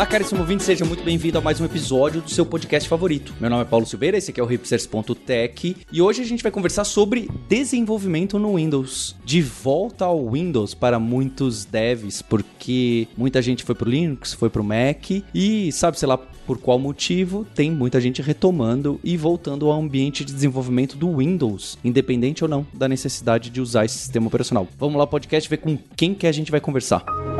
Olá, 0.00 0.06
caríssimo 0.06 0.40
ouvinte, 0.40 0.62
seja 0.62 0.82
muito 0.82 1.04
bem-vindo 1.04 1.36
a 1.36 1.42
mais 1.42 1.60
um 1.60 1.66
episódio 1.66 2.22
do 2.22 2.30
seu 2.30 2.46
podcast 2.46 2.88
favorito. 2.88 3.34
Meu 3.38 3.50
nome 3.50 3.64
é 3.64 3.66
Paulo 3.66 3.84
Silveira, 3.84 4.16
esse 4.16 4.30
aqui 4.30 4.40
é 4.40 4.42
o 4.42 4.46
hipsters.tech 4.46 5.76
e 5.92 6.00
hoje 6.00 6.22
a 6.22 6.24
gente 6.24 6.42
vai 6.42 6.50
conversar 6.50 6.84
sobre 6.84 7.28
desenvolvimento 7.46 8.38
no 8.38 8.56
Windows. 8.56 9.14
De 9.26 9.42
volta 9.42 10.06
ao 10.06 10.30
Windows 10.30 10.72
para 10.72 10.98
muitos 10.98 11.66
devs, 11.66 12.22
porque 12.22 13.08
muita 13.14 13.42
gente 13.42 13.62
foi 13.62 13.74
pro 13.74 13.90
Linux, 13.90 14.32
foi 14.32 14.48
pro 14.48 14.64
Mac 14.64 15.10
e 15.34 15.70
sabe, 15.70 15.98
sei 15.98 16.08
lá, 16.08 16.16
por 16.16 16.56
qual 16.56 16.78
motivo, 16.78 17.46
tem 17.54 17.70
muita 17.70 18.00
gente 18.00 18.22
retomando 18.22 18.98
e 19.04 19.18
voltando 19.18 19.70
ao 19.70 19.78
ambiente 19.78 20.24
de 20.24 20.32
desenvolvimento 20.32 20.96
do 20.96 21.18
Windows, 21.18 21.76
independente 21.84 22.42
ou 22.42 22.48
não 22.48 22.66
da 22.72 22.88
necessidade 22.88 23.50
de 23.50 23.60
usar 23.60 23.84
esse 23.84 23.98
sistema 23.98 24.28
operacional. 24.28 24.66
Vamos 24.78 24.96
lá, 24.96 25.06
podcast, 25.06 25.46
ver 25.46 25.58
com 25.58 25.76
quem 25.94 26.14
que 26.14 26.26
a 26.26 26.32
gente 26.32 26.50
vai 26.50 26.58
conversar. 26.58 27.04
para 27.04 27.39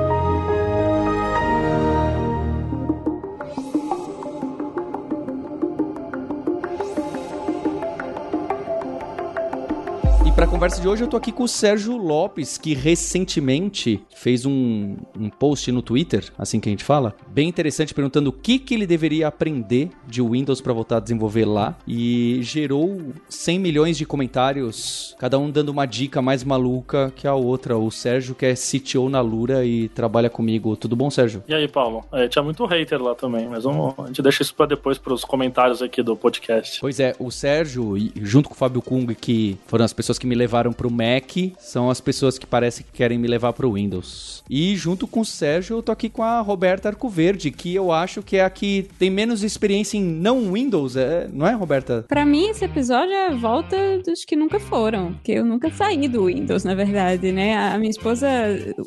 conversa 10.51 10.81
de 10.81 10.89
hoje 10.89 11.05
eu 11.05 11.07
tô 11.07 11.17
aqui 11.17 11.31
com 11.31 11.45
o 11.45 11.49
Sérgio 11.49 11.97
Lopes, 11.97 12.59
que 12.59 12.75
recentemente 12.75 14.03
fez 14.13 14.45
um, 14.45 14.97
um 15.17 15.31
post 15.31 15.71
no 15.71 15.81
Twitter, 15.81 16.25
assim 16.37 16.59
que 16.59 16.69
a 16.69 16.73
gente 16.73 16.83
fala, 16.83 17.15
bem 17.29 17.49
interessante, 17.49 17.95
perguntando 17.95 18.31
o 18.31 18.33
que, 18.33 18.59
que 18.59 18.75
ele 18.75 18.85
deveria 18.85 19.29
aprender 19.29 19.91
de 20.09 20.21
Windows 20.21 20.61
para 20.61 20.73
voltar 20.73 20.97
a 20.97 21.01
desenvolver 21.01 21.45
lá 21.45 21.79
e 21.87 22.41
gerou 22.43 23.01
100 23.29 23.61
milhões 23.61 23.97
de 23.97 24.05
comentários, 24.05 25.15
cada 25.21 25.39
um 25.39 25.49
dando 25.49 25.69
uma 25.69 25.87
dica 25.87 26.21
mais 26.21 26.43
maluca 26.43 27.13
que 27.15 27.29
a 27.29 27.35
outra. 27.35 27.79
O 27.79 27.89
Sérgio, 27.89 28.35
que 28.35 28.45
é 28.45 28.55
CTO 28.55 29.09
na 29.09 29.21
Lura 29.21 29.65
e 29.65 29.89
trabalha 29.89 30.29
comigo. 30.29 30.77
Tudo 30.77 30.97
bom, 30.97 31.11
Sérgio? 31.11 31.45
E 31.47 31.55
aí, 31.55 31.69
Paulo? 31.69 32.05
É, 32.11 32.27
tinha 32.27 32.43
muito 32.43 32.67
hater 32.67 33.01
lá 33.01 33.15
também, 33.15 33.49
mas 33.49 33.63
vamos, 33.63 33.95
a 33.99 34.07
gente 34.09 34.21
deixa 34.21 34.43
isso 34.43 34.55
para 34.55 34.67
depois, 34.67 34.99
para 34.99 35.15
os 35.15 35.25
comentários 35.25 35.81
aqui 35.81 36.03
do 36.03 36.17
podcast. 36.17 36.81
Pois 36.81 36.99
é, 36.99 37.15
o 37.21 37.31
Sérgio, 37.31 37.95
junto 38.17 38.49
com 38.49 38.55
o 38.57 38.59
Fábio 38.59 38.83
Kung, 38.83 39.07
que 39.15 39.57
foram 39.69 39.85
as 39.85 39.93
pessoas 39.93 40.19
que 40.19 40.27
me 40.27 40.40
levaram 40.41 40.73
pro 40.73 40.91
Mac 40.91 41.31
são 41.59 41.91
as 41.91 42.01
pessoas 42.01 42.39
que 42.39 42.47
parecem 42.47 42.85
que 42.85 42.97
querem 42.97 43.19
me 43.19 43.29
levar 43.29 43.53
pro 43.53 43.73
Windows. 43.73 44.43
E 44.49 44.75
junto 44.75 45.07
com 45.07 45.21
o 45.21 45.25
Sérgio, 45.25 45.77
eu 45.77 45.83
tô 45.83 45.93
aqui 45.93 46.09
com 46.09 46.23
a 46.23 46.41
Roberta 46.41 46.89
Arcoverde, 46.89 47.51
que 47.51 47.75
eu 47.75 47.93
acho 47.93 48.23
que 48.23 48.37
é 48.37 48.45
a 48.45 48.51
que 48.51 48.89
tem 48.99 49.11
menos 49.11 49.43
experiência 49.45 49.99
em 49.99 50.03
não 50.03 50.53
Windows, 50.53 50.97
é, 50.97 51.29
não 51.33 51.47
é, 51.47 51.53
Roberta? 51.53 52.05
Para 52.09 52.25
mim, 52.25 52.49
esse 52.49 52.65
episódio 52.65 53.13
é 53.13 53.29
a 53.29 53.35
volta 53.35 53.77
dos 54.05 54.25
que 54.25 54.35
nunca 54.35 54.59
foram, 54.59 55.13
porque 55.13 55.33
eu 55.33 55.45
nunca 55.45 55.71
saí 55.71 56.09
do 56.09 56.25
Windows, 56.25 56.65
na 56.65 56.75
verdade, 56.75 57.31
né? 57.31 57.57
A 57.57 57.79
minha 57.79 57.91
esposa 57.91 58.29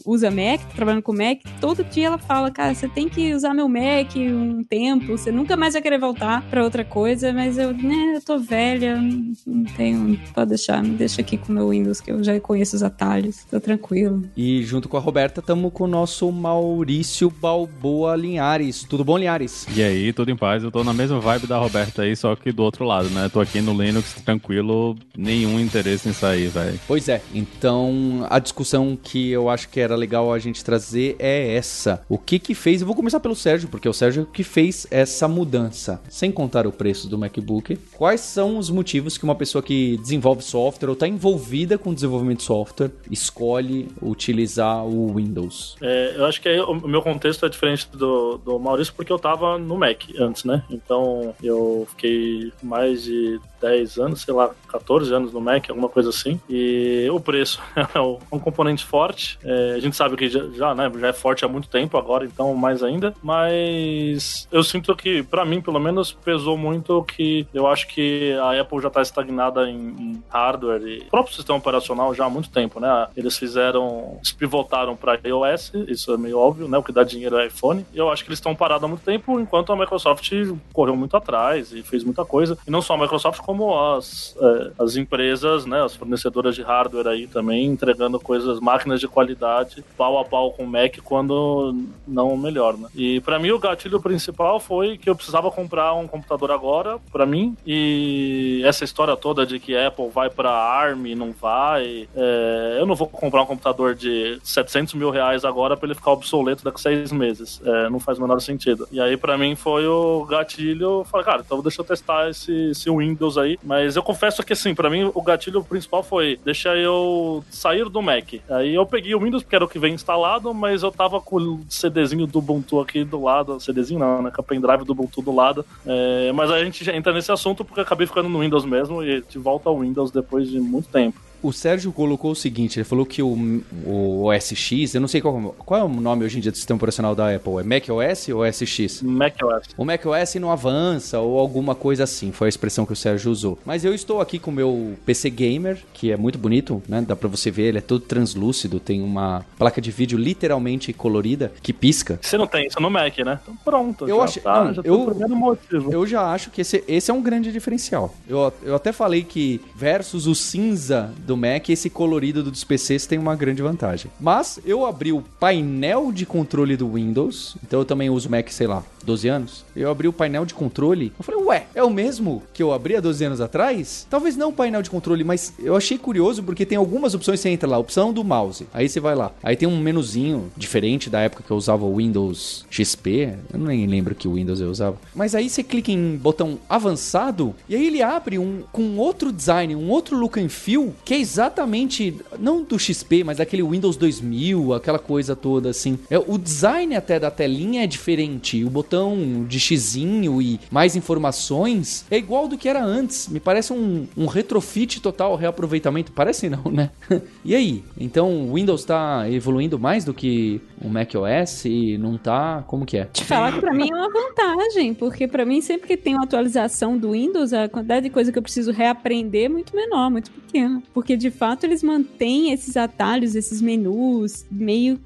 usa 0.05 0.31
Mac, 0.31 0.61
trabalhando 0.75 1.03
com 1.03 1.13
Mac, 1.13 1.39
todo 1.61 1.83
dia 1.83 2.07
ela 2.07 2.17
fala, 2.17 2.49
cara, 2.49 2.73
você 2.73 2.89
tem 2.89 3.07
que 3.07 3.33
usar 3.33 3.53
meu 3.53 3.69
Mac 3.69 4.15
um 4.15 4.63
tempo, 4.63 5.17
você 5.17 5.31
nunca 5.31 5.55
mais 5.55 5.73
vai 5.73 5.81
querer 5.81 5.99
voltar 5.99 6.41
para 6.49 6.63
outra 6.63 6.83
coisa, 6.83 7.31
mas 7.31 7.57
eu, 7.57 7.73
né, 7.73 8.13
eu 8.15 8.21
tô 8.21 8.39
velha, 8.39 8.99
não 9.45 9.63
tenho, 9.77 10.19
pode 10.33 10.49
deixar, 10.49 10.83
me 10.83 10.95
deixa 10.95 11.21
aqui 11.21 11.37
com 11.43 11.51
o 11.51 11.55
meu 11.55 11.69
Windows, 11.69 12.01
que 12.01 12.11
eu 12.11 12.23
já 12.23 12.39
conheço 12.39 12.75
os 12.75 12.83
atalhos, 12.83 13.45
tô 13.49 13.59
tranquilo. 13.59 14.23
E 14.35 14.63
junto 14.63 14.89
com 14.89 14.97
a 14.97 14.99
Roberta, 14.99 15.39
estamos 15.39 15.71
com 15.73 15.83
o 15.83 15.87
nosso 15.87 16.31
Maurício 16.31 17.29
Balboa 17.29 18.15
Linhares. 18.15 18.83
Tudo 18.83 19.03
bom, 19.03 19.17
Linhares? 19.17 19.67
E 19.75 19.83
aí, 19.83 20.13
tudo 20.13 20.31
em 20.31 20.35
paz? 20.35 20.63
Eu 20.63 20.71
tô 20.71 20.83
na 20.83 20.93
mesma 20.93 21.19
vibe 21.19 21.47
da 21.47 21.57
Roberta 21.57 22.03
aí, 22.03 22.15
só 22.15 22.35
que 22.35 22.51
do 22.51 22.63
outro 22.63 22.85
lado, 22.85 23.09
né? 23.09 23.29
Tô 23.29 23.39
aqui 23.39 23.61
no 23.61 23.73
Linux 23.73 24.13
tranquilo, 24.25 24.95
nenhum 25.17 25.59
interesse 25.59 26.07
em 26.09 26.13
sair, 26.13 26.47
velho. 26.47 26.79
Pois 26.87 27.09
é, 27.09 27.21
então 27.33 28.25
a 28.29 28.39
discussão 28.39 28.97
que 29.01 29.29
eu 29.29 29.49
acho 29.49 29.69
que 29.69 29.79
era 29.79 29.95
legal 29.95 30.31
a 30.31 30.39
gente 30.39 30.63
trazer 30.63 31.15
é 31.19 31.55
essa. 31.55 32.01
O 32.07 32.17
que 32.17 32.39
que 32.39 32.55
fez? 32.55 32.81
Eu 32.81 32.87
vou 32.87 32.95
começar 32.95 33.19
pelo 33.19 33.35
Sérgio, 33.35 33.69
porque 33.69 33.87
é 33.87 33.91
o 33.91 33.93
Sérgio 33.93 34.25
que 34.31 34.43
fez 34.43 34.87
essa 34.89 35.27
mudança, 35.27 36.01
sem 36.09 36.31
contar 36.31 36.65
o 36.67 36.71
preço 36.71 37.07
do 37.07 37.17
MacBook. 37.17 37.77
Quais 37.93 38.21
são 38.21 38.57
os 38.57 38.69
motivos 38.69 39.17
que 39.17 39.23
uma 39.23 39.35
pessoa 39.35 39.61
que 39.61 39.97
desenvolve 39.97 40.43
software 40.43 40.89
ou 40.89 40.95
tá 40.95 41.07
envolvida 41.07 41.32
envolvida 41.33 41.77
com 41.77 41.93
desenvolvimento 41.93 42.39
de 42.39 42.43
software 42.43 42.91
escolhe 43.09 43.89
utilizar 44.01 44.85
o 44.85 45.15
Windows? 45.15 45.75
É, 45.81 46.13
eu 46.15 46.25
acho 46.25 46.39
que 46.39 46.49
o 46.59 46.87
meu 46.87 47.01
contexto 47.01 47.45
é 47.45 47.49
diferente 47.49 47.87
do, 47.91 48.37
do 48.37 48.59
Maurício 48.59 48.93
porque 48.95 49.11
eu 49.11 49.17
estava 49.17 49.57
no 49.57 49.77
Mac 49.77 50.03
antes, 50.19 50.43
né? 50.43 50.63
Então 50.69 51.33
eu 51.41 51.87
fiquei 51.89 52.53
mais 52.61 53.03
de 53.03 53.39
10 53.63 53.97
anos, 53.97 54.21
sei 54.21 54.33
lá, 54.33 54.51
14 54.67 55.13
anos 55.13 55.31
no 55.31 55.39
Mac, 55.39 55.69
alguma 55.69 55.89
coisa 55.89 56.09
assim. 56.09 56.39
E 56.49 57.07
o 57.09 57.19
preço 57.19 57.61
é 57.75 57.99
um 57.99 58.39
componente 58.39 58.83
forte. 58.83 59.39
É, 59.43 59.73
a 59.75 59.79
gente 59.79 59.95
sabe 59.95 60.15
que 60.17 60.27
já, 60.27 60.45
já, 60.49 60.75
né, 60.75 60.91
já 60.99 61.07
é 61.07 61.13
forte 61.13 61.45
há 61.45 61.47
muito 61.47 61.69
tempo 61.69 61.97
agora, 61.97 62.25
então 62.25 62.53
mais 62.53 62.83
ainda. 62.83 63.13
Mas 63.23 64.47
eu 64.51 64.63
sinto 64.63 64.93
que, 64.95 65.23
para 65.23 65.45
mim, 65.45 65.61
pelo 65.61 65.79
menos, 65.79 66.11
pesou 66.11 66.57
muito 66.57 67.03
que 67.03 67.47
eu 67.53 67.65
acho 67.65 67.87
que 67.87 68.33
a 68.33 68.59
Apple 68.59 68.81
já 68.81 68.89
está 68.89 69.01
estagnada 69.01 69.69
em, 69.69 69.77
em 69.77 70.23
hardware 70.29 70.83
e 70.85 71.05
próprio 71.23 71.35
sistema 71.35 71.57
operacional 71.57 72.13
já 72.13 72.25
há 72.25 72.29
muito 72.29 72.49
tempo, 72.49 72.79
né? 72.79 73.07
Eles 73.15 73.37
fizeram, 73.37 74.19
se 74.21 74.35
pivotaram 74.35 74.95
para 74.95 75.19
iOS, 75.23 75.71
isso 75.87 76.13
é 76.13 76.17
meio 76.17 76.37
óbvio, 76.37 76.67
né? 76.67 76.77
O 76.77 76.83
que 76.83 76.91
dá 76.91 77.03
dinheiro 77.03 77.37
é 77.37 77.47
iPhone. 77.47 77.85
E 77.93 77.97
eu 77.97 78.11
acho 78.11 78.23
que 78.23 78.29
eles 78.29 78.39
estão 78.39 78.55
parados 78.55 78.83
há 78.83 78.87
muito 78.87 79.03
tempo, 79.03 79.39
enquanto 79.39 79.71
a 79.71 79.75
Microsoft 79.75 80.31
correu 80.71 80.95
muito 80.95 81.15
atrás 81.15 81.71
e 81.71 81.81
fez 81.81 82.03
muita 82.03 82.25
coisa. 82.25 82.57
E 82.67 82.71
não 82.71 82.81
só 82.81 82.93
a 82.93 82.97
Microsoft, 82.97 83.39
como 83.41 83.79
as, 83.79 84.35
é, 84.39 84.71
as 84.79 84.95
empresas, 84.95 85.65
né? 85.65 85.83
As 85.83 85.95
fornecedoras 85.95 86.55
de 86.55 86.61
hardware 86.61 87.07
aí 87.07 87.27
também 87.27 87.65
entregando 87.65 88.19
coisas, 88.19 88.59
máquinas 88.59 88.99
de 88.99 89.07
qualidade, 89.07 89.83
pau 89.97 90.19
a 90.19 90.25
pau 90.25 90.51
com 90.51 90.63
o 90.63 90.67
Mac, 90.67 90.97
quando 91.03 91.75
não 92.07 92.35
melhor, 92.35 92.77
né? 92.77 92.89
E 92.95 93.19
para 93.21 93.39
mim 93.39 93.51
o 93.51 93.59
gatilho 93.59 94.01
principal 94.01 94.59
foi 94.59 94.97
que 94.97 95.09
eu 95.09 95.15
precisava 95.15 95.49
comprar 95.49 95.93
um 95.93 96.07
computador 96.07 96.51
agora, 96.51 96.99
para 97.11 97.25
mim, 97.25 97.55
e 97.65 98.61
essa 98.65 98.83
história 98.83 99.15
toda 99.15 99.45
de 99.45 99.59
que 99.59 99.75
Apple 99.75 100.09
vai 100.09 100.29
para 100.29 100.51
ARM 100.51 101.12
não 101.15 101.31
vai. 101.31 102.07
É, 102.15 102.77
eu 102.79 102.85
não 102.85 102.95
vou 102.95 103.07
comprar 103.07 103.41
um 103.41 103.45
computador 103.45 103.95
de 103.95 104.39
700 104.43 104.93
mil 104.93 105.09
reais 105.09 105.45
agora 105.45 105.75
para 105.75 105.87
ele 105.87 105.95
ficar 105.95 106.11
obsoleto 106.11 106.63
daqui 106.63 106.77
a 106.77 106.81
seis 106.81 107.11
meses. 107.11 107.61
É, 107.63 107.89
não 107.89 107.99
faz 107.99 108.17
o 108.17 108.21
menor 108.21 108.39
sentido. 108.39 108.87
E 108.91 108.99
aí, 108.99 109.17
para 109.17 109.37
mim, 109.37 109.55
foi 109.55 109.85
o 109.87 110.25
gatilho. 110.25 111.03
Falei, 111.05 111.25
cara, 111.25 111.43
então 111.45 111.61
deixa 111.61 111.81
eu 111.81 111.85
testar 111.85 112.29
esse, 112.29 112.71
esse 112.71 112.89
Windows 112.89 113.37
aí. 113.37 113.57
Mas 113.63 113.95
eu 113.95 114.03
confesso 114.03 114.43
que, 114.43 114.53
assim, 114.53 114.73
para 114.75 114.89
mim, 114.89 115.09
o 115.13 115.21
gatilho 115.21 115.63
principal 115.63 116.03
foi 116.03 116.39
deixar 116.43 116.77
eu 116.77 117.43
sair 117.49 117.89
do 117.89 118.01
Mac. 118.01 118.33
Aí 118.49 118.73
eu 118.73 118.85
peguei 118.85 119.15
o 119.15 119.19
Windows, 119.19 119.43
porque 119.43 119.55
era 119.55 119.65
o 119.65 119.67
que 119.67 119.79
vem 119.79 119.93
instalado, 119.93 120.53
mas 120.53 120.83
eu 120.83 120.91
tava 120.91 121.19
com 121.21 121.37
o 121.37 121.59
CDzinho 121.69 122.27
do 122.27 122.39
Ubuntu 122.39 122.79
aqui 122.79 123.03
do 123.03 123.21
lado. 123.21 123.59
CDzinho 123.59 123.99
não, 123.99 124.21
né? 124.21 124.31
Com 124.31 124.41
a 124.41 124.43
pendrive 124.43 124.83
do 124.83 124.91
Ubuntu 124.91 125.21
do 125.21 125.33
lado. 125.33 125.65
É, 125.85 126.31
mas 126.33 126.51
a 126.51 126.63
gente 126.63 126.89
entra 126.89 127.13
nesse 127.13 127.31
assunto 127.31 127.63
porque 127.63 127.81
acabei 127.81 128.07
ficando 128.07 128.29
no 128.29 128.39
Windows 128.39 128.65
mesmo 128.65 129.03
e 129.03 129.21
de 129.21 129.37
volta 129.37 129.69
ao 129.69 129.79
Windows 129.79 130.11
depois 130.11 130.49
de 130.49 130.59
muito 130.59 130.89
tempo. 130.93 131.19
O 131.43 131.51
Sérgio 131.51 131.91
colocou 131.91 132.31
o 132.31 132.35
seguinte: 132.35 132.79
ele 132.79 132.85
falou 132.85 133.05
que 133.05 133.21
o, 133.21 133.61
o 133.85 134.23
OS 134.23 134.53
X, 134.55 134.95
eu 134.95 135.01
não 135.01 135.09
sei 135.09 135.19
qual, 135.19 135.53
qual 135.59 135.81
é 135.81 135.83
o 135.83 135.89
nome 135.89 136.23
hoje 136.23 136.37
em 136.37 136.41
dia 136.41 136.51
do 136.51 136.57
sistema 136.57 136.77
operacional 136.77 137.13
da 137.13 137.35
Apple, 137.35 137.57
é 137.59 137.63
Mac 137.63 137.83
OS 137.89 138.29
ou 138.29 138.41
OS 138.41 138.63
X? 138.63 139.01
Mac 139.01 139.35
OS. 139.43 139.67
O 139.77 139.83
Mac 139.83 140.05
OS 140.05 140.35
não 140.35 140.49
avança 140.49 141.19
ou 141.19 141.37
alguma 141.37 141.75
coisa 141.75 142.05
assim, 142.05 142.31
foi 142.31 142.47
a 142.47 142.49
expressão 142.49 142.85
que 142.85 142.93
o 142.93 142.95
Sérgio 142.95 143.29
usou. 143.29 143.59
Mas 143.65 143.83
eu 143.83 143.93
estou 143.93 144.21
aqui 144.21 144.39
com 144.39 144.51
o 144.51 144.53
meu 144.53 144.93
PC 145.05 145.29
Gamer, 145.29 145.83
que 145.93 146.11
é 146.11 146.17
muito 146.17 146.37
bonito, 146.37 146.81
né? 146.87 147.03
Dá 147.05 147.15
pra 147.15 147.27
você 147.27 147.51
ver, 147.51 147.63
ele 147.63 147.79
é 147.79 147.81
todo 147.81 148.01
translúcido, 148.01 148.79
tem 148.79 149.01
uma 149.01 149.45
placa 149.57 149.81
de 149.81 149.91
vídeo 149.91 150.17
literalmente 150.17 150.93
colorida 150.93 151.51
que 151.61 151.73
pisca. 151.73 152.19
Você 152.21 152.37
não 152.37 152.47
tem 152.47 152.67
isso 152.67 152.81
no 152.81 152.89
Mac, 152.89 153.17
né? 153.19 153.39
Então 153.43 153.57
pronto. 153.65 154.07
Eu 154.07 154.21
acho, 154.21 154.39
tá, 154.39 154.63
não, 154.63 154.83
eu, 154.83 155.91
eu 155.91 156.07
já 156.07 156.31
acho 156.31 156.49
que 156.51 156.61
esse, 156.61 156.83
esse 156.87 157.11
é 157.11 157.13
um 157.13 157.21
grande 157.21 157.51
diferencial. 157.51 158.15
Eu, 158.29 158.53
eu 158.63 158.75
até 158.75 158.93
falei 158.93 159.23
que 159.23 159.59
versus 159.75 160.25
o 160.25 160.33
cinza 160.33 161.11
do 161.25 161.32
do 161.33 161.37
Mac, 161.37 161.69
esse 161.69 161.89
colorido 161.89 162.43
dos 162.43 162.63
PCs 162.63 163.07
tem 163.07 163.17
uma 163.17 163.35
grande 163.35 163.61
vantagem. 163.61 164.11
Mas 164.19 164.59
eu 164.63 164.85
abri 164.85 165.11
o 165.11 165.23
painel 165.39 166.11
de 166.11 166.25
controle 166.25 166.77
do 166.77 166.93
Windows, 166.93 167.57
então 167.63 167.79
eu 167.79 167.85
também 167.85 168.09
uso 168.09 168.29
Mac, 168.29 168.49
sei 168.49 168.67
lá, 168.67 168.83
12 169.05 169.27
anos. 169.27 169.65
Eu 169.75 169.89
abri 169.89 170.07
o 170.07 170.13
painel 170.13 170.45
de 170.45 170.53
controle, 170.53 171.11
eu 171.17 171.23
falei, 171.23 171.41
ué, 171.43 171.67
é 171.75 171.83
o 171.83 171.89
mesmo 171.89 172.43
que 172.53 172.61
eu 172.61 172.73
abri 172.73 172.95
há 172.95 172.99
12 172.99 173.25
anos 173.25 173.41
atrás? 173.41 174.07
Talvez 174.09 174.35
não 174.35 174.49
o 174.49 174.53
painel 174.53 174.81
de 174.81 174.89
controle, 174.89 175.23
mas 175.23 175.53
eu 175.59 175.75
achei 175.75 175.97
curioso 175.97 176.43
porque 176.43 176.65
tem 176.65 176.77
algumas 176.77 177.13
opções, 177.13 177.39
você 177.39 177.49
entra 177.49 177.69
lá, 177.69 177.77
opção 177.77 178.13
do 178.13 178.23
mouse, 178.23 178.67
aí 178.73 178.87
você 178.87 178.99
vai 178.99 179.15
lá. 179.15 179.31
Aí 179.41 179.55
tem 179.55 179.67
um 179.67 179.79
menuzinho 179.79 180.51
diferente 180.55 181.09
da 181.09 181.21
época 181.21 181.43
que 181.43 181.51
eu 181.51 181.57
usava 181.57 181.85
o 181.85 181.97
Windows 181.97 182.65
XP, 182.69 183.35
eu 183.53 183.59
nem 183.59 183.85
lembro 183.87 184.15
que 184.15 184.27
Windows 184.27 184.59
eu 184.61 184.69
usava. 184.69 184.97
Mas 185.13 185.35
aí 185.35 185.49
você 185.49 185.63
clica 185.63 185.91
em 185.91 186.15
botão 186.15 186.59
avançado 186.69 187.53
e 187.67 187.75
aí 187.75 187.87
ele 187.87 188.01
abre 188.01 188.37
um 188.39 188.63
com 188.71 188.97
outro 188.97 189.31
design, 189.31 189.75
um 189.75 189.89
outro 189.89 190.17
look 190.17 190.39
and 190.39 190.49
feel 190.49 190.93
que 191.03 191.13
é 191.13 191.19
exatamente, 191.19 192.15
não 192.39 192.63
do 192.63 192.77
XP, 192.77 193.23
mas 193.23 193.37
daquele 193.37 193.63
Windows 193.63 193.97
2000, 193.97 194.73
aquela 194.73 194.99
coisa 194.99 195.35
toda 195.35 195.69
assim. 195.69 195.97
É, 196.09 196.17
o 196.17 196.37
design 196.37 196.95
até 196.95 197.19
da 197.19 197.31
telinha 197.31 197.83
é 197.83 197.87
diferente, 197.87 198.63
o 198.63 198.69
botão 198.69 198.92
botão 198.93 199.45
de 199.47 199.59
xizinho 199.59 200.39
e 200.39 200.59
mais 200.69 200.95
informações 200.95 202.05
é 202.11 202.17
igual 202.17 202.47
do 202.47 202.57
que 202.57 202.69
era 202.69 202.83
antes. 202.83 203.27
Me 203.27 203.39
parece 203.39 203.73
um, 203.73 204.07
um 204.15 204.27
retrofit 204.27 205.01
total, 205.01 205.35
reaproveitamento. 205.35 206.11
Parece 206.11 206.47
não, 206.47 206.63
né? 206.71 206.91
e 207.43 207.55
aí? 207.55 207.83
Então 207.97 208.31
o 208.31 208.53
Windows 208.53 208.81
está 208.81 209.29
evoluindo 209.29 209.79
mais 209.79 210.05
do 210.05 210.13
que 210.13 210.61
o 210.79 210.89
macOS 210.89 211.65
e 211.65 211.97
não 211.97 212.17
tá? 212.17 212.63
Como 212.67 212.85
que 212.85 212.97
é? 212.97 213.05
Te 213.05 213.23
falar 213.23 213.53
que 213.53 213.61
pra 213.61 213.73
mim 213.73 213.89
é 213.91 213.95
uma 213.95 214.09
vantagem, 214.09 214.93
porque 214.93 215.27
pra 215.27 215.45
mim 215.45 215.61
sempre 215.61 215.87
que 215.87 215.97
tem 215.97 216.13
uma 216.13 216.25
atualização 216.25 216.97
do 216.97 217.11
Windows, 217.11 217.53
a 217.53 217.67
quantidade 217.67 218.03
de 218.03 218.09
coisa 218.09 218.31
que 218.31 218.37
eu 218.37 218.43
preciso 218.43 218.71
reaprender 218.71 219.45
é 219.45 219.49
muito 219.49 219.75
menor, 219.75 220.11
muito 220.11 220.29
pequena. 220.29 220.83
Porque 220.93 221.17
de 221.17 221.31
fato 221.31 221.65
eles 221.65 221.81
mantêm 221.81 222.51
esses 222.51 222.77
atalhos, 222.77 223.35
esses 223.35 223.61
menus 223.61 224.45
meio. 224.51 224.99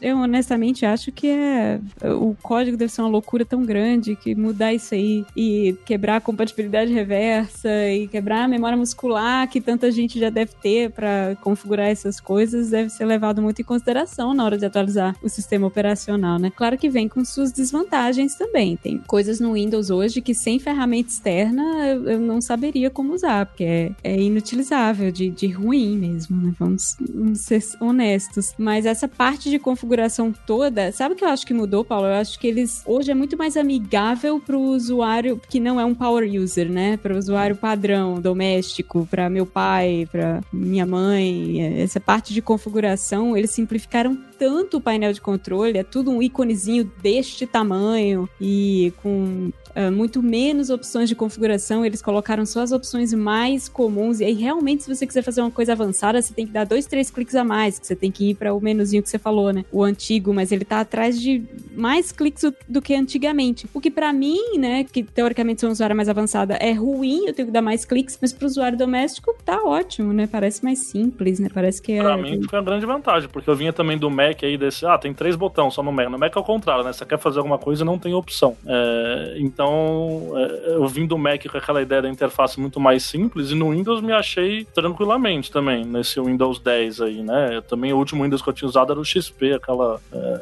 Eu 0.00 0.18
honestamente 0.18 0.84
acho 0.84 1.12
que 1.12 1.28
é. 1.28 1.80
O 2.02 2.34
código 2.42 2.76
deve 2.76 2.90
ser 2.90 3.02
uma 3.02 3.10
tão 3.48 3.64
grande 3.64 4.16
que 4.16 4.34
mudar 4.34 4.72
isso 4.72 4.94
aí 4.94 5.24
e 5.36 5.76
quebrar 5.84 6.16
a 6.16 6.20
compatibilidade 6.20 6.92
reversa 6.92 7.68
e 7.88 8.08
quebrar 8.08 8.44
a 8.44 8.48
memória 8.48 8.76
muscular 8.76 9.48
que 9.48 9.60
tanta 9.60 9.90
gente 9.90 10.18
já 10.18 10.30
deve 10.30 10.52
ter 10.60 10.90
para 10.90 11.36
configurar 11.40 11.86
essas 11.86 12.20
coisas 12.20 12.70
deve 12.70 12.90
ser 12.90 13.04
levado 13.04 13.40
muito 13.40 13.60
em 13.62 13.64
consideração 13.64 14.34
na 14.34 14.44
hora 14.44 14.58
de 14.58 14.66
atualizar 14.66 15.16
o 15.22 15.28
sistema 15.28 15.66
operacional, 15.66 16.38
né? 16.38 16.50
Claro 16.54 16.76
que 16.76 16.88
vem 16.88 17.08
com 17.08 17.24
suas 17.24 17.52
desvantagens 17.52 18.34
também. 18.34 18.76
Tem 18.76 18.98
coisas 18.98 19.40
no 19.40 19.54
Windows 19.54 19.90
hoje 19.90 20.20
que 20.20 20.34
sem 20.34 20.58
ferramenta 20.58 21.10
externa 21.10 21.62
eu, 21.86 22.10
eu 22.10 22.20
não 22.20 22.40
saberia 22.40 22.90
como 22.90 23.14
usar, 23.14 23.46
porque 23.46 23.64
é, 23.64 23.92
é 24.02 24.20
inutilizável, 24.20 25.10
de, 25.10 25.30
de 25.30 25.48
ruim 25.48 25.96
mesmo, 25.96 26.40
né? 26.40 26.54
Vamos, 26.58 26.96
vamos 27.00 27.40
ser 27.40 27.62
honestos. 27.80 28.54
Mas 28.58 28.86
essa 28.86 29.08
parte 29.08 29.50
de 29.50 29.58
configuração 29.58 30.32
toda, 30.46 30.92
sabe 30.92 31.14
o 31.14 31.16
que 31.16 31.24
eu 31.24 31.28
acho 31.28 31.46
que 31.46 31.54
mudou, 31.54 31.84
Paulo? 31.84 32.06
Eu 32.06 32.14
acho 32.14 32.38
que 32.38 32.46
eles 32.46 32.82
hoje 32.86 33.09
é 33.10 33.14
muito 33.14 33.36
mais 33.36 33.56
amigável 33.56 34.40
para 34.40 34.56
o 34.56 34.62
usuário 34.62 35.40
que 35.48 35.60
não 35.60 35.80
é 35.80 35.84
um 35.84 35.94
power 35.94 36.28
user, 36.30 36.70
né? 36.70 36.96
Para 36.96 37.14
o 37.14 37.18
usuário 37.18 37.56
padrão, 37.56 38.20
doméstico, 38.20 39.06
para 39.10 39.28
meu 39.28 39.46
pai, 39.46 40.08
para 40.10 40.40
minha 40.52 40.86
mãe. 40.86 41.80
Essa 41.80 42.00
parte 42.00 42.32
de 42.32 42.42
configuração, 42.42 43.36
eles 43.36 43.50
simplificaram 43.50 44.16
tanto 44.38 44.78
o 44.78 44.80
painel 44.80 45.12
de 45.12 45.20
controle, 45.20 45.76
é 45.76 45.84
tudo 45.84 46.10
um 46.10 46.22
íconezinho 46.22 46.90
deste 47.02 47.46
tamanho 47.46 48.26
e 48.40 48.90
com 49.02 49.50
uh, 49.76 49.92
muito 49.92 50.22
menos 50.22 50.70
opções 50.70 51.08
de 51.08 51.14
configuração, 51.14 51.84
eles 51.84 52.02
colocaram 52.02 52.44
só 52.46 52.62
as 52.62 52.72
opções 52.72 53.12
mais 53.12 53.68
comuns. 53.68 54.20
E 54.20 54.24
aí, 54.24 54.32
realmente, 54.32 54.84
se 54.84 54.94
você 54.94 55.06
quiser 55.06 55.22
fazer 55.22 55.40
uma 55.40 55.50
coisa 55.50 55.72
avançada, 55.72 56.20
você 56.20 56.32
tem 56.32 56.46
que 56.46 56.52
dar 56.52 56.64
dois, 56.64 56.86
três 56.86 57.10
cliques 57.10 57.34
a 57.34 57.44
mais, 57.44 57.78
que 57.78 57.86
você 57.86 57.96
tem 57.96 58.10
que 58.10 58.30
ir 58.30 58.34
para 58.34 58.54
o 58.54 58.60
menuzinho 58.60 59.02
que 59.02 59.08
você 59.08 59.18
falou, 59.18 59.52
né? 59.52 59.64
O 59.70 59.82
antigo, 59.82 60.32
mas 60.32 60.52
ele 60.52 60.64
tá 60.64 60.80
atrás 60.80 61.20
de 61.20 61.42
mais 61.74 62.12
cliques 62.12 62.44
do 62.68 62.82
que 62.82 62.94
antigamente. 63.00 63.66
O 63.72 63.80
que 63.80 63.90
para 63.90 64.12
mim, 64.12 64.58
né, 64.58 64.84
que 64.84 65.02
teoricamente 65.02 65.60
sou 65.60 65.68
uma 65.68 65.72
usuária 65.72 65.94
mais 65.94 66.08
avançada, 66.08 66.54
é 66.54 66.72
ruim, 66.72 67.26
eu 67.26 67.34
tenho 67.34 67.46
que 67.46 67.52
dar 67.52 67.62
mais 67.62 67.84
cliques, 67.84 68.18
mas 68.20 68.32
pro 68.32 68.46
usuário 68.46 68.76
doméstico 68.76 69.34
tá 69.44 69.62
ótimo, 69.62 70.12
né? 70.12 70.28
Parece 70.30 70.62
mais 70.62 70.78
simples, 70.80 71.38
né? 71.38 71.48
Parece 71.52 71.80
que 71.80 71.92
é. 71.92 72.02
Pra 72.02 72.16
mim 72.16 72.42
foi 72.48 72.58
uma 72.58 72.64
grande 72.64 72.86
vantagem, 72.86 73.28
porque 73.28 73.48
eu 73.48 73.56
vinha 73.56 73.72
também 73.72 73.96
do 73.96 74.10
Mac 74.10 74.42
aí 74.42 74.56
desse, 74.56 74.86
ah, 74.86 74.98
tem 74.98 75.12
três 75.12 75.36
botões 75.36 75.74
só 75.74 75.82
no 75.82 75.92
Mac. 75.92 76.08
No 76.08 76.18
Mac 76.18 76.34
é 76.34 76.38
o 76.38 76.44
contrário, 76.44 76.84
né? 76.84 76.92
Você 76.92 77.04
quer 77.04 77.18
fazer 77.18 77.38
alguma 77.38 77.58
coisa 77.58 77.84
não 77.84 77.98
tem 77.98 78.14
opção. 78.14 78.56
É, 78.66 79.36
então, 79.38 80.32
é, 80.36 80.74
eu 80.74 80.86
vim 80.86 81.06
do 81.06 81.16
Mac 81.16 81.44
com 81.46 81.58
aquela 81.58 81.82
ideia 81.82 82.02
da 82.02 82.08
interface 82.08 82.60
muito 82.60 82.78
mais 82.78 83.02
simples 83.04 83.50
e 83.50 83.54
no 83.54 83.70
Windows 83.70 84.00
me 84.00 84.12
achei 84.12 84.64
tranquilamente 84.64 85.50
também, 85.50 85.84
nesse 85.84 86.20
Windows 86.20 86.58
10 86.58 87.00
aí, 87.00 87.22
né? 87.22 87.60
também 87.70 87.92
o 87.92 87.96
último 87.96 88.24
Windows 88.24 88.42
que 88.42 88.48
eu 88.48 88.52
tinha 88.52 88.68
usado 88.68 88.92
era 88.92 89.00
o 89.00 89.04
XP, 89.04 89.54
aquela 89.54 90.00
é, 90.12 90.40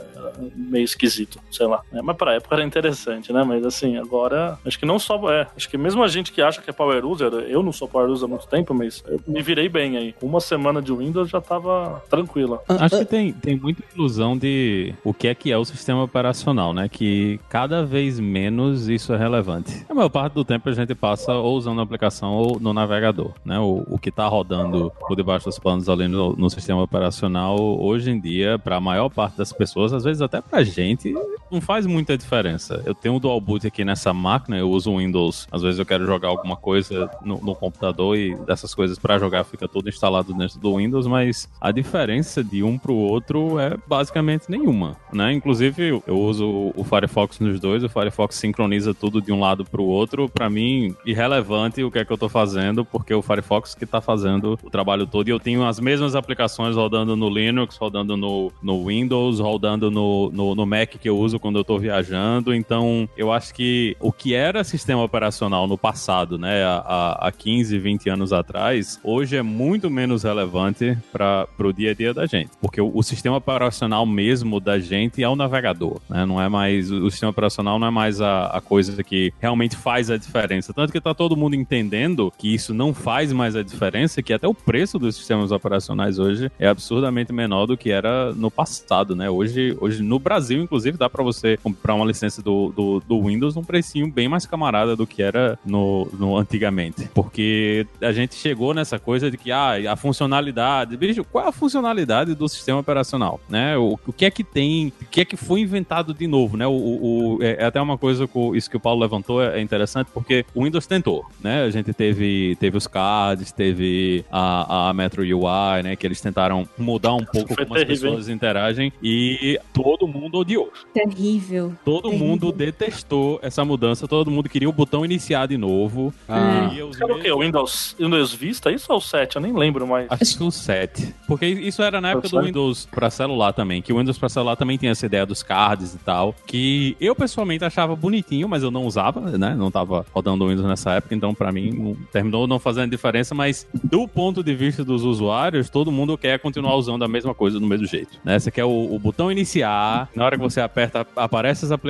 meio 0.55 0.84
esquisito, 0.84 1.38
sei 1.50 1.66
lá. 1.66 1.82
É, 1.93 2.00
mas 2.00 2.16
pra 2.16 2.34
época 2.34 2.48
era 2.50 2.65
interessante, 2.65 3.33
né? 3.33 3.45
Mas 3.45 3.65
assim, 3.65 3.97
agora, 3.97 4.59
acho 4.65 4.79
que 4.79 4.87
não 4.87 4.99
só, 4.99 5.31
é, 5.33 5.47
acho 5.56 5.69
que 5.69 5.77
mesmo 5.77 6.03
a 6.03 6.09
gente 6.09 6.33
que 6.33 6.41
acha 6.41 6.61
que 6.61 6.71
é 6.71 6.73
Power 6.73 7.05
User, 7.05 7.33
eu 7.49 7.62
não 7.62 7.73
sou 7.73 7.89
Power 7.89 8.09
User 8.09 8.27
há 8.27 8.29
muito 8.29 8.47
tempo, 8.47 8.73
mas 8.75 9.03
eu 9.06 9.21
me 9.27 9.43
virei 9.43 9.69
bem 9.69 9.97
aí. 9.97 10.15
Uma 10.23 10.41
semana 10.41 10.81
de 10.81 10.93
Windows 10.93 11.29
já 11.29 11.41
tava 11.41 12.03
tranquila. 12.09 12.62
Acho 12.69 12.99
que 12.99 13.05
tem, 13.05 13.33
tem 13.33 13.56
muita 13.56 13.83
ilusão 13.95 14.37
de 14.37 14.95
o 15.05 15.12
que 15.12 15.29
é 15.29 15.35
que 15.35 15.53
é 15.53 15.59
o 15.59 15.65
sistema 15.65 16.03
operacional, 16.03 16.73
né? 16.73 16.89
Que 16.89 17.39
cada 17.49 17.85
vez 17.85 18.19
menos 18.19 18.89
isso 18.89 19.12
é 19.12 19.17
relevante. 19.17 19.85
A 19.89 19.94
maior 19.94 20.09
parte 20.09 20.33
do 20.35 20.44
tempo 20.44 20.69
a 20.69 20.73
gente 20.73 20.94
passa 20.94 21.33
ou 21.35 21.56
usando 21.56 21.81
a 21.81 21.83
aplicação 21.83 22.35
ou 22.35 22.59
no 22.61 22.73
navegador, 22.73 23.33
né? 23.44 23.59
O, 23.59 23.85
o 23.89 23.99
que 23.99 24.09
está 24.09 24.27
rodando 24.27 24.93
por 25.01 25.17
debaixo 25.17 25.47
dos 25.47 25.59
panos 25.59 25.89
ali 25.89 26.09
no, 26.09 26.35
no 26.35 26.49
sistema 26.51 26.83
operacional, 26.83 27.59
hoje 27.59 28.11
em 28.11 28.21
dia, 28.21 28.59
para 28.59 28.77
a 28.77 28.81
maior 28.81 29.09
parte 29.09 29.37
das 29.37 29.53
pessoas, 29.53 29.93
às 29.93 30.05
vezes 30.05 30.23
até 30.23 30.41
pra 30.41 30.62
gente, 30.62 31.15
não 31.51 31.61
faz 31.61 31.87
muita 31.87 32.17
diferença. 32.17 32.38
Eu 32.85 32.94
tenho 32.94 33.17
o 33.17 33.20
dual 33.20 33.40
boot 33.40 33.67
aqui 33.67 33.85
nessa 33.85 34.12
máquina, 34.12 34.56
eu 34.58 34.70
uso 34.70 34.90
o 34.90 34.99
Windows, 34.99 35.46
às 35.50 35.62
vezes 35.62 35.79
eu 35.79 35.87
quero 35.87 36.05
jogar 36.06 36.29
alguma 36.29 36.56
coisa 36.56 37.11
no, 37.23 37.38
no 37.38 37.55
computador 37.55 38.17
e 38.17 38.35
dessas 38.46 38.75
coisas 38.75 38.99
para 38.99 39.19
jogar 39.19 39.44
fica 39.44 39.69
tudo 39.69 39.88
instalado 39.88 40.32
dentro 40.35 40.58
do 40.58 40.76
Windows, 40.76 41.06
mas 41.06 41.49
a 41.61 41.70
diferença 41.70 42.43
de 42.43 42.62
um 42.62 42.79
pro 42.79 42.94
outro 42.94 43.58
é 43.58 43.76
basicamente 43.87 44.44
nenhuma, 44.49 44.96
né? 45.12 45.32
Inclusive, 45.32 46.02
eu 46.06 46.19
uso 46.19 46.73
o 46.75 46.85
Firefox 46.85 47.40
nos 47.40 47.61
dois, 47.61 47.82
o 47.82 47.88
Firefox 47.88 48.37
sincroniza 48.37 48.94
tudo 48.94 49.20
de 49.20 49.32
um 49.32 49.41
lado 49.41 49.64
pro 49.64 49.84
outro, 49.84 50.29
para 50.29 50.49
mim, 50.49 50.94
irrelevante 51.05 51.82
o 51.82 51.91
que 51.91 51.99
é 51.99 52.05
que 52.05 52.12
eu 52.12 52.19
tô 52.19 52.29
fazendo, 52.29 52.84
porque 52.84 53.14
o 53.14 53.23
Firefox 53.23 53.75
que 53.75 53.87
tá 53.87 54.00
fazendo 54.00 54.58
o 54.62 54.70
trabalho 54.70 55.06
todo 55.06 55.29
e 55.29 55.31
eu 55.31 55.41
tenho 55.41 55.64
as 55.64 55.81
mesmas 55.81 56.14
aplicações 56.14 56.76
rodando 56.76 57.17
no 57.17 57.29
Linux, 57.29 57.76
rodando 57.76 58.17
no, 58.17 58.52
no 58.62 58.87
Windows, 58.87 59.41
rodando 59.41 59.91
no, 59.91 60.31
no, 60.31 60.55
no 60.55 60.67
Mac 60.67 60.91
que 60.91 61.08
eu 61.08 61.19
uso 61.19 61.38
quando 61.38 61.58
eu 61.58 61.64
tô 61.64 61.79
viajando, 61.79 62.18
então 62.55 63.09
eu 63.17 63.32
acho 63.32 63.55
que 63.55 63.97
o 64.00 64.12
que 64.12 64.35
era 64.35 64.65
sistema 64.65 65.03
operacional 65.03 65.67
no 65.67 65.79
passado, 65.79 66.38
né, 66.38 66.65
há, 66.65 67.29
há 67.29 67.32
15, 67.32 67.79
20 67.79 68.11
anos 68.11 68.32
atrás, 68.32 69.00
hoje 69.03 69.37
é 69.37 69.43
muito 69.43 69.91
menos 69.91 70.23
relevante 70.23 70.97
para 71.12 71.47
o 71.59 71.73
dia 71.73 71.91
a 71.91 71.94
dia 71.94 72.15
da 72.15 72.26
gente, 72.26 72.50
porque 72.61 72.81
o, 72.81 72.91
o 72.94 73.03
sistema 73.03 73.37
operacional 73.37 74.05
mesmo 74.06 74.61
da 74.61 74.79
gente 74.79 75.23
é 75.23 75.29
o 75.29 75.37
navegador, 75.37 76.00
né? 76.09 76.25
Não 76.25 76.41
é 76.41 76.49
mais 76.49 76.91
o 76.91 77.11
sistema 77.11 77.31
operacional 77.31 77.79
não 77.79 77.87
é 77.87 77.91
mais 77.91 78.20
a, 78.20 78.47
a 78.47 78.61
coisa 78.61 79.03
que 79.03 79.32
realmente 79.38 79.76
faz 79.76 80.11
a 80.11 80.17
diferença. 80.17 80.73
Tanto 80.73 80.93
que 80.93 81.00
tá 81.00 81.15
todo 81.15 81.37
mundo 81.37 81.55
entendendo 81.55 82.32
que 82.37 82.53
isso 82.55 82.75
não 82.75 82.93
faz 82.94 83.32
mais 83.32 83.56
a 83.56 83.62
diferença, 83.62 84.23
que 84.23 84.32
até 84.32 84.47
o 84.47 84.55
preço 84.55 84.99
dos 84.99 85.17
sistemas 85.17 85.53
operacionais 85.53 86.19
hoje 86.19 86.50
é 86.59 86.69
absurdamente 86.69 87.32
menor 87.32 87.67
do 87.67 87.76
que 87.76 87.91
era 87.91 88.32
no 88.32 88.50
passado, 88.50 89.15
né? 89.15 89.29
Hoje, 89.31 89.76
hoje 89.81 90.03
no 90.03 90.19
Brasil, 90.19 90.62
inclusive, 90.62 90.97
dá 90.97 91.09
para 91.09 91.23
você 91.23 91.56
comprar 91.56 91.94
uma 91.94 92.05
licença 92.08 92.43
do, 92.43 92.72
do, 92.75 93.00
do, 93.00 93.22
Windows 93.22 93.55
num 93.55 93.64
precinho 93.64 94.10
bem 94.10 94.28
mais 94.28 94.46
camarada 94.46 94.96
do 94.96 95.06
que 95.06 95.22
era 95.22 95.58
no, 95.64 96.08
no 96.19 96.36
antigamente. 96.36 97.08
Porque 97.15 97.86
a 98.00 98.12
gente 98.12 98.34
chegou 98.34 98.74
nessa 98.74 98.98
coisa 98.98 99.31
de 99.31 99.36
que 99.36 99.53
ah, 99.53 99.93
a 99.93 99.96
funcionalidade. 99.96 100.96
Bicho, 100.96 101.24
qual 101.24 101.44
é 101.44 101.48
a 101.48 101.53
funcionalidade 101.53 102.34
do 102.34 102.48
sistema 102.48 102.81
operacional? 102.81 103.41
Né? 103.48 103.77
O, 103.77 103.98
o 104.06 104.12
que 104.12 104.24
é 104.24 104.31
que 104.31 104.43
tem, 104.43 104.93
o 105.00 105.05
que 105.06 105.20
é 105.20 105.24
que 105.24 105.36
foi 105.36 105.60
inventado 105.60 106.15
de 106.15 106.27
novo, 106.27 106.56
né? 106.56 106.67
O, 106.67 106.72
o, 106.72 107.38
é, 107.41 107.62
é 107.62 107.65
até 107.65 107.81
uma 107.81 107.98
coisa 107.98 108.27
que 108.27 108.38
isso 108.56 108.70
que 108.70 108.77
o 108.77 108.81
Paulo 108.81 109.00
levantou 109.00 109.43
é, 109.43 109.58
é 109.58 109.60
interessante 109.60 110.08
porque 110.12 110.44
o 110.55 110.65
Windows 110.65 110.86
tentou, 110.86 111.27
né? 111.43 111.65
A 111.65 111.70
gente 111.70 111.93
teve, 111.93 112.56
teve 112.60 112.77
os 112.77 112.86
cards, 112.86 113.53
teve 113.53 114.24
a, 114.31 114.88
a 114.88 114.93
Metro 114.93 115.22
UI, 115.22 115.82
né? 115.82 115.96
Que 115.96 116.06
eles 116.06 116.20
tentaram 116.20 116.69
mudar 116.79 117.15
um 117.15 117.24
pouco 117.24 117.55
como 117.55 117.74
terrível, 117.74 117.93
as 117.93 118.00
pessoas 118.00 118.29
interagem 118.29 118.93
e 119.03 119.58
todo 119.72 120.06
mundo 120.06 120.38
odiou. 120.38 120.72
Terrível. 120.94 121.74
Todo 121.84 121.97
terrível. 122.02 122.26
mundo 122.26 122.52
detestou 122.52 123.38
essa 123.43 123.64
mudança, 123.64 124.06
todo 124.06 124.31
mundo 124.31 124.48
queria 124.48 124.69
o 124.69 124.72
botão 124.72 125.05
iniciar 125.05 125.46
de 125.46 125.56
novo. 125.56 126.12
Ah. 126.28 126.70
E 126.72 126.78
Era 126.78 127.14
o 127.14 127.20
quê? 127.20 127.31
O 127.31 127.40
Windows, 127.40 127.96
Windows 127.98 128.32
Vista? 128.32 128.70
Isso 128.70 128.93
ou 128.93 128.98
o 128.98 129.00
7? 129.00 129.36
Eu 129.36 129.43
nem 129.43 129.52
lembro 129.52 129.86
mais. 129.86 130.06
Acho 130.10 130.36
que 130.36 130.43
o 130.43 130.50
7. 130.50 131.14
Porque 131.26 131.46
isso 131.46 131.82
era 131.82 132.00
na 132.00 132.10
época 132.10 132.28
do 132.28 132.40
Windows 132.40 132.86
para 132.86 133.10
celular 133.10 133.52
também, 133.52 133.82
que 133.82 133.93
o 133.93 133.98
Windows 133.98 134.19
para 134.19 134.28
celular 134.28 134.56
também 134.56 134.76
tinha 134.76 134.93
essa 134.93 135.06
ideia 135.06 135.24
dos 135.24 135.43
cards 135.43 135.94
e 135.94 135.98
tal, 135.98 136.34
que 136.46 136.96
eu 137.00 137.14
pessoalmente 137.14 137.64
achava 137.64 137.94
bonitinho, 137.94 138.48
mas 138.48 138.62
eu 138.62 138.70
não 138.70 138.84
usava, 138.86 139.20
né? 139.38 139.55
Não 139.55 139.70
tava 139.70 140.05
rodando 140.12 140.44
o 140.44 140.48
Windows 140.48 140.67
nessa 140.67 140.93
época, 140.93 141.14
então 141.14 141.34
para 141.34 141.52
mim 141.52 141.70
não, 141.70 141.96
terminou 142.12 142.46
não 142.46 142.58
fazendo 142.58 142.90
diferença, 142.90 143.34
mas 143.34 143.67
do 143.84 144.06
ponto 144.06 144.43
de 144.43 144.55
vista 144.55 144.84
dos 144.84 145.05
usuários, 145.05 145.70
todo 145.70 145.93
mundo 145.93 146.17
quer 146.17 146.38
continuar 146.38 146.74
usando 146.76 147.05
a 147.05 147.08
mesma 147.08 147.34
coisa 147.34 147.58
do 147.58 147.67
mesmo 147.67 147.86
jeito, 147.86 148.19
né? 148.24 148.38
Você 148.38 148.50
quer 148.50 148.64
o, 148.64 148.94
o 148.94 148.98
botão 148.98 149.31
iniciar, 149.31 150.08
na 150.14 150.24
hora 150.24 150.36
que 150.36 150.43
você 150.43 150.60
aperta, 150.60 151.06
aparece 151.17 151.64
as 151.64 151.72
aplicações 151.72 151.88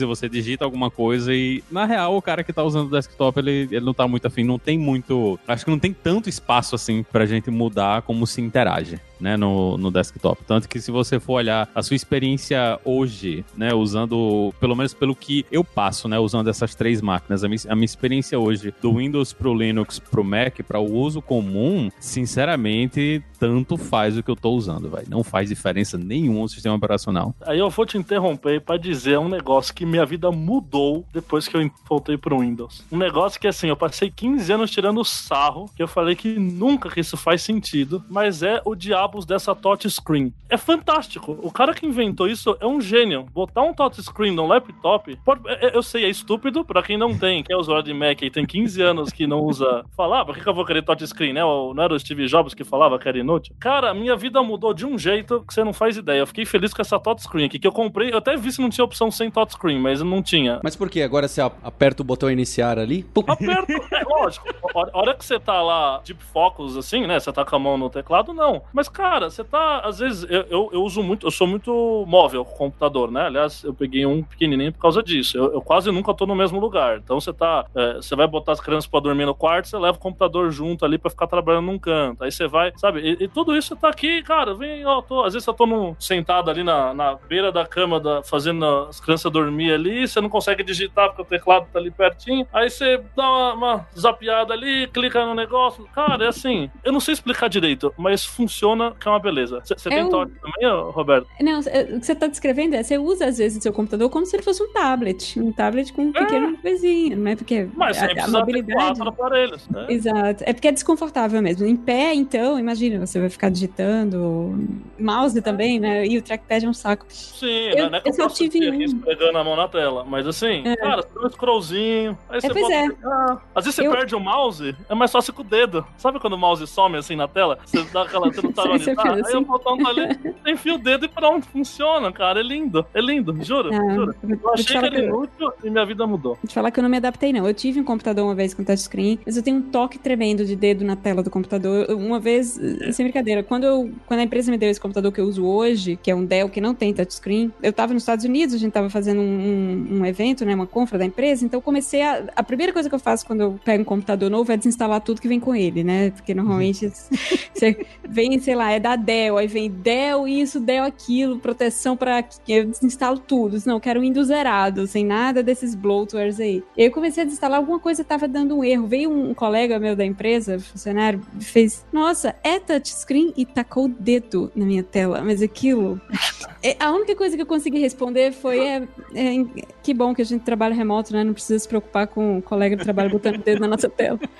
e 0.00 0.04
você 0.04 0.28
digita 0.28 0.64
alguma 0.64 0.90
coisa 0.90 1.34
e, 1.34 1.62
na 1.70 1.84
real, 1.84 2.16
o 2.16 2.22
cara 2.22 2.42
que 2.42 2.52
tá 2.52 2.62
usando 2.62 2.88
o 2.88 2.90
desktop, 2.90 3.38
ele, 3.38 3.68
ele 3.70 3.84
não 3.84 3.94
tá 3.94 4.06
muito 4.06 4.26
afim, 4.26 4.44
não 4.44 4.58
tem 4.58 4.78
muito, 4.78 5.38
acho 5.46 5.64
que 5.64 5.70
não 5.70 5.78
tem 5.78 5.92
tanto 5.92 6.28
espaço 6.28 6.74
assim 6.74 7.02
pra 7.02 7.26
gente 7.26 7.50
mudar 7.50 8.02
como 8.02 8.26
se 8.26 8.40
interage. 8.40 9.00
Né, 9.20 9.36
no, 9.36 9.76
no 9.76 9.90
desktop. 9.90 10.42
Tanto 10.44 10.68
que 10.68 10.80
se 10.80 10.90
você 10.90 11.20
for 11.20 11.34
olhar 11.34 11.68
a 11.74 11.82
sua 11.82 11.96
experiência 11.96 12.78
hoje, 12.84 13.44
né, 13.56 13.72
usando, 13.74 14.52
pelo 14.60 14.74
menos 14.74 14.94
pelo 14.94 15.14
que 15.14 15.44
eu 15.50 15.62
passo, 15.62 16.08
né, 16.08 16.18
usando 16.18 16.48
essas 16.48 16.74
três 16.74 17.00
máquinas, 17.00 17.44
a 17.44 17.48
minha, 17.48 17.60
a 17.68 17.74
minha 17.74 17.84
experiência 17.84 18.38
hoje 18.38 18.74
do 18.80 18.94
Windows 18.94 19.32
pro 19.32 19.54
Linux 19.54 19.98
pro 19.98 20.24
Mac, 20.24 20.60
para 20.66 20.78
o 20.78 20.92
uso 20.92 21.20
comum, 21.20 21.90
sinceramente, 21.98 23.22
tanto 23.38 23.76
faz 23.76 24.16
o 24.18 24.22
que 24.22 24.30
eu 24.30 24.36
tô 24.36 24.50
usando, 24.50 24.90
vai. 24.90 25.04
Não 25.08 25.24
faz 25.24 25.48
diferença 25.48 25.96
nenhuma 25.96 26.44
o 26.44 26.48
sistema 26.48 26.74
operacional. 26.74 27.34
Aí 27.42 27.58
eu 27.58 27.70
vou 27.70 27.86
te 27.86 27.96
interromper 27.96 28.60
para 28.60 28.76
dizer 28.76 29.18
um 29.18 29.28
negócio 29.28 29.74
que 29.74 29.86
minha 29.86 30.04
vida 30.04 30.30
mudou 30.30 31.04
depois 31.12 31.48
que 31.48 31.56
eu 31.56 31.70
voltei 31.88 32.18
pro 32.18 32.40
Windows. 32.40 32.84
Um 32.92 32.98
negócio 32.98 33.40
que, 33.40 33.48
assim, 33.48 33.68
eu 33.68 33.76
passei 33.76 34.10
15 34.10 34.52
anos 34.52 34.70
tirando 34.70 35.04
sarro, 35.04 35.70
que 35.74 35.82
eu 35.82 35.88
falei 35.88 36.14
que 36.14 36.38
nunca 36.38 36.90
que 36.90 37.00
isso 37.00 37.16
faz 37.16 37.42
sentido, 37.42 38.04
mas 38.10 38.42
é 38.42 38.60
o 38.64 38.74
diabos 39.10 39.26
dessa 39.26 39.54
touchscreen. 39.54 40.32
É 40.48 40.56
fantástico. 40.56 41.36
O 41.42 41.50
cara 41.50 41.74
que 41.74 41.84
inventou 41.84 42.28
isso 42.28 42.56
é 42.60 42.66
um 42.66 42.80
gênio. 42.80 43.26
Botar 43.32 43.62
um 43.62 43.74
touchscreen 43.74 44.32
no 44.32 44.46
laptop, 44.46 45.16
pode, 45.24 45.48
é, 45.48 45.66
é, 45.66 45.76
eu 45.76 45.82
sei, 45.82 46.04
é 46.04 46.08
estúpido 46.08 46.64
para 46.64 46.82
quem 46.82 46.96
não 46.96 47.16
tem, 47.16 47.42
que 47.42 47.52
é 47.52 47.56
usuário 47.56 47.84
de 47.84 47.92
Mac 47.92 48.22
e 48.22 48.30
tem 48.30 48.46
15 48.46 48.82
anos 48.82 49.10
que 49.10 49.26
não 49.26 49.40
usa. 49.40 49.84
Falar, 49.96 50.20
ah, 50.20 50.24
por 50.24 50.34
que, 50.34 50.42
que 50.42 50.48
eu 50.48 50.54
vou 50.54 50.64
querer 50.64 50.82
touchscreen, 50.82 51.32
né? 51.32 51.40
Não 51.40 51.82
era 51.82 51.92
o 51.92 51.98
Steve 51.98 52.26
Jobs 52.26 52.54
que 52.54 52.64
falava 52.64 52.98
que 52.98 53.08
era 53.08 53.18
inútil? 53.18 53.54
Cara, 53.58 53.92
minha 53.92 54.16
vida 54.16 54.42
mudou 54.42 54.72
de 54.72 54.86
um 54.86 54.96
jeito 54.96 55.44
que 55.46 55.52
você 55.52 55.64
não 55.64 55.72
faz 55.72 55.96
ideia. 55.96 56.20
Eu 56.20 56.26
fiquei 56.26 56.44
feliz 56.44 56.72
com 56.72 56.82
essa 56.82 56.98
touchscreen 56.98 57.46
aqui, 57.46 57.58
que 57.58 57.66
eu 57.66 57.72
comprei. 57.72 58.12
Eu 58.12 58.18
até 58.18 58.36
vi 58.36 58.52
se 58.52 58.60
não 58.60 58.70
tinha 58.70 58.84
opção 58.84 59.10
sem 59.10 59.30
touchscreen, 59.30 59.80
mas 59.80 60.00
não 60.02 60.22
tinha. 60.22 60.60
Mas 60.62 60.76
por 60.76 60.88
que? 60.88 61.02
Agora 61.02 61.26
você 61.26 61.40
aperta 61.40 62.02
o 62.02 62.04
botão 62.04 62.30
iniciar 62.30 62.78
ali? 62.78 63.02
Pum. 63.02 63.24
Aperto, 63.26 63.72
é 63.94 64.04
lógico. 64.04 64.46
A 64.92 64.98
hora 64.98 65.14
que 65.14 65.24
você 65.24 65.38
tá 65.38 65.60
lá, 65.62 66.00
deep 66.04 66.22
focus, 66.24 66.76
assim, 66.76 67.06
né? 67.06 67.18
Você 67.18 67.32
tá 67.32 67.44
com 67.44 67.56
a 67.56 67.58
mão 67.58 67.76
no 67.76 67.90
teclado, 67.90 68.32
não. 68.32 68.62
Mas, 68.72 68.88
cara, 69.00 69.30
você 69.30 69.42
tá. 69.42 69.80
Às 69.80 69.98
vezes, 69.98 70.26
eu, 70.28 70.42
eu, 70.50 70.70
eu 70.74 70.82
uso 70.82 71.02
muito, 71.02 71.26
eu 71.26 71.30
sou 71.30 71.46
muito 71.46 72.04
móvel 72.06 72.44
com 72.44 72.52
o 72.52 72.58
computador, 72.58 73.10
né? 73.10 73.22
Aliás, 73.22 73.64
eu 73.64 73.72
peguei 73.72 74.04
um 74.04 74.22
pequenininho 74.22 74.72
por 74.72 74.78
causa 74.78 75.02
disso. 75.02 75.38
Eu, 75.38 75.54
eu 75.54 75.62
quase 75.62 75.90
nunca 75.90 76.12
tô 76.12 76.26
no 76.26 76.34
mesmo 76.34 76.60
lugar. 76.60 76.98
Então 76.98 77.18
você 77.18 77.32
tá. 77.32 77.64
É, 77.74 77.94
você 77.94 78.14
vai 78.14 78.26
botar 78.26 78.52
as 78.52 78.60
crianças 78.60 78.86
pra 78.86 79.00
dormir 79.00 79.24
no 79.24 79.34
quarto, 79.34 79.68
você 79.68 79.78
leva 79.78 79.96
o 79.96 80.00
computador 80.00 80.50
junto 80.50 80.84
ali 80.84 80.98
pra 80.98 81.10
ficar 81.10 81.26
trabalhando 81.26 81.64
num 81.64 81.78
canto. 81.78 82.22
Aí 82.22 82.30
você 82.30 82.46
vai, 82.46 82.72
sabe? 82.76 83.00
E, 83.00 83.24
e 83.24 83.28
tudo 83.28 83.56
isso 83.56 83.74
tá 83.74 83.88
aqui, 83.88 84.22
cara. 84.22 84.54
Vem, 84.54 84.84
ó, 84.84 85.00
tô, 85.00 85.24
às 85.24 85.32
vezes 85.32 85.48
eu 85.48 85.54
tô 85.54 85.96
sentado 85.98 86.50
ali 86.50 86.62
na, 86.62 86.92
na 86.92 87.14
beira 87.14 87.50
da 87.50 87.64
cama, 87.64 87.98
da, 87.98 88.22
fazendo 88.22 88.64
as 88.90 89.00
crianças 89.00 89.32
dormir 89.32 89.72
ali, 89.72 90.06
você 90.06 90.20
não 90.20 90.28
consegue 90.28 90.62
digitar 90.62 91.08
porque 91.08 91.22
o 91.22 91.24
teclado 91.24 91.66
tá 91.72 91.78
ali 91.78 91.90
pertinho. 91.90 92.46
Aí 92.52 92.68
você 92.68 93.02
dá 93.16 93.28
uma, 93.30 93.52
uma 93.54 93.88
zapiada 93.98 94.52
ali, 94.52 94.86
clica 94.88 95.24
no 95.24 95.34
negócio. 95.34 95.86
Cara, 95.94 96.24
é 96.24 96.28
assim, 96.28 96.70
eu 96.84 96.92
não 96.92 97.00
sei 97.00 97.14
explicar 97.14 97.48
direito, 97.48 97.94
mas 97.96 98.26
funciona 98.26 98.89
que 98.98 99.08
é 99.08 99.10
uma 99.10 99.20
beleza. 99.20 99.60
Você 99.64 99.88
tem 99.88 99.98
Eu- 99.98 100.08
toque 100.08 100.32
também, 100.40 100.90
Roberto? 100.92 101.26
Não, 101.40 101.60
o 101.60 101.62
que 102.00 102.06
você 102.06 102.14
tá 102.14 102.26
descrevendo 102.26 102.74
é, 102.74 102.82
você 102.82 102.98
usa 102.98 103.26
às 103.26 103.38
vezes 103.38 103.58
o 103.58 103.62
seu 103.62 103.72
computador 103.72 104.08
como 104.10 104.24
se 104.26 104.36
ele 104.36 104.42
fosse 104.42 104.62
um 104.62 104.72
tablet. 104.72 105.38
Um 105.40 105.52
tablet 105.52 105.92
com 105.92 106.02
um 106.02 106.12
pequeno 106.12 106.56
coisinho, 106.58 107.16
não 107.16 107.30
é? 107.30 107.36
Porque 107.36 107.68
Mas 107.74 108.00
a, 108.02 108.06
a 108.24 108.28
mobilidade... 108.28 108.72
quatro 108.74 109.08
aparelhos. 109.08 109.68
Né? 109.68 109.86
Exato. 109.88 110.44
É 110.46 110.52
porque 110.52 110.68
é 110.68 110.72
desconfortável 110.72 111.40
mesmo. 111.42 111.66
Em 111.66 111.76
pé, 111.76 112.14
então, 112.14 112.58
imagina, 112.58 113.04
você 113.06 113.18
vai 113.20 113.28
ficar 113.28 113.50
digitando. 113.50 114.58
Mouse 114.98 115.40
também, 115.42 115.78
né? 115.80 116.06
E 116.06 116.18
o 116.18 116.22
trackpad 116.22 116.64
é 116.64 116.68
um 116.68 116.72
saco. 116.74 117.06
Sim, 117.08 117.46
Eu- 117.76 117.90
né? 117.90 117.98
é 118.04 118.08
eu 118.08 118.12
eu 118.12 118.12
só 118.14 118.28
tive 118.28 118.70
um. 118.70 118.80
esfregando 118.82 119.38
a 119.38 119.44
mão 119.44 119.56
na 119.56 119.68
tela. 119.68 120.04
Mas 120.04 120.26
assim, 120.26 120.62
É. 120.66 120.76
cara, 120.76 121.02
você 121.02 121.08
dá 121.18 121.26
um 121.26 121.30
scrollzinho, 121.30 122.18
aí 122.28 122.40
você 122.40 122.48
pois 122.48 122.60
bota. 122.62 122.74
é. 122.74 122.86
Ah, 123.04 123.38
às 123.54 123.64
vezes 123.64 123.76
você 123.76 123.86
Eu- 123.86 123.92
perde 123.92 124.14
o 124.14 124.20
mouse, 124.20 124.76
é 124.88 124.94
mais 124.94 125.10
fácil 125.10 125.32
com 125.32 125.42
o 125.42 125.44
dedo. 125.44 125.84
Sabe 125.96 126.18
quando 126.20 126.34
o 126.34 126.38
mouse 126.38 126.66
some 126.66 126.96
assim 126.96 127.16
na 127.16 127.26
tela? 127.28 127.58
Você 127.64 127.82
dá 127.92 128.02
aquela. 128.02 128.30
Você 128.32 128.42
não 128.42 128.50
onde 128.74 128.79
Você 128.84 128.94
tá? 128.94 129.02
fez 129.02 129.14
Aí 129.14 129.20
assim. 129.22 129.36
o 129.36 129.44
botão 129.44 129.76
tá 129.78 129.88
ali, 129.90 130.18
enfia 130.46 130.74
o 130.74 130.78
dedo 130.78 131.04
e 131.06 131.08
pronto, 131.08 131.46
funciona, 131.46 132.10
cara. 132.12 132.40
É 132.40 132.42
lindo, 132.42 132.84
é 132.94 133.00
lindo, 133.00 133.36
juro, 133.42 133.70
Ah, 133.72 133.94
juro. 133.94 134.14
Eu 134.28 134.50
achei 134.52 134.64
que 134.66 134.76
era 134.76 134.98
eu- 134.98 135.04
inútil 135.04 135.52
e 135.64 135.70
minha 135.70 135.84
vida 135.86 136.06
mudou. 136.06 136.34
Vou 136.34 136.48
te 136.48 136.54
falar 136.54 136.70
que 136.70 136.78
eu 136.78 136.82
não 136.82 136.90
me 136.90 136.96
adaptei, 136.96 137.32
não. 137.32 137.46
Eu 137.46 137.54
tive 137.54 137.80
um 137.80 137.84
computador 137.84 138.24
uma 138.24 138.34
vez 138.34 138.54
com 138.54 138.64
touchscreen, 138.64 139.18
mas 139.24 139.36
eu 139.36 139.42
tenho 139.42 139.58
um 139.58 139.62
toque 139.62 139.98
tremendo 139.98 140.44
de 140.44 140.56
dedo 140.56 140.84
na 140.84 140.96
tela 140.96 141.22
do 141.22 141.30
computador. 141.30 141.86
Eu- 141.88 141.98
Uma 142.00 142.18
vez, 142.18 142.58
eh, 142.58 142.90
sem 142.92 143.04
brincadeira, 143.06 143.42
quando, 143.42 143.64
eu, 143.64 143.90
quando 144.06 144.20
a 144.20 144.22
empresa 144.24 144.50
me 144.50 144.58
deu 144.58 144.68
esse 144.70 144.80
computador 144.80 145.12
que 145.12 145.20
eu 145.20 145.24
uso 145.26 145.44
hoje, 145.46 145.98
que 146.02 146.10
é 146.10 146.14
um 146.14 146.24
Dell 146.24 146.48
que 146.48 146.60
não 146.60 146.74
tem 146.74 146.92
touchscreen, 146.92 147.52
eu 147.62 147.72
tava 147.72 147.92
nos 147.94 148.02
Estados 148.02 148.24
Unidos, 148.24 148.54
a 148.54 148.58
gente 148.58 148.72
tava 148.72 148.90
fazendo 148.90 149.20
um, 149.20 149.24
um- 149.24 149.98
um 150.00 150.06
evento, 150.06 150.44
né, 150.44 150.54
uma 150.54 150.66
confra 150.66 150.98
da 150.98 151.04
empresa, 151.04 151.44
então 151.44 151.58
eu 151.58 151.62
comecei 151.62 152.02
a... 152.02 152.24
A 152.34 152.42
primeira 152.42 152.72
coisa 152.72 152.88
que 152.88 152.94
eu 152.94 152.98
faço 152.98 153.24
quando 153.26 153.40
eu 153.42 153.60
pego 153.64 153.82
um 153.82 153.84
computador 153.84 154.28
novo 154.30 154.50
é 154.50 154.56
desinstalar 154.56 155.00
tudo 155.02 155.20
que 155.20 155.28
vem 155.28 155.38
com 155.38 155.54
ele, 155.54 155.84
né? 155.84 156.10
Porque 156.10 156.34
normalmente 156.34 156.90
você 157.54 157.86
vem, 158.08 158.38
sei 158.40 158.54
lá, 158.54 158.59
é 158.68 158.80
da 158.80 158.96
Dell, 158.96 159.38
aí 159.38 159.46
vem 159.46 159.70
Dell 159.70 160.26
isso, 160.26 160.60
Dell 160.60 160.84
aquilo, 160.84 161.38
proteção 161.38 161.96
pra... 161.96 162.24
Eu 162.48 162.66
desinstalo 162.66 163.18
tudo. 163.18 163.56
Não, 163.64 163.78
quero 163.78 164.00
um 164.00 164.02
Windows 164.02 164.28
zerado, 164.28 164.86
sem 164.86 165.04
nada 165.04 165.42
desses 165.42 165.74
bloatwares 165.74 166.40
aí. 166.40 166.62
Eu 166.76 166.90
comecei 166.90 167.22
a 167.22 167.24
desinstalar, 167.24 167.58
alguma 167.58 167.78
coisa 167.78 168.02
tava 168.02 168.26
dando 168.26 168.56
um 168.56 168.64
erro. 168.64 168.86
Veio 168.86 169.10
um 169.10 169.32
colega 169.34 169.78
meu 169.78 169.94
da 169.94 170.04
empresa, 170.04 170.58
funcionário, 170.58 171.20
fez, 171.40 171.86
nossa, 171.92 172.34
é 172.42 172.58
touchscreen 172.58 173.32
e 173.36 173.46
tacou 173.46 173.84
o 173.84 173.88
dedo 173.88 174.50
na 174.54 174.64
minha 174.64 174.82
tela. 174.82 175.22
Mas 175.22 175.42
aquilo... 175.42 176.00
É, 176.62 176.76
a 176.78 176.92
única 176.92 177.16
coisa 177.16 177.36
que 177.36 177.40
eu 177.40 177.46
consegui 177.46 177.78
responder 177.78 178.32
foi, 178.32 178.58
é, 178.60 178.82
é, 179.14 179.64
que 179.82 179.94
bom 179.94 180.14
que 180.14 180.20
a 180.20 180.24
gente 180.26 180.42
trabalha 180.42 180.74
remoto, 180.74 181.10
né? 181.10 181.24
Não 181.24 181.32
precisa 181.32 181.58
se 181.58 181.66
preocupar 181.66 182.06
com 182.06 182.36
o 182.36 182.42
colega 182.42 182.76
de 182.76 182.84
trabalho 182.84 183.08
botando 183.08 183.36
o 183.36 183.42
dedo 183.42 183.60
na 183.60 183.68
nossa 183.68 183.88
tela. 183.88 184.18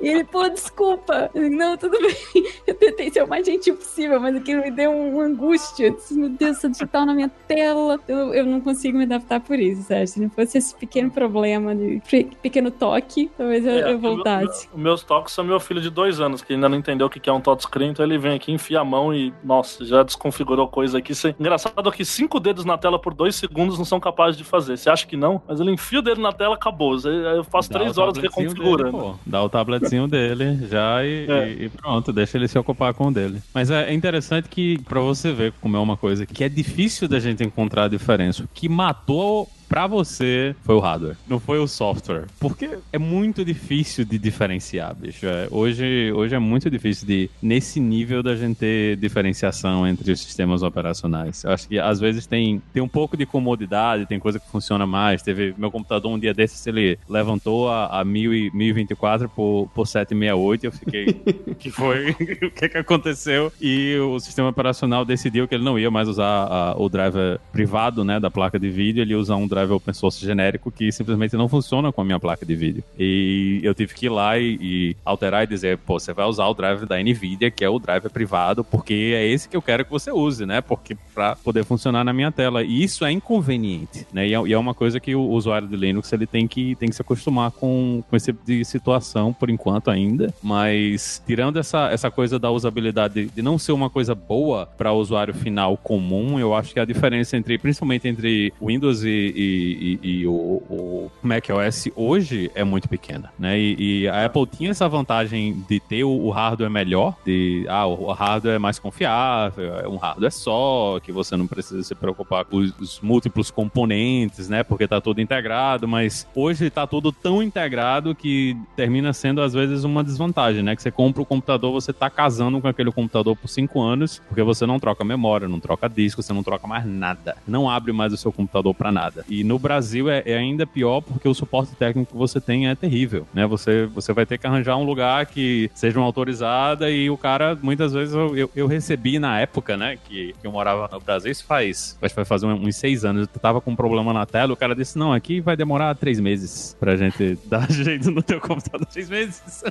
E 0.00 0.08
ele, 0.08 0.24
pô, 0.24 0.48
desculpa. 0.48 1.30
Não, 1.34 1.76
tudo 1.76 1.98
bem. 2.00 2.44
Eu 2.66 2.74
tentei 2.74 3.10
ser 3.10 3.22
o 3.22 3.28
mais 3.28 3.46
gentil 3.46 3.76
possível, 3.76 4.20
mas 4.20 4.36
aquilo 4.36 4.62
me 4.62 4.70
deu 4.70 4.90
um, 4.90 5.14
uma 5.14 5.24
angústia. 5.24 5.86
Eu 5.86 5.94
disse, 5.94 6.14
meu 6.14 6.28
Deus, 6.28 6.56
essa 6.58 6.68
digital 6.68 7.06
na 7.06 7.14
minha 7.14 7.28
tela. 7.46 7.98
Eu, 8.08 8.34
eu 8.34 8.44
não 8.46 8.60
consigo 8.60 8.96
me 8.98 9.04
adaptar 9.04 9.40
por 9.40 9.58
isso, 9.58 9.82
sabe? 9.82 10.06
Se 10.06 10.20
não 10.20 10.30
fosse 10.30 10.58
esse 10.58 10.74
pequeno 10.74 11.10
problema, 11.10 11.74
de 11.74 12.00
pe- 12.08 12.28
pequeno 12.42 12.70
toque, 12.70 13.30
talvez 13.36 13.64
eu, 13.64 13.72
É, 13.72 13.80
eu 13.92 13.98
meu- 13.98 14.14
voltasse. 14.16 14.68
Os 14.72 14.80
meus 14.80 15.02
toques 15.02 15.32
são 15.34 15.44
meu 15.44 15.60
filho 15.60 15.80
de 15.80 15.90
dois 15.90 16.20
anos, 16.20 16.42
que 16.42 16.52
ainda 16.54 16.68
não 16.68 16.76
entendeu 16.78 17.06
o 17.06 17.10
que 17.10 17.28
é 17.28 17.32
um 17.32 17.40
touchscreen, 17.40 17.90
então 17.90 18.04
ele 18.04 18.18
vem 18.18 18.34
aqui, 18.34 18.52
enfia 18.52 18.80
a 18.80 18.84
mão 18.84 19.12
e, 19.14 19.32
nossa, 19.42 19.84
já 19.84 20.02
desconfigurou 20.02 20.66
coisa 20.68 20.98
aqui. 20.98 21.12
Engraçado 21.38 21.90
que 21.92 22.04
cinco 22.04 22.40
dedos 22.40 22.64
na 22.64 22.76
tela 22.78 22.98
por 22.98 23.14
dois 23.14 23.34
segundos 23.36 23.78
não 23.78 23.84
são 23.84 24.00
capazes 24.00 24.36
de 24.36 24.44
fazer. 24.44 24.76
Você 24.76 24.90
acha 24.90 25.06
que 25.06 25.16
não? 25.16 25.40
Mas 25.46 25.60
ele 25.60 25.70
enfia 25.70 25.98
o 25.98 26.02
dedo 26.02 26.20
na 26.20 26.32
tela, 26.32 26.54
acabou. 26.54 26.94
Eu 27.04 27.44
faço 27.44 27.70
Dá 27.70 27.78
três 27.78 27.96
horas 27.98 28.16
reconfigurando. 28.16 28.98
dele. 29.00 29.14
Dá 29.26 29.42
o 29.42 29.48
tabletzinho 29.48 30.06
dele 30.06 30.66
já 30.68 31.04
e, 31.04 31.26
É. 31.30 31.48
e- 31.48 31.64
e 31.64 31.68
pronto, 31.68 32.12
deixa 32.12 32.36
ele 32.36 32.43
se 32.48 32.58
ocupar 32.58 32.94
com 32.94 33.08
o 33.08 33.12
dele. 33.12 33.40
Mas 33.52 33.70
é, 33.70 33.92
interessante 33.92 34.48
que, 34.48 34.78
pra 34.78 35.00
você 35.00 35.32
ver 35.32 35.52
como 35.60 35.76
é 35.76 35.80
uma 35.80 35.96
coisa 35.96 36.26
que 36.26 36.44
é 36.44 36.48
difícil 36.48 37.08
da 37.08 37.18
gente 37.20 37.42
encontrar 37.42 37.84
a 37.84 37.88
diferença. 37.88 38.44
O 38.44 38.48
que 38.52 38.68
matou 38.68 39.48
pra 39.74 39.88
você 39.88 40.54
foi 40.62 40.76
o 40.76 40.78
hardware, 40.78 41.16
não 41.26 41.40
foi 41.40 41.58
o 41.58 41.66
software. 41.66 42.26
Porque 42.38 42.78
é 42.92 42.98
muito 42.98 43.44
difícil 43.44 44.04
de 44.04 44.16
diferenciar, 44.20 44.94
bicho. 44.94 45.26
É, 45.26 45.48
hoje, 45.50 46.12
hoje 46.14 46.32
é 46.32 46.38
muito 46.38 46.70
difícil 46.70 47.04
de, 47.08 47.28
nesse 47.42 47.80
nível, 47.80 48.22
da 48.22 48.36
gente 48.36 48.56
ter 48.56 48.96
diferenciação 48.96 49.84
entre 49.84 50.12
os 50.12 50.20
sistemas 50.20 50.62
operacionais. 50.62 51.42
Eu 51.42 51.50
acho 51.50 51.66
que 51.66 51.76
às 51.76 51.98
vezes 51.98 52.24
tem, 52.24 52.62
tem 52.72 52.80
um 52.80 52.88
pouco 52.88 53.16
de 53.16 53.26
comodidade, 53.26 54.06
tem 54.06 54.20
coisa 54.20 54.38
que 54.38 54.48
funciona 54.48 54.86
mais. 54.86 55.22
Teve 55.22 55.52
meu 55.58 55.72
computador 55.72 56.12
um 56.12 56.20
dia 56.20 56.32
desses, 56.32 56.64
ele 56.68 56.96
levantou 57.08 57.68
a, 57.68 57.98
a 58.00 58.04
1000 58.04 58.32
e- 58.32 58.50
1024 58.54 59.28
por, 59.28 59.68
por 59.74 59.88
768 59.88 60.62
e 60.62 60.66
eu 60.68 60.72
fiquei. 60.72 61.06
que 61.58 61.72
foi? 61.72 62.10
o 62.46 62.50
que, 62.52 62.68
que 62.68 62.78
aconteceu? 62.78 63.52
E 63.60 63.96
o 63.98 64.20
sistema 64.20 64.50
operacional 64.50 65.04
decidiu 65.04 65.48
que 65.48 65.54
ele 65.56 65.64
não 65.64 65.76
ia 65.76 65.90
mais 65.90 66.06
usar 66.06 66.44
a- 66.44 66.74
o 66.78 66.88
driver 66.88 67.40
privado 67.50 68.04
né, 68.04 68.20
da 68.20 68.30
placa 68.30 68.56
de 68.56 68.70
vídeo, 68.70 69.02
ele 69.02 69.10
ia 69.10 69.18
usar 69.18 69.34
um 69.34 69.48
driver 69.48 69.63
open 69.72 69.94
source 69.94 70.24
genérico 70.24 70.70
que 70.70 70.90
simplesmente 70.92 71.36
não 71.36 71.48
funciona 71.48 71.92
com 71.92 72.00
a 72.00 72.04
minha 72.04 72.20
placa 72.20 72.44
de 72.44 72.54
vídeo. 72.54 72.84
E 72.98 73.60
eu 73.62 73.74
tive 73.74 73.94
que 73.94 74.06
ir 74.06 74.10
lá 74.10 74.38
e, 74.38 74.58
e 74.60 74.96
alterar 75.04 75.44
e 75.44 75.46
dizer, 75.46 75.78
pô, 75.78 75.98
você 75.98 76.12
vai 76.12 76.26
usar 76.26 76.46
o 76.46 76.54
driver 76.54 76.86
da 76.86 77.00
NVIDIA, 77.02 77.50
que 77.50 77.64
é 77.64 77.68
o 77.68 77.78
driver 77.78 78.10
privado, 78.10 78.64
porque 78.64 79.12
é 79.14 79.26
esse 79.26 79.48
que 79.48 79.56
eu 79.56 79.62
quero 79.62 79.84
que 79.84 79.90
você 79.90 80.10
use, 80.10 80.44
né? 80.46 80.60
Porque 80.60 80.96
para 81.14 81.36
poder 81.36 81.64
funcionar 81.64 82.04
na 82.04 82.12
minha 82.12 82.32
tela. 82.32 82.62
E 82.62 82.82
isso 82.82 83.04
é 83.04 83.10
inconveniente, 83.10 84.06
né? 84.12 84.26
E 84.26 84.34
é, 84.34 84.42
e 84.46 84.52
é 84.52 84.58
uma 84.58 84.74
coisa 84.74 84.98
que 84.98 85.14
o 85.14 85.28
usuário 85.30 85.68
de 85.68 85.76
Linux 85.76 86.12
ele 86.12 86.26
tem 86.26 86.46
que, 86.46 86.74
tem 86.76 86.88
que 86.88 86.94
se 86.94 87.02
acostumar 87.02 87.50
com, 87.50 88.02
com 88.08 88.16
esse 88.16 88.26
tipo 88.26 88.44
de 88.44 88.64
situação 88.64 89.32
por 89.32 89.50
enquanto 89.50 89.90
ainda. 89.90 90.34
Mas 90.42 91.22
tirando 91.26 91.58
essa, 91.58 91.90
essa 91.90 92.10
coisa 92.10 92.38
da 92.38 92.50
usabilidade 92.50 93.14
de, 93.14 93.26
de 93.26 93.42
não 93.42 93.58
ser 93.58 93.72
uma 93.72 93.88
coisa 93.88 94.14
boa 94.14 94.66
para 94.66 94.92
o 94.92 94.98
usuário 94.98 95.34
final 95.34 95.76
comum, 95.76 96.38
eu 96.38 96.54
acho 96.54 96.72
que 96.72 96.80
a 96.80 96.84
diferença 96.84 97.36
entre, 97.36 97.58
principalmente 97.58 98.08
entre 98.08 98.52
Windows 98.60 99.04
e, 99.04 99.08
e, 99.08 99.53
e, 99.54 99.98
e 100.02 100.26
o, 100.26 100.32
o, 100.32 101.10
Mac 101.22 101.44
OS 101.50 101.88
hoje 101.94 102.50
é 102.54 102.64
muito 102.64 102.88
pequena, 102.88 103.32
né? 103.38 103.58
E, 103.58 104.02
e, 104.02 104.08
a 104.08 104.26
Apple 104.26 104.46
tinha 104.46 104.70
essa 104.70 104.88
vantagem 104.88 105.64
de 105.68 105.80
ter 105.80 106.04
o, 106.04 106.10
o 106.10 106.30
hardware 106.30 106.70
melhor, 106.70 107.16
de 107.24 107.64
ah, 107.68 107.86
o 107.86 108.12
hardware 108.12 108.56
é 108.56 108.58
mais 108.58 108.78
confiável, 108.78 109.78
é 109.78 109.88
um 109.88 109.96
hardware 109.96 110.32
só, 110.32 110.98
que 111.00 111.12
você 111.12 111.36
não 111.36 111.46
precisa 111.46 111.82
se 111.82 111.94
preocupar 111.94 112.44
com 112.44 112.58
os, 112.58 112.72
os 112.78 113.00
múltiplos 113.00 113.50
componentes, 113.50 114.48
né? 114.48 114.62
Porque 114.62 114.86
tá 114.86 115.00
tudo 115.00 115.20
integrado, 115.20 115.86
mas 115.86 116.26
hoje 116.34 116.70
tá 116.70 116.86
tudo 116.86 117.12
tão 117.12 117.42
integrado 117.42 118.14
que 118.14 118.56
termina 118.76 119.12
sendo 119.12 119.40
às 119.40 119.52
vezes 119.52 119.84
uma 119.84 120.02
desvantagem, 120.02 120.62
né? 120.62 120.74
Que 120.76 120.82
você 120.82 120.90
compra 120.90 121.22
o 121.22 121.26
computador, 121.26 121.72
você 121.72 121.92
tá 121.92 122.10
casando 122.10 122.60
com 122.60 122.68
aquele 122.68 122.92
computador 122.92 123.36
por 123.36 123.48
cinco 123.48 123.80
anos, 123.80 124.20
porque 124.28 124.42
você 124.42 124.66
não 124.66 124.78
troca 124.78 125.04
memória, 125.04 125.48
não 125.48 125.60
troca 125.60 125.88
disco, 125.88 126.22
você 126.22 126.32
não 126.32 126.42
troca 126.42 126.66
mais 126.66 126.84
nada. 126.86 127.36
Não 127.46 127.68
abre 127.68 127.92
mais 127.92 128.12
o 128.12 128.16
seu 128.16 128.32
computador 128.32 128.74
para 128.74 128.92
nada. 128.92 129.24
E 129.34 129.44
no 129.44 129.58
Brasil 129.58 130.08
é, 130.08 130.22
é, 130.24 130.36
ainda 130.36 130.64
pior 130.66 131.00
porque 131.00 131.28
o 131.28 131.34
suporte 131.34 131.74
técnico 131.74 132.12
que 132.12 132.16
você 132.16 132.40
tem 132.40 132.68
é 132.68 132.74
terrível, 132.74 133.26
né? 133.34 133.46
Você, 133.46 133.86
você 133.86 134.12
vai 134.12 134.24
ter 134.24 134.38
que 134.38 134.46
arranjar 134.46 134.76
um 134.76 134.84
lugar 134.84 135.26
que 135.26 135.68
seja 135.74 135.98
uma 135.98 136.06
autorizada 136.06 136.88
e 136.90 137.10
o 137.10 137.16
cara, 137.16 137.58
muitas 137.60 137.92
vezes, 137.92 138.14
eu, 138.14 138.36
eu, 138.36 138.50
eu 138.54 138.66
recebi 138.66 139.18
na 139.18 139.40
época, 139.40 139.76
né, 139.76 139.98
que, 140.04 140.34
que, 140.40 140.46
eu 140.46 140.52
morava 140.52 140.88
no 140.92 141.00
Brasil, 141.00 141.32
isso 141.32 141.44
faz, 141.44 141.98
acho 142.00 142.14
que 142.14 142.16
vai 142.16 142.24
fazer 142.24 142.46
uns 142.46 142.76
seis 142.76 143.04
anos, 143.04 143.28
eu 143.32 143.40
tava 143.40 143.60
com 143.60 143.72
um 143.72 143.76
problema 143.76 144.12
na 144.12 144.24
tela, 144.24 144.52
o 144.52 144.56
cara 144.56 144.74
disse, 144.74 144.96
não, 144.96 145.12
aqui 145.12 145.40
vai 145.40 145.56
demorar 145.56 145.94
três 145.96 146.20
meses 146.20 146.76
pra 146.78 146.96
gente 146.96 147.38
dar 147.46 147.70
jeito 147.70 148.10
no 148.10 148.22
teu 148.22 148.40
computador. 148.40 148.86
Três 148.86 149.08
meses? 149.08 149.64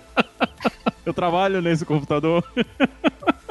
eu 1.05 1.13
trabalho 1.13 1.61
nesse 1.61 1.85
computador. 1.85 2.43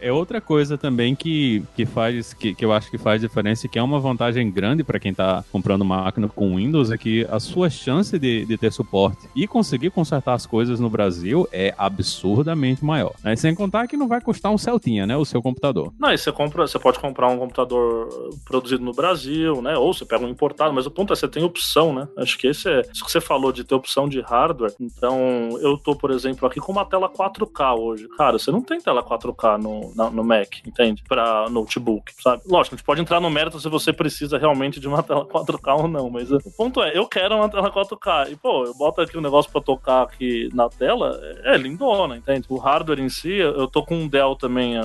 É 0.00 0.12
outra 0.12 0.40
coisa 0.40 0.76
também 0.76 1.14
que, 1.14 1.62
que 1.74 1.86
faz, 1.86 2.32
que, 2.32 2.54
que 2.54 2.64
eu 2.64 2.72
acho 2.72 2.90
que 2.90 2.98
faz 2.98 3.20
diferença 3.20 3.66
e 3.66 3.68
que 3.68 3.78
é 3.78 3.82
uma 3.82 4.00
vantagem 4.00 4.50
grande 4.50 4.82
para 4.82 4.98
quem 4.98 5.12
está 5.12 5.44
comprando 5.52 5.84
máquina 5.84 6.28
com 6.28 6.56
Windows 6.56 6.90
é 6.90 6.98
que 6.98 7.26
a 7.30 7.38
sua 7.38 7.70
chance 7.70 8.18
de, 8.18 8.44
de 8.44 8.58
ter 8.58 8.72
suporte 8.72 9.28
e 9.34 9.46
conseguir 9.46 9.90
consertar 9.90 10.34
as 10.34 10.46
coisas 10.46 10.80
no 10.80 10.90
Brasil 10.90 11.48
é 11.52 11.74
absurdamente 11.76 12.84
maior. 12.84 13.14
Né? 13.22 13.36
Sem 13.36 13.54
contar 13.54 13.86
que 13.86 13.96
não 13.96 14.08
vai 14.08 14.20
custar 14.20 14.52
um 14.52 14.58
Celtinha, 14.58 15.06
né? 15.06 15.16
O 15.16 15.24
seu 15.24 15.42
computador. 15.42 15.92
Não, 15.98 16.12
e 16.12 16.18
você 16.18 16.32
compra, 16.32 16.66
você 16.66 16.78
pode 16.78 16.98
comprar 16.98 17.28
um 17.28 17.38
computador 17.38 18.08
produzido 18.44 18.84
no 18.84 18.92
Brasil, 18.92 19.62
né? 19.62 19.76
Ou 19.76 19.92
você 19.92 20.04
pega 20.04 20.24
um 20.24 20.28
importado, 20.28 20.72
mas 20.72 20.86
o 20.86 20.90
ponto 20.90 21.12
é 21.12 21.16
você 21.16 21.28
tem 21.28 21.44
opção, 21.44 21.92
né? 21.92 22.08
Acho 22.16 22.38
que 22.38 22.46
esse 22.46 22.68
é 22.68 22.82
isso 22.92 23.04
que 23.04 23.10
você 23.10 23.20
falou 23.20 23.52
de 23.52 23.64
ter 23.64 23.74
opção 23.74 24.08
de 24.08 24.20
hardware. 24.20 24.74
Então, 24.80 25.58
eu 25.60 25.76
tô, 25.76 25.94
por 25.94 26.10
exemplo, 26.10 26.46
aqui 26.46 26.60
com 26.60 26.72
uma 26.72 26.84
tela 26.84 27.08
4K 27.08 27.78
hoje. 27.78 28.08
Cara, 28.16 28.38
você 28.38 28.50
não 28.50 28.62
tem 28.62 28.80
tela 28.80 29.02
4K 29.02 29.35
no, 29.58 29.92
no 30.10 30.24
Mac, 30.24 30.48
entende? 30.66 31.02
Pra 31.08 31.48
notebook, 31.48 32.12
sabe? 32.20 32.42
Lógico, 32.46 32.74
a 32.74 32.78
gente 32.78 32.86
pode 32.86 33.00
entrar 33.00 33.20
no 33.20 33.30
mérito 33.30 33.60
se 33.60 33.68
você 33.68 33.92
precisa 33.92 34.38
realmente 34.38 34.80
de 34.80 34.88
uma 34.88 35.02
tela 35.04 35.24
4K 35.24 35.80
ou 35.80 35.88
não, 35.88 36.10
mas 36.10 36.30
o 36.30 36.40
ponto 36.56 36.82
é, 36.82 36.96
eu 36.96 37.06
quero 37.06 37.36
uma 37.36 37.48
tela 37.48 37.70
4K. 37.70 38.32
E, 38.32 38.36
pô, 38.36 38.64
eu 38.64 38.74
boto 38.74 39.00
aqui 39.00 39.16
um 39.16 39.20
negócio 39.22 39.50
pra 39.50 39.60
tocar 39.60 40.02
aqui 40.02 40.48
na 40.52 40.68
tela, 40.68 41.18
é 41.44 41.56
lindona, 41.56 42.16
entende? 42.16 42.46
O 42.48 42.56
hardware 42.56 43.00
em 43.00 43.08
si, 43.08 43.32
eu 43.32 43.66
tô 43.68 43.82
com 43.84 43.94
um 43.96 44.08
Dell 44.08 44.36
também, 44.36 44.78
é, 44.78 44.82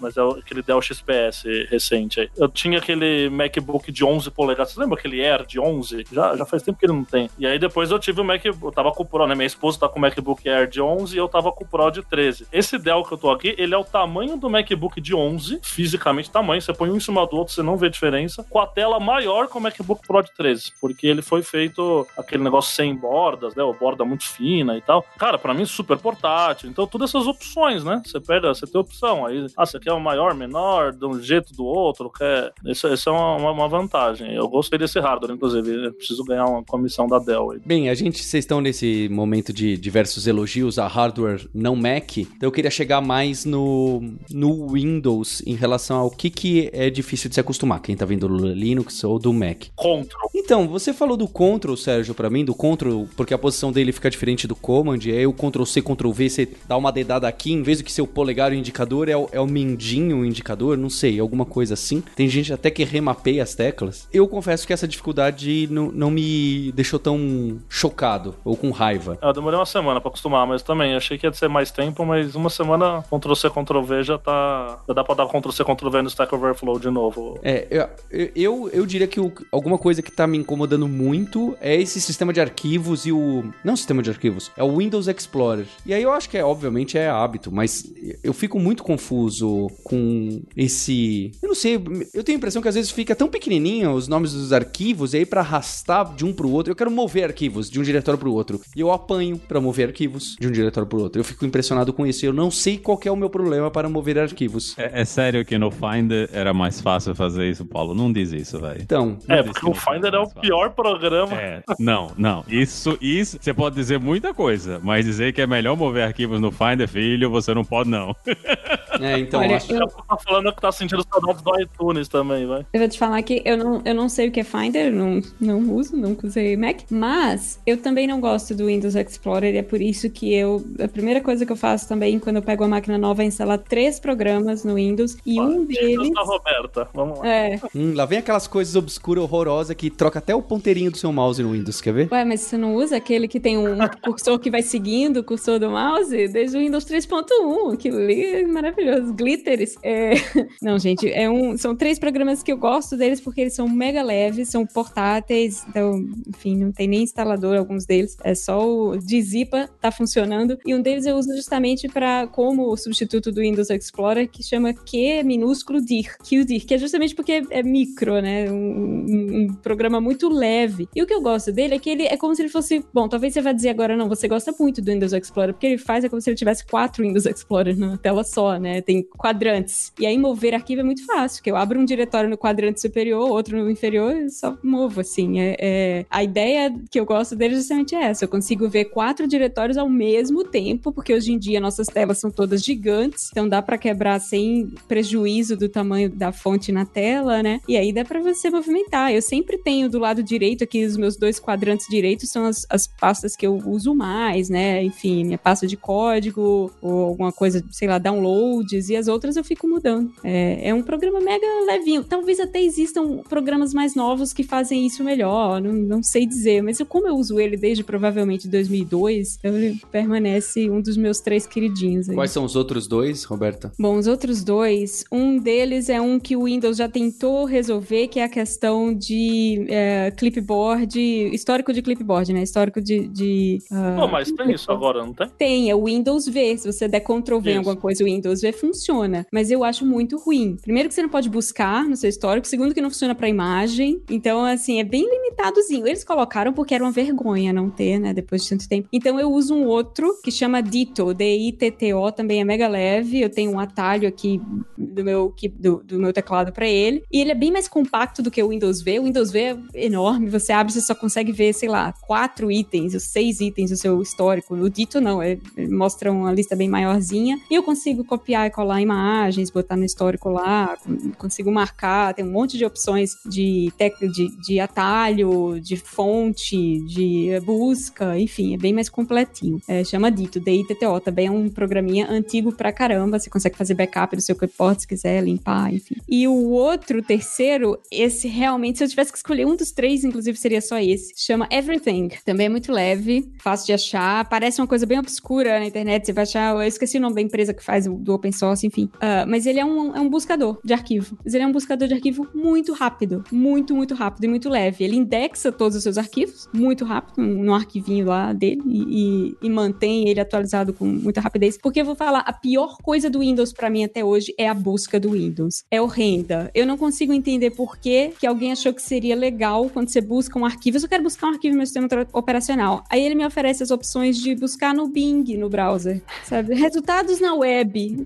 mas 0.00 0.16
é 0.16 0.22
aquele 0.22 0.62
Dell 0.62 0.80
XPS 0.80 1.44
recente 1.68 2.20
aí. 2.20 2.30
Eu 2.36 2.48
tinha 2.48 2.78
aquele 2.78 3.28
MacBook 3.30 3.90
de 3.90 4.04
11 4.04 4.30
polegadas, 4.30 4.72
você 4.72 4.80
lembra 4.80 4.98
aquele 4.98 5.24
Air 5.24 5.46
de 5.46 5.58
11? 5.58 6.04
Já, 6.12 6.36
já 6.36 6.44
faz 6.44 6.62
tempo 6.62 6.78
que 6.78 6.86
ele 6.86 6.92
não 6.92 7.04
tem. 7.04 7.30
E 7.38 7.46
aí 7.46 7.58
depois 7.58 7.90
eu 7.90 7.98
tive 7.98 8.20
o 8.20 8.24
Mac, 8.24 8.44
eu 8.44 8.72
tava 8.72 8.92
com 8.92 9.02
o 9.02 9.06
Pro, 9.06 9.26
né? 9.26 9.34
Minha 9.34 9.46
esposa 9.46 9.78
tá 9.78 9.88
com 9.88 9.98
o 9.98 10.02
MacBook 10.02 10.48
Air 10.48 10.68
de 10.68 10.80
11 10.80 11.14
e 11.14 11.18
eu 11.18 11.28
tava 11.28 11.52
com 11.52 11.64
o 11.64 11.66
Pro 11.66 11.90
de 11.90 12.02
13. 12.02 12.46
Esse 12.52 12.78
Dell 12.78 13.02
que 13.04 13.12
eu 13.12 13.18
tô 13.18 13.30
aqui, 13.30 13.54
ele 13.58 13.74
é 13.74 13.78
o 13.78 13.84
tamanho 13.92 14.38
do 14.38 14.48
MacBook 14.48 15.00
de 15.00 15.14
11, 15.14 15.60
fisicamente 15.62 16.30
tamanho, 16.30 16.62
você 16.62 16.72
põe 16.72 16.90
um 16.90 16.96
em 16.96 17.00
cima 17.00 17.26
do 17.26 17.36
outro, 17.36 17.52
você 17.52 17.62
não 17.62 17.76
vê 17.76 17.90
diferença, 17.90 18.44
com 18.48 18.58
a 18.58 18.66
tela 18.66 18.98
maior 18.98 19.46
que 19.46 19.58
o 19.58 19.60
MacBook 19.60 20.06
Pro 20.06 20.22
de 20.22 20.32
13, 20.34 20.72
porque 20.80 21.06
ele 21.06 21.20
foi 21.20 21.42
feito 21.42 22.06
aquele 22.16 22.42
negócio 22.42 22.74
sem 22.74 22.94
bordas, 22.94 23.54
né, 23.54 23.62
o 23.62 23.74
borda 23.74 24.04
muito 24.04 24.24
fina 24.24 24.76
e 24.76 24.80
tal. 24.80 25.04
Cara, 25.18 25.38
para 25.38 25.52
mim 25.52 25.66
super 25.66 25.98
portátil. 25.98 26.70
Então, 26.70 26.86
todas 26.86 27.10
essas 27.10 27.26
opções, 27.26 27.84
né? 27.84 28.00
Você 28.04 28.20
pega, 28.20 28.48
você 28.54 28.66
tem 28.66 28.80
opção 28.80 29.26
aí, 29.26 29.46
ah, 29.56 29.66
você 29.66 29.78
quer 29.78 29.92
o 29.92 30.00
maior, 30.00 30.34
menor, 30.34 30.92
de 30.92 31.04
um 31.04 31.20
jeito 31.20 31.52
do 31.54 31.64
outro, 31.64 32.10
quer. 32.10 32.52
Isso, 32.64 32.88
isso 32.88 33.08
é 33.08 33.12
uma, 33.12 33.50
uma, 33.50 33.68
vantagem. 33.68 34.34
Eu 34.34 34.48
gostei 34.48 34.78
desse 34.78 34.98
hardware, 35.00 35.34
inclusive. 35.34 35.86
Eu 35.86 35.92
preciso 35.92 36.24
ganhar 36.24 36.46
uma 36.46 36.62
comissão 36.62 37.06
da 37.06 37.18
Dell 37.18 37.52
aí. 37.52 37.60
Bem, 37.64 37.88
a 37.88 37.94
gente, 37.94 38.22
vocês 38.22 38.44
estão 38.44 38.60
nesse 38.60 39.08
momento 39.10 39.52
de 39.52 39.76
diversos 39.76 40.26
elogios 40.26 40.78
a 40.78 40.86
hardware 40.86 41.48
não 41.54 41.74
Mac, 41.74 42.18
então 42.18 42.48
eu 42.48 42.52
queria 42.52 42.70
chegar 42.70 43.00
mais 43.00 43.44
no, 43.44 43.81
no 44.30 44.68
Windows 44.68 45.42
em 45.46 45.54
relação 45.54 45.98
ao 45.98 46.10
que, 46.10 46.30
que 46.30 46.70
é 46.72 46.90
difícil 46.90 47.28
de 47.28 47.34
se 47.34 47.40
acostumar, 47.40 47.80
quem 47.80 47.96
tá 47.96 48.04
vindo 48.04 48.28
do 48.28 48.46
Linux 48.46 49.02
ou 49.04 49.18
do 49.18 49.32
Mac? 49.32 49.64
Control. 49.74 50.30
Então, 50.34 50.68
você 50.68 50.92
falou 50.92 51.16
do 51.16 51.28
Control, 51.28 51.76
Sérgio, 51.76 52.14
para 52.14 52.30
mim, 52.30 52.44
do 52.44 52.54
Control, 52.54 53.08
porque 53.16 53.34
a 53.34 53.38
posição 53.38 53.72
dele 53.72 53.92
fica 53.92 54.10
diferente 54.10 54.46
do 54.46 54.56
Command, 54.56 55.00
aí 55.04 55.26
o 55.26 55.32
Ctrl 55.32 55.64
C, 55.64 55.82
Ctrl 55.82 56.10
V, 56.10 56.28
você 56.28 56.48
dá 56.66 56.76
uma 56.76 56.92
dedada 56.92 57.28
aqui, 57.28 57.52
em 57.52 57.62
vez 57.62 57.78
do 57.78 57.84
que 57.84 57.92
ser 57.92 58.02
o 58.02 58.06
polegar 58.06 58.52
o 58.52 58.54
indicador, 58.54 59.08
é 59.08 59.16
o, 59.16 59.28
é 59.32 59.40
o 59.40 59.46
mindinho 59.46 60.18
o 60.18 60.24
indicador, 60.24 60.76
não 60.76 60.90
sei, 60.90 61.18
alguma 61.18 61.44
coisa 61.44 61.74
assim. 61.74 62.02
Tem 62.14 62.28
gente 62.28 62.52
até 62.52 62.70
que 62.70 62.84
remapeia 62.84 63.42
as 63.42 63.54
teclas. 63.54 64.08
Eu 64.12 64.26
confesso 64.28 64.66
que 64.66 64.72
essa 64.72 64.88
dificuldade 64.88 65.68
não, 65.70 65.90
não 65.90 66.10
me 66.10 66.72
deixou 66.72 66.98
tão 66.98 67.58
chocado 67.68 68.34
ou 68.44 68.56
com 68.56 68.70
raiva. 68.70 69.18
Eu 69.20 69.32
demorei 69.32 69.58
uma 69.58 69.66
semana 69.66 70.00
para 70.00 70.08
acostumar, 70.08 70.46
mas 70.46 70.62
também 70.62 70.94
achei 70.94 71.18
que 71.18 71.26
ia 71.26 71.32
ser 71.32 71.48
mais 71.48 71.70
tempo, 71.70 72.04
mas 72.04 72.34
uma 72.34 72.50
semana 72.50 73.02
Ctrl 73.10 73.34
C, 73.34 73.50
Ctrl 73.50 73.71
V 73.80 74.02
já 74.02 74.18
tá. 74.18 74.78
Já 74.86 74.94
dá 74.94 75.04
pra 75.04 75.14
dar 75.14 75.26
Ctrl 75.26 75.50
C, 75.50 75.64
Ctrl 75.64 75.90
V 75.90 76.02
no 76.02 76.08
Stack 76.08 76.34
Overflow 76.34 76.78
de 76.78 76.90
novo. 76.90 77.38
É, 77.42 77.66
eu, 78.10 78.30
eu, 78.34 78.70
eu 78.72 78.86
diria 78.86 79.06
que 79.06 79.20
o, 79.20 79.32
alguma 79.50 79.78
coisa 79.78 80.02
que 80.02 80.10
tá 80.10 80.26
me 80.26 80.38
incomodando 80.38 80.88
muito 80.88 81.56
é 81.60 81.80
esse 81.80 82.00
sistema 82.00 82.32
de 82.32 82.40
arquivos 82.40 83.06
e 83.06 83.12
o. 83.12 83.44
Não 83.64 83.76
sistema 83.76 84.02
de 84.02 84.10
arquivos, 84.10 84.50
é 84.56 84.62
o 84.62 84.76
Windows 84.76 85.08
Explorer. 85.08 85.66
E 85.84 85.94
aí 85.94 86.02
eu 86.02 86.12
acho 86.12 86.28
que 86.28 86.38
é, 86.38 86.44
obviamente, 86.44 86.96
é 86.98 87.08
hábito, 87.08 87.50
mas 87.52 87.92
eu 88.22 88.32
fico 88.32 88.58
muito 88.58 88.82
confuso 88.82 89.68
com 89.82 90.42
esse. 90.56 91.32
Eu 91.42 91.48
não 91.48 91.54
sei, 91.54 91.74
eu 92.12 92.22
tenho 92.24 92.36
a 92.36 92.38
impressão 92.38 92.62
que 92.62 92.68
às 92.68 92.74
vezes 92.74 92.90
fica 92.90 93.14
tão 93.14 93.28
pequenininho 93.28 93.92
os 93.92 94.08
nomes 94.08 94.32
dos 94.32 94.52
arquivos, 94.52 95.14
e 95.14 95.18
aí 95.18 95.26
para 95.26 95.40
arrastar 95.40 96.14
de 96.14 96.24
um 96.24 96.32
pro 96.32 96.50
outro, 96.50 96.72
eu 96.72 96.76
quero 96.76 96.90
mover 96.90 97.24
arquivos 97.24 97.70
de 97.70 97.78
um 97.78 97.82
diretório 97.82 98.18
pro 98.18 98.32
outro. 98.32 98.60
E 98.74 98.80
eu 98.80 98.90
apanho 98.92 99.38
para 99.38 99.60
mover 99.60 99.88
arquivos 99.88 100.36
de 100.38 100.46
um 100.46 100.50
diretório 100.50 100.88
pro 100.88 101.00
outro. 101.00 101.20
Eu 101.20 101.24
fico 101.24 101.44
impressionado 101.44 101.92
com 101.92 102.06
isso. 102.06 102.24
Eu 102.24 102.32
não 102.32 102.50
sei 102.50 102.78
qual 102.78 102.98
é 103.04 103.10
o 103.10 103.16
meu 103.16 103.30
problema 103.30 103.61
para 103.70 103.88
mover 103.88 104.18
arquivos. 104.18 104.76
É, 104.78 105.02
é 105.02 105.04
sério 105.04 105.44
que 105.44 105.58
no 105.58 105.70
Finder 105.70 106.28
era 106.32 106.52
mais 106.52 106.80
fácil 106.80 107.14
fazer 107.14 107.50
isso, 107.50 107.64
Paulo? 107.64 107.94
Não 107.94 108.12
diz 108.12 108.32
isso, 108.32 108.58
velho. 108.60 108.80
Então. 108.80 109.18
é, 109.28 109.42
porque 109.42 109.68
o 109.68 109.74
Finder 109.74 110.14
é 110.14 110.18
o 110.18 110.28
pior 110.28 110.70
programa. 110.70 111.34
É, 111.34 111.62
não, 111.78 112.12
não. 112.16 112.44
Isso, 112.48 112.96
isso, 113.00 113.38
você 113.40 113.52
pode 113.54 113.74
dizer 113.74 113.98
muita 113.98 114.34
coisa, 114.34 114.80
mas 114.82 115.04
dizer 115.04 115.32
que 115.32 115.40
é 115.40 115.46
melhor 115.46 115.76
mover 115.76 116.04
arquivos 116.04 116.40
no 116.40 116.50
Finder, 116.50 116.88
filho, 116.88 117.30
você 117.30 117.54
não 117.54 117.64
pode, 117.64 117.88
não. 117.88 118.14
É, 119.00 119.18
então. 119.18 119.40
Olha, 119.40 119.56
acho... 119.56 119.72
eu... 119.72 119.86
tá 119.88 120.16
falando 120.18 120.52
que 120.52 120.60
tá 120.60 120.70
sentindo 120.70 121.04
saudades 121.10 121.42
do 121.42 121.60
iTunes 121.60 122.08
também, 122.08 122.46
vai. 122.46 122.66
Eu 122.72 122.80
vou 122.80 122.88
te 122.88 122.98
falar 122.98 123.22
que 123.22 123.42
eu 123.44 123.56
não, 123.56 123.82
eu 123.84 123.94
não 123.94 124.08
sei 124.08 124.28
o 124.28 124.30
que 124.30 124.40
é 124.40 124.44
Finder, 124.44 124.92
não, 124.92 125.20
não 125.40 125.58
uso, 125.74 125.96
nunca 125.96 126.26
usei 126.26 126.56
Mac, 126.56 126.80
mas 126.90 127.60
eu 127.66 127.76
também 127.76 128.06
não 128.06 128.20
gosto 128.20 128.54
do 128.54 128.66
Windows 128.66 128.94
Explorer 128.94 129.54
e 129.54 129.58
é 129.58 129.62
por 129.62 129.80
isso 129.80 130.10
que 130.10 130.32
eu. 130.32 130.64
A 130.82 130.88
primeira 130.88 131.20
coisa 131.20 131.46
que 131.46 131.52
eu 131.52 131.56
faço 131.56 131.88
também 131.88 132.18
quando 132.18 132.36
eu 132.36 132.42
pego 132.42 132.64
uma 132.64 132.76
máquina 132.76 132.98
nova 132.98 133.22
é 133.22 133.26
instalar 133.26 133.51
três 133.58 133.98
programas 133.98 134.64
no 134.64 134.74
Windows 134.74 135.16
e 135.24 135.40
um 135.40 135.64
deles. 135.64 136.10
Da 136.12 136.22
Roberta, 136.22 136.88
vamos 136.94 137.18
lá. 137.18 137.28
É. 137.28 137.60
Hum, 137.74 137.94
lá 137.94 138.04
vem 138.04 138.18
aquelas 138.18 138.46
coisas 138.46 138.76
obscuras, 138.76 139.24
horrorosas 139.24 139.76
que 139.76 139.90
troca 139.90 140.18
até 140.18 140.34
o 140.34 140.42
ponteirinho 140.42 140.90
do 140.90 140.96
seu 140.96 141.12
mouse 141.12 141.42
no 141.42 141.52
Windows, 141.52 141.80
quer 141.80 141.92
ver? 141.92 142.08
Ué, 142.12 142.24
mas 142.24 142.40
você 142.40 142.56
não 142.56 142.74
usa 142.74 142.96
aquele 142.96 143.28
que 143.28 143.40
tem 143.40 143.58
um 143.58 143.76
cursor 144.02 144.38
que 144.38 144.50
vai 144.50 144.62
seguindo 144.62 145.18
o 145.18 145.24
cursor 145.24 145.58
do 145.58 145.70
mouse 145.70 146.28
desde 146.28 146.56
o 146.56 146.60
Windows 146.60 146.84
3.1? 146.84 147.74
Aquilo 147.74 147.98
ali 147.98 148.24
é 148.24 148.46
maravilhoso. 148.46 149.12
Glitters. 149.14 149.76
É... 149.82 150.12
Não, 150.62 150.78
gente, 150.78 151.10
é 151.10 151.28
um... 151.28 151.56
são 151.56 151.74
três 151.74 151.98
programas 151.98 152.42
que 152.42 152.52
eu 152.52 152.56
gosto 152.56 152.96
deles 152.96 153.20
porque 153.20 153.40
eles 153.40 153.54
são 153.54 153.68
mega 153.68 154.02
leves, 154.02 154.48
são 154.48 154.66
portáteis, 154.66 155.64
então, 155.68 156.04
enfim, 156.28 156.56
não 156.56 156.72
tem 156.72 156.88
nem 156.88 157.02
instalador 157.02 157.56
alguns 157.56 157.84
deles. 157.84 158.16
É 158.22 158.34
só 158.34 158.66
o 158.66 158.96
de 158.96 159.20
Zipa 159.20 159.68
tá 159.80 159.90
funcionando. 159.90 160.58
E 160.66 160.74
um 160.74 160.80
deles 160.80 161.06
eu 161.06 161.16
uso 161.16 161.34
justamente 161.34 161.88
para 161.88 162.26
como 162.26 162.76
substituto 162.76 163.30
do 163.32 163.41
Windows 163.42 163.70
Explorer, 163.70 164.28
que 164.28 164.42
chama 164.42 164.72
Q 164.72 165.22
minúsculo 165.24 165.80
dir, 165.80 166.16
QDIR, 166.18 166.66
que 166.66 166.74
é 166.74 166.78
justamente 166.78 167.14
porque 167.14 167.42
é 167.50 167.62
micro, 167.62 168.20
né? 168.20 168.50
Um, 168.50 169.46
um, 169.46 169.54
programa 169.62 170.00
muito 170.00 170.28
leve. 170.28 170.88
E 170.94 171.02
o 171.02 171.06
que 171.06 171.14
eu 171.14 171.20
gosto 171.20 171.52
dele 171.52 171.74
é 171.74 171.78
que 171.78 171.90
ele 171.90 172.04
é 172.04 172.16
como 172.16 172.34
se 172.34 172.42
ele 172.42 172.48
fosse. 172.48 172.84
Bom, 172.92 173.08
talvez 173.08 173.34
você 173.34 173.40
vá 173.40 173.52
dizer 173.52 173.70
agora, 173.70 173.96
não, 173.96 174.08
você 174.08 174.28
gosta 174.28 174.54
muito 174.58 174.80
do 174.80 174.90
Windows 174.90 175.12
Explorer, 175.12 175.54
porque 175.54 175.66
ele 175.66 175.78
faz 175.78 176.04
é 176.04 176.08
como 176.08 176.20
se 176.20 176.30
ele 176.30 176.36
tivesse 176.36 176.66
quatro 176.66 177.02
Windows 177.02 177.26
Explorer 177.26 177.76
na 177.78 177.96
tela 177.96 178.24
só, 178.24 178.58
né? 178.58 178.80
Tem 178.80 179.02
quadrantes. 179.02 179.92
E 179.98 180.06
aí 180.06 180.16
mover 180.18 180.54
arquivo 180.54 180.80
é 180.80 180.84
muito 180.84 181.04
fácil, 181.04 181.42
que 181.42 181.50
eu 181.50 181.56
abro 181.56 181.78
um 181.78 181.84
diretório 181.84 182.28
no 182.28 182.38
quadrante 182.38 182.80
superior, 182.80 183.30
outro 183.30 183.56
no 183.56 183.70
inferior 183.70 184.16
e 184.16 184.30
só 184.30 184.56
movo, 184.62 185.00
assim. 185.00 185.40
É, 185.40 185.56
é... 185.58 186.06
A 186.10 186.22
ideia 186.22 186.74
que 186.90 186.98
eu 186.98 187.04
gosto 187.04 187.36
dele 187.36 187.54
é 187.54 187.56
justamente 187.58 187.94
essa. 187.94 188.24
Eu 188.24 188.28
consigo 188.28 188.68
ver 188.68 188.86
quatro 188.86 189.26
diretórios 189.26 189.76
ao 189.76 189.88
mesmo 189.88 190.44
tempo, 190.44 190.92
porque 190.92 191.12
hoje 191.12 191.32
em 191.32 191.38
dia 191.38 191.60
nossas 191.60 191.86
telas 191.86 192.18
são 192.18 192.30
todas 192.30 192.62
gigantes 192.62 193.21
Então 193.30 193.48
dá 193.48 193.62
para 193.62 193.78
quebrar 193.78 194.20
sem 194.20 194.72
prejuízo 194.88 195.56
do 195.56 195.68
tamanho 195.68 196.10
da 196.10 196.32
fonte 196.32 196.72
na 196.72 196.84
tela, 196.84 197.42
né? 197.42 197.60
E 197.68 197.76
aí 197.76 197.92
dá 197.92 198.04
para 198.04 198.20
você 198.20 198.50
movimentar. 198.50 199.12
Eu 199.12 199.22
sempre 199.22 199.58
tenho 199.58 199.88
do 199.88 199.98
lado 199.98 200.22
direito 200.22 200.64
aqui 200.64 200.84
os 200.84 200.96
meus 200.96 201.16
dois 201.16 201.38
quadrantes 201.38 201.86
direitos 201.88 202.30
são 202.30 202.44
as, 202.44 202.66
as 202.68 202.86
pastas 202.86 203.36
que 203.36 203.46
eu 203.46 203.56
uso 203.66 203.94
mais, 203.94 204.48
né? 204.48 204.82
Enfim, 204.82 205.24
minha 205.24 205.38
pasta 205.38 205.66
de 205.66 205.76
código 205.76 206.70
ou 206.80 207.04
alguma 207.04 207.32
coisa, 207.32 207.64
sei 207.70 207.88
lá, 207.88 207.98
downloads 207.98 208.88
e 208.88 208.96
as 208.96 209.08
outras 209.08 209.36
eu 209.36 209.44
fico 209.44 209.66
mudando. 209.68 210.12
É, 210.24 210.68
é 210.68 210.74
um 210.74 210.82
programa 210.82 211.20
mega 211.20 211.46
levinho. 211.66 212.04
Talvez 212.04 212.40
até 212.40 212.62
existam 212.62 213.18
programas 213.28 213.72
mais 213.72 213.94
novos 213.94 214.32
que 214.32 214.42
fazem 214.42 214.86
isso 214.86 215.04
melhor, 215.04 215.60
não, 215.60 215.72
não 215.72 216.02
sei 216.02 216.26
dizer, 216.26 216.62
mas 216.62 216.78
eu, 216.80 216.86
como 216.86 217.06
eu 217.06 217.14
uso 217.14 217.38
ele 217.38 217.56
desde 217.56 217.84
provavelmente 217.84 218.48
2002, 218.48 219.36
então 219.38 219.56
ele 219.56 219.80
permanece 219.90 220.70
um 220.70 220.80
dos 220.80 220.96
meus 220.96 221.20
três 221.20 221.46
queridinhos. 221.46 222.08
Aí. 222.08 222.14
Quais 222.14 222.30
são 222.30 222.44
os 222.44 222.56
outros 222.56 222.86
dois, 222.86 223.11
Roberta? 223.24 223.72
Bom, 223.78 223.96
os 223.96 224.06
outros 224.06 224.42
dois, 224.42 225.04
um 225.10 225.38
deles 225.38 225.88
é 225.88 226.00
um 226.00 226.18
que 226.18 226.36
o 226.36 226.44
Windows 226.44 226.76
já 226.76 226.88
tentou 226.88 227.44
resolver, 227.44 228.08
que 228.08 228.20
é 228.20 228.24
a 228.24 228.28
questão 228.28 228.94
de 228.94 229.66
é, 229.68 230.10
clipboard, 230.16 230.98
histórico 231.32 231.72
de 231.72 231.82
clipboard, 231.82 232.32
né? 232.32 232.42
Histórico 232.42 232.80
de. 232.80 233.08
de 233.08 233.58
uh, 233.70 234.00
Pô, 234.00 234.08
mas 234.08 234.30
tem 234.32 234.52
isso 234.52 234.70
agora, 234.70 235.04
não 235.04 235.12
tem? 235.12 235.28
Tem, 235.38 235.70
é 235.70 235.74
o 235.74 235.84
Windows 235.84 236.26
V. 236.26 236.58
Se 236.58 236.72
você 236.72 236.88
der 236.88 237.00
Ctrl 237.00 237.38
V 237.38 237.50
em 237.52 237.56
alguma 237.58 237.76
coisa, 237.76 238.02
o 238.02 238.06
Windows 238.06 238.40
V 238.40 238.52
funciona. 238.52 239.26
Mas 239.32 239.50
eu 239.50 239.64
acho 239.64 239.84
muito 239.84 240.18
ruim. 240.18 240.56
Primeiro 240.60 240.88
que 240.88 240.94
você 240.94 241.02
não 241.02 241.08
pode 241.08 241.28
buscar 241.28 241.84
no 241.84 241.96
seu 241.96 242.08
histórico, 242.08 242.46
segundo 242.46 242.74
que 242.74 242.80
não 242.80 242.90
funciona 242.90 243.14
para 243.14 243.28
imagem. 243.28 244.02
Então, 244.10 244.44
assim, 244.44 244.80
é 244.80 244.84
bem 244.84 245.08
limitadozinho. 245.08 245.86
Eles 245.86 246.04
colocaram 246.04 246.52
porque 246.52 246.74
era 246.74 246.84
uma 246.84 246.92
vergonha 246.92 247.52
não 247.52 247.70
ter, 247.70 247.98
né? 247.98 248.12
Depois 248.12 248.42
de 248.42 248.50
tanto 248.50 248.68
tempo. 248.68 248.88
Então 248.92 249.18
eu 249.18 249.30
uso 249.30 249.54
um 249.54 249.66
outro 249.66 250.20
que 250.22 250.30
chama 250.30 250.62
Ditto, 250.62 251.14
D-I-T-T-O, 251.14 252.12
também 252.12 252.40
é 252.40 252.44
mega 252.44 252.68
leve. 252.68 253.01
Eu 253.02 253.30
tenho 253.30 253.52
um 253.52 253.58
atalho 253.60 254.08
aqui 254.08 254.40
do 254.76 255.04
meu, 255.04 255.34
do, 255.58 255.82
do 255.84 255.98
meu 255.98 256.12
teclado 256.12 256.52
para 256.52 256.66
ele. 256.66 257.02
E 257.10 257.20
ele 257.20 257.30
é 257.30 257.34
bem 257.34 257.50
mais 257.50 257.68
compacto 257.68 258.22
do 258.22 258.30
que 258.30 258.42
o 258.42 258.48
Windows 258.48 258.82
V. 258.82 259.00
O 259.00 259.04
Windows 259.04 259.30
V 259.30 259.38
é 259.74 259.86
enorme, 259.86 260.28
você 260.28 260.52
abre, 260.52 260.72
você 260.72 260.80
só 260.80 260.94
consegue 260.94 261.32
ver, 261.32 261.52
sei 261.52 261.68
lá, 261.68 261.92
quatro 262.02 262.50
itens, 262.50 262.94
os 262.94 263.04
seis 263.04 263.40
itens 263.40 263.70
do 263.70 263.76
seu 263.76 264.00
histórico. 264.00 264.54
O 264.54 264.70
Ditto 264.70 265.00
não, 265.00 265.22
é, 265.22 265.38
mostra 265.70 266.10
uma 266.10 266.32
lista 266.32 266.56
bem 266.56 266.68
maiorzinha. 266.68 267.38
E 267.50 267.54
eu 267.54 267.62
consigo 267.62 268.04
copiar 268.04 268.46
e 268.46 268.50
colar 268.50 268.80
imagens, 268.80 269.50
botar 269.50 269.76
no 269.76 269.84
histórico 269.84 270.28
lá, 270.28 270.76
consigo 271.18 271.50
marcar, 271.50 272.14
tem 272.14 272.24
um 272.24 272.30
monte 272.30 272.56
de 272.56 272.64
opções 272.64 273.12
de, 273.26 273.72
de, 274.12 274.36
de 274.42 274.60
atalho, 274.60 275.60
de 275.60 275.76
fonte, 275.76 276.80
de 276.86 277.40
busca, 277.44 278.18
enfim, 278.18 278.54
é 278.54 278.56
bem 278.56 278.72
mais 278.72 278.88
completinho. 278.88 279.60
É, 279.68 279.84
chama 279.84 280.10
Dito, 280.10 280.40
DITTO, 280.40 281.00
também 281.00 281.26
é 281.26 281.30
um 281.30 281.48
programinha 281.48 282.08
antigo 282.10 282.52
pra 282.52 282.72
caramba, 282.72 282.91
você 282.98 283.30
consegue 283.30 283.56
fazer 283.56 283.74
backup 283.74 284.14
do 284.14 284.22
seu 284.22 284.34
clipboard 284.34 284.82
se 284.82 284.88
quiser, 284.88 285.22
limpar, 285.22 285.72
enfim. 285.72 285.96
E 286.08 286.26
o 286.26 286.50
outro, 286.50 287.02
terceiro, 287.02 287.78
esse 287.90 288.28
realmente, 288.28 288.78
se 288.78 288.84
eu 288.84 288.88
tivesse 288.88 289.12
que 289.12 289.18
escolher 289.18 289.46
um 289.46 289.56
dos 289.56 289.72
três, 289.72 290.04
inclusive 290.04 290.36
seria 290.38 290.60
só 290.60 290.78
esse, 290.78 291.12
chama 291.16 291.48
Everything, 291.50 292.10
também 292.24 292.46
é 292.46 292.48
muito 292.48 292.72
leve, 292.72 293.32
fácil 293.40 293.66
de 293.66 293.72
achar, 293.72 294.28
parece 294.28 294.60
uma 294.60 294.66
coisa 294.66 294.86
bem 294.86 294.98
obscura 294.98 295.58
na 295.58 295.66
internet, 295.66 296.06
você 296.06 296.12
vai 296.12 296.22
achar, 296.22 296.54
eu 296.54 296.62
esqueci 296.62 296.98
o 296.98 297.00
nome 297.00 297.14
da 297.14 297.20
empresa 297.20 297.54
que 297.54 297.62
faz 297.62 297.86
do 297.86 298.14
open 298.14 298.32
source, 298.32 298.66
enfim, 298.66 298.90
uh, 298.96 299.28
mas 299.28 299.46
ele 299.46 299.60
é 299.60 299.64
um, 299.64 299.94
é 299.94 300.00
um 300.00 300.08
buscador 300.08 300.58
de 300.64 300.72
arquivo, 300.72 301.16
mas 301.24 301.34
ele 301.34 301.44
é 301.44 301.46
um 301.46 301.52
buscador 301.52 301.88
de 301.88 301.94
arquivo 301.94 302.26
muito 302.34 302.72
rápido, 302.72 303.24
muito, 303.30 303.74
muito 303.74 303.94
rápido 303.94 304.24
e 304.24 304.28
muito 304.28 304.48
leve, 304.48 304.84
ele 304.84 304.96
indexa 304.96 305.52
todos 305.52 305.76
os 305.76 305.82
seus 305.82 305.98
arquivos, 305.98 306.48
muito 306.52 306.84
rápido, 306.84 307.22
no 307.22 307.54
arquivinho 307.54 308.06
lá 308.06 308.32
dele, 308.32 308.62
e, 308.66 309.36
e, 309.40 309.50
mantém 309.50 310.08
ele 310.08 310.20
atualizado 310.20 310.72
com 310.72 310.84
muita 310.84 311.20
rapidez. 311.20 311.58
Porque 311.58 311.80
eu 311.80 311.84
vou 311.84 311.94
falar, 311.94 312.20
a 312.20 312.32
pior 312.32 312.76
coisa 312.82 313.08
do 313.08 313.20
Windows 313.20 313.52
para 313.52 313.70
mim 313.70 313.84
até 313.84 314.04
hoje 314.04 314.34
é 314.36 314.48
a 314.48 314.54
busca 314.54 314.98
do 314.98 315.12
Windows. 315.12 315.64
É 315.70 315.80
horrenda. 315.80 316.50
Eu 316.54 316.66
não 316.66 316.76
consigo 316.76 317.12
entender 317.12 317.50
por 317.50 317.78
que, 317.78 318.12
que 318.18 318.26
alguém 318.26 318.52
achou 318.52 318.74
que 318.74 318.82
seria 318.82 319.14
legal 319.14 319.70
quando 319.70 319.88
você 319.88 320.00
busca 320.00 320.38
um 320.38 320.44
arquivo. 320.44 320.76
Eu 320.76 320.80
só 320.80 320.88
quero 320.88 321.02
buscar 321.02 321.28
um 321.28 321.30
arquivo 321.30 321.52
no 321.52 321.58
meu 321.58 321.66
sistema 321.66 321.88
operacional. 322.12 322.84
Aí 322.90 323.02
ele 323.02 323.14
me 323.14 323.24
oferece 323.24 323.62
as 323.62 323.70
opções 323.70 324.18
de 324.18 324.34
buscar 324.34 324.74
no 324.74 324.88
Bing, 324.88 325.36
no 325.36 325.48
browser, 325.48 326.02
sabe? 326.24 326.54
Resultados 326.54 327.20
na 327.20 327.34
web. 327.34 328.02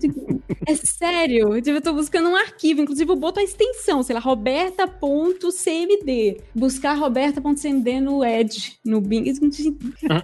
É 0.65 0.75
sério. 0.75 1.57
Eu 1.57 1.81
tô 1.81 1.93
buscando 1.93 2.29
um 2.29 2.35
arquivo. 2.35 2.81
Inclusive, 2.81 3.09
eu 3.09 3.15
boto 3.15 3.39
a 3.39 3.43
extensão, 3.43 4.03
sei 4.03 4.13
lá, 4.13 4.19
roberta.cmd. 4.19 6.37
Buscar 6.53 6.93
roberta.cmd 6.93 8.01
no 8.01 8.23
Edge, 8.23 8.75
no 8.85 9.01
Bing. 9.01 9.33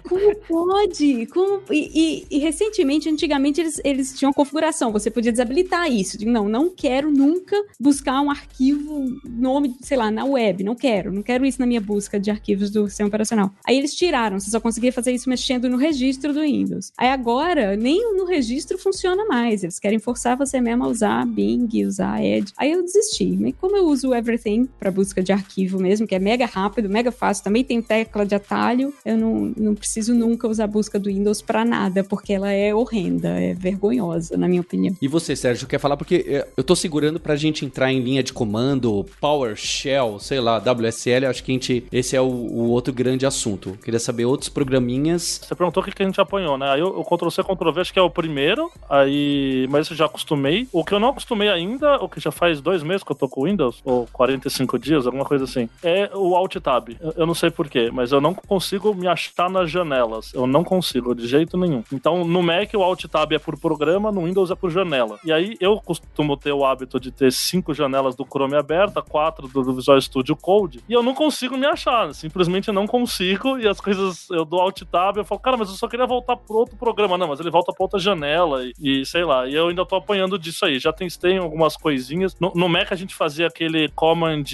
Como 0.08 0.36
pode? 0.46 1.26
Como... 1.26 1.62
E, 1.70 2.24
e, 2.30 2.36
e, 2.36 2.38
recentemente, 2.38 3.08
antigamente, 3.08 3.60
eles, 3.60 3.80
eles 3.84 4.18
tinham 4.18 4.32
configuração. 4.44 4.92
Você 4.92 5.10
podia 5.10 5.32
desabilitar 5.32 5.90
isso. 5.90 6.18
Não, 6.26 6.48
não 6.48 6.70
quero 6.70 7.10
nunca 7.10 7.56
buscar 7.80 8.20
um 8.20 8.30
arquivo, 8.30 9.18
nome, 9.24 9.74
sei 9.80 9.96
lá, 9.96 10.10
na 10.10 10.24
web. 10.24 10.62
Não 10.62 10.74
quero. 10.74 11.12
Não 11.12 11.22
quero 11.22 11.44
isso 11.44 11.58
na 11.58 11.66
minha 11.66 11.80
busca 11.80 12.20
de 12.20 12.30
arquivos 12.30 12.70
do 12.70 12.88
sistema 12.88 13.08
operacional. 13.08 13.50
Aí 13.66 13.76
eles 13.76 13.94
tiraram. 13.94 14.38
Você 14.38 14.50
só 14.50 14.60
conseguia 14.60 14.92
fazer 14.92 15.12
isso 15.12 15.28
mexendo 15.28 15.68
no 15.68 15.76
registro 15.76 16.32
do 16.32 16.40
Windows. 16.40 16.92
Aí 16.96 17.08
agora, 17.08 17.76
nem 17.76 18.14
no 18.14 18.24
registro 18.24 18.78
funciona 18.78 19.24
mais. 19.24 19.62
Eles 19.62 19.78
querem 19.78 19.98
forçar 19.98 20.36
você 20.36 20.60
mesmo 20.60 20.84
a 20.84 20.88
usar 20.88 21.26
Bing, 21.26 21.68
usar 21.84 22.22
Edge. 22.22 22.52
Aí 22.56 22.72
eu 22.72 22.82
desisti. 22.82 23.36
Mas 23.36 23.54
como 23.60 23.76
eu 23.76 23.86
uso 23.86 24.14
Everything 24.14 24.68
para 24.78 24.90
busca 24.90 25.22
de 25.22 25.32
arquivo 25.32 25.80
mesmo, 25.80 26.06
que 26.06 26.14
é 26.14 26.18
mega 26.18 26.46
rápido, 26.46 26.88
mega 26.88 27.10
fácil, 27.10 27.44
também 27.44 27.64
tem 27.64 27.80
tecla 27.80 28.26
de 28.26 28.34
atalho, 28.34 28.92
eu 29.04 29.16
não, 29.16 29.52
não 29.56 29.74
preciso 29.74 30.14
nunca 30.14 30.46
usar 30.46 30.64
a 30.64 30.68
busca 30.68 30.98
do 30.98 31.08
Windows 31.08 31.40
para 31.40 31.64
nada, 31.64 32.04
porque 32.04 32.32
ela 32.32 32.50
é 32.50 32.74
horrenda, 32.74 33.28
é 33.40 33.54
vergonhosa, 33.54 34.33
na 34.36 34.48
minha 34.48 34.60
opinião. 34.60 34.94
E 35.00 35.08
você, 35.08 35.34
Sérgio, 35.36 35.66
quer 35.66 35.78
falar? 35.78 35.96
Porque 35.96 36.24
é, 36.28 36.48
eu 36.56 36.64
tô 36.64 36.74
segurando 36.76 37.20
pra 37.20 37.36
gente 37.36 37.64
entrar 37.64 37.92
em 37.92 38.00
linha 38.00 38.22
de 38.22 38.32
comando, 38.32 39.04
PowerShell, 39.20 40.18
sei 40.18 40.40
lá, 40.40 40.58
WSL, 40.58 41.26
acho 41.26 41.42
que 41.42 41.52
a 41.52 41.54
gente, 41.54 41.86
esse 41.92 42.16
é 42.16 42.20
o, 42.20 42.24
o 42.24 42.68
outro 42.70 42.92
grande 42.92 43.26
assunto. 43.26 43.78
queria 43.82 44.00
saber 44.00 44.24
outros 44.24 44.48
programinhas. 44.48 45.40
Você 45.42 45.54
perguntou 45.54 45.82
o 45.82 45.86
que, 45.86 45.92
que 45.92 46.02
a 46.02 46.06
gente 46.06 46.20
apanhou, 46.20 46.56
né? 46.58 46.70
Aí 46.70 46.82
o, 46.82 47.04
Ctrl-C, 47.04 47.42
Ctrl-V 47.42 47.80
acho 47.80 47.92
que 47.92 47.98
é 47.98 48.02
o 48.02 48.10
primeiro, 48.10 48.70
aí, 48.88 49.66
mas 49.70 49.88
eu 49.90 49.96
já 49.96 50.06
acostumei. 50.06 50.68
O 50.72 50.84
que 50.84 50.92
eu 50.92 51.00
não 51.00 51.10
acostumei 51.10 51.48
ainda, 51.48 51.96
o 51.96 52.08
que 52.08 52.20
já 52.20 52.30
faz 52.30 52.60
dois 52.60 52.82
meses 52.82 53.02
que 53.02 53.12
eu 53.12 53.16
tô 53.16 53.28
com 53.28 53.42
o 53.42 53.44
Windows, 53.44 53.80
ou 53.84 54.06
45 54.12 54.78
dias, 54.78 55.06
alguma 55.06 55.24
coisa 55.24 55.44
assim, 55.44 55.68
é 55.82 56.10
o 56.14 56.34
Alt 56.34 56.56
Tab. 56.56 56.88
Eu, 57.00 57.14
eu 57.16 57.26
não 57.26 57.34
sei 57.34 57.50
porquê, 57.50 57.90
mas 57.92 58.12
eu 58.12 58.20
não 58.20 58.34
consigo 58.34 58.94
me 58.94 59.06
achar 59.06 59.50
nas 59.50 59.70
janelas. 59.70 60.32
Eu 60.34 60.46
não 60.46 60.64
consigo, 60.64 61.14
de 61.14 61.26
jeito 61.26 61.56
nenhum. 61.56 61.82
Então, 61.92 62.24
no 62.24 62.42
Mac, 62.42 62.72
o 62.74 62.82
Alt 62.82 63.04
Tab 63.04 63.32
é 63.32 63.38
por 63.38 63.58
programa, 63.58 64.10
no 64.10 64.23
Windows 64.24 64.50
é 64.50 64.54
por 64.54 64.70
janela. 64.70 65.18
E 65.24 65.32
aí, 65.32 65.56
eu 65.60 65.80
costumo 65.80 66.36
ter 66.36 66.52
o 66.52 66.64
hábito 66.64 66.98
de 66.98 67.10
ter 67.10 67.32
cinco 67.32 67.74
janelas 67.74 68.14
do 68.16 68.24
Chrome 68.24 68.56
aberta, 68.56 69.02
quatro 69.02 69.48
do 69.48 69.74
Visual 69.74 70.00
Studio 70.00 70.36
Code, 70.36 70.82
e 70.88 70.92
eu 70.92 71.02
não 71.02 71.14
consigo 71.14 71.56
me 71.56 71.66
achar. 71.66 72.12
Simplesmente 72.14 72.72
não 72.72 72.86
consigo, 72.86 73.58
e 73.58 73.68
as 73.68 73.80
coisas, 73.80 74.28
eu 74.30 74.44
dou 74.44 74.60
Alt 74.60 74.82
Tab, 74.82 75.16
eu 75.16 75.24
falo, 75.24 75.40
cara, 75.40 75.56
mas 75.56 75.68
eu 75.68 75.74
só 75.74 75.88
queria 75.88 76.06
voltar 76.06 76.36
pro 76.36 76.56
outro 76.56 76.76
programa. 76.76 77.18
Não, 77.18 77.28
mas 77.28 77.40
ele 77.40 77.50
volta 77.50 77.72
pra 77.72 77.84
outra 77.84 77.98
janela, 77.98 78.64
e, 78.64 78.72
e 78.80 79.06
sei 79.06 79.24
lá. 79.24 79.46
E 79.46 79.54
eu 79.54 79.68
ainda 79.68 79.84
tô 79.84 79.96
apanhando 79.96 80.38
disso 80.38 80.64
aí. 80.64 80.78
Já 80.78 80.92
testei 80.92 81.38
algumas 81.38 81.76
coisinhas. 81.76 82.36
No, 82.40 82.52
no 82.54 82.68
Mac, 82.68 82.92
a 82.92 82.96
gente 82.96 83.14
fazia 83.14 83.46
aquele 83.46 83.88
command 83.90 84.44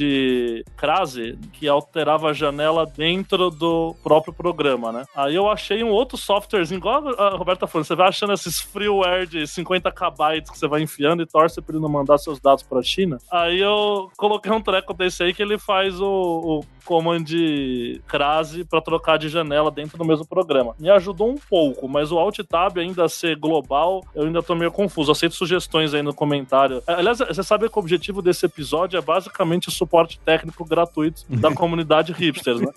crase, 0.76 1.38
que 1.52 1.68
alterava 1.68 2.30
a 2.30 2.32
janela 2.32 2.86
dentro 2.86 3.50
do 3.50 3.94
próprio 4.02 4.32
programa, 4.32 4.92
né? 4.92 5.04
Aí 5.14 5.34
eu 5.34 5.48
achei 5.48 5.82
um 5.82 5.90
outro 5.90 6.16
softwarezinho, 6.16 6.78
igual 6.78 7.08
a 7.20 7.30
Roberta 7.30 7.66
falando, 7.66 7.86
você 7.86 7.94
vai 7.94 8.08
achando 8.08 8.32
esses 8.32 8.60
freeware 8.60 9.26
de 9.26 9.46
50 9.50 9.90
KB 9.90 10.42
que 10.50 10.58
você 10.58 10.66
vai 10.66 10.82
enfiando 10.82 11.22
e 11.22 11.26
torce 11.26 11.60
pra 11.60 11.74
ele 11.74 11.82
não 11.82 11.88
mandar 11.88 12.18
seus 12.18 12.40
dados 12.40 12.62
pra 12.62 12.82
China. 12.82 13.18
Aí 13.30 13.60
eu 13.60 14.10
coloquei 14.16 14.50
um 14.50 14.60
treco 14.60 14.94
desse 14.94 15.22
aí 15.22 15.34
que 15.34 15.42
ele 15.42 15.58
faz 15.58 16.00
o, 16.00 16.06
o 16.06 16.64
command 16.84 17.24
crase 18.06 18.64
para 18.64 18.80
trocar 18.80 19.18
de 19.18 19.28
janela 19.28 19.70
dentro 19.70 19.96
do 19.96 20.04
mesmo 20.04 20.26
programa. 20.26 20.74
Me 20.78 20.90
ajudou 20.90 21.30
um 21.30 21.36
pouco, 21.36 21.88
mas 21.88 22.10
o 22.10 22.18
Alt 22.18 22.38
Tab 22.40 22.78
ainda 22.78 23.08
ser 23.08 23.36
global, 23.36 24.04
eu 24.14 24.24
ainda 24.24 24.42
tô 24.42 24.54
meio 24.54 24.72
confuso. 24.72 25.12
Aceito 25.12 25.34
sugestões 25.34 25.94
aí 25.94 26.02
no 26.02 26.14
comentário. 26.14 26.82
Aliás, 26.86 27.18
você 27.18 27.42
sabe 27.42 27.68
que 27.68 27.76
o 27.76 27.80
objetivo 27.80 28.20
desse 28.20 28.44
episódio 28.44 28.98
é 28.98 29.00
basicamente 29.00 29.68
o 29.68 29.70
suporte 29.70 30.18
técnico 30.20 30.64
gratuito 30.64 31.24
da 31.28 31.52
comunidade 31.54 32.12
hipsters, 32.12 32.60
né? 32.60 32.72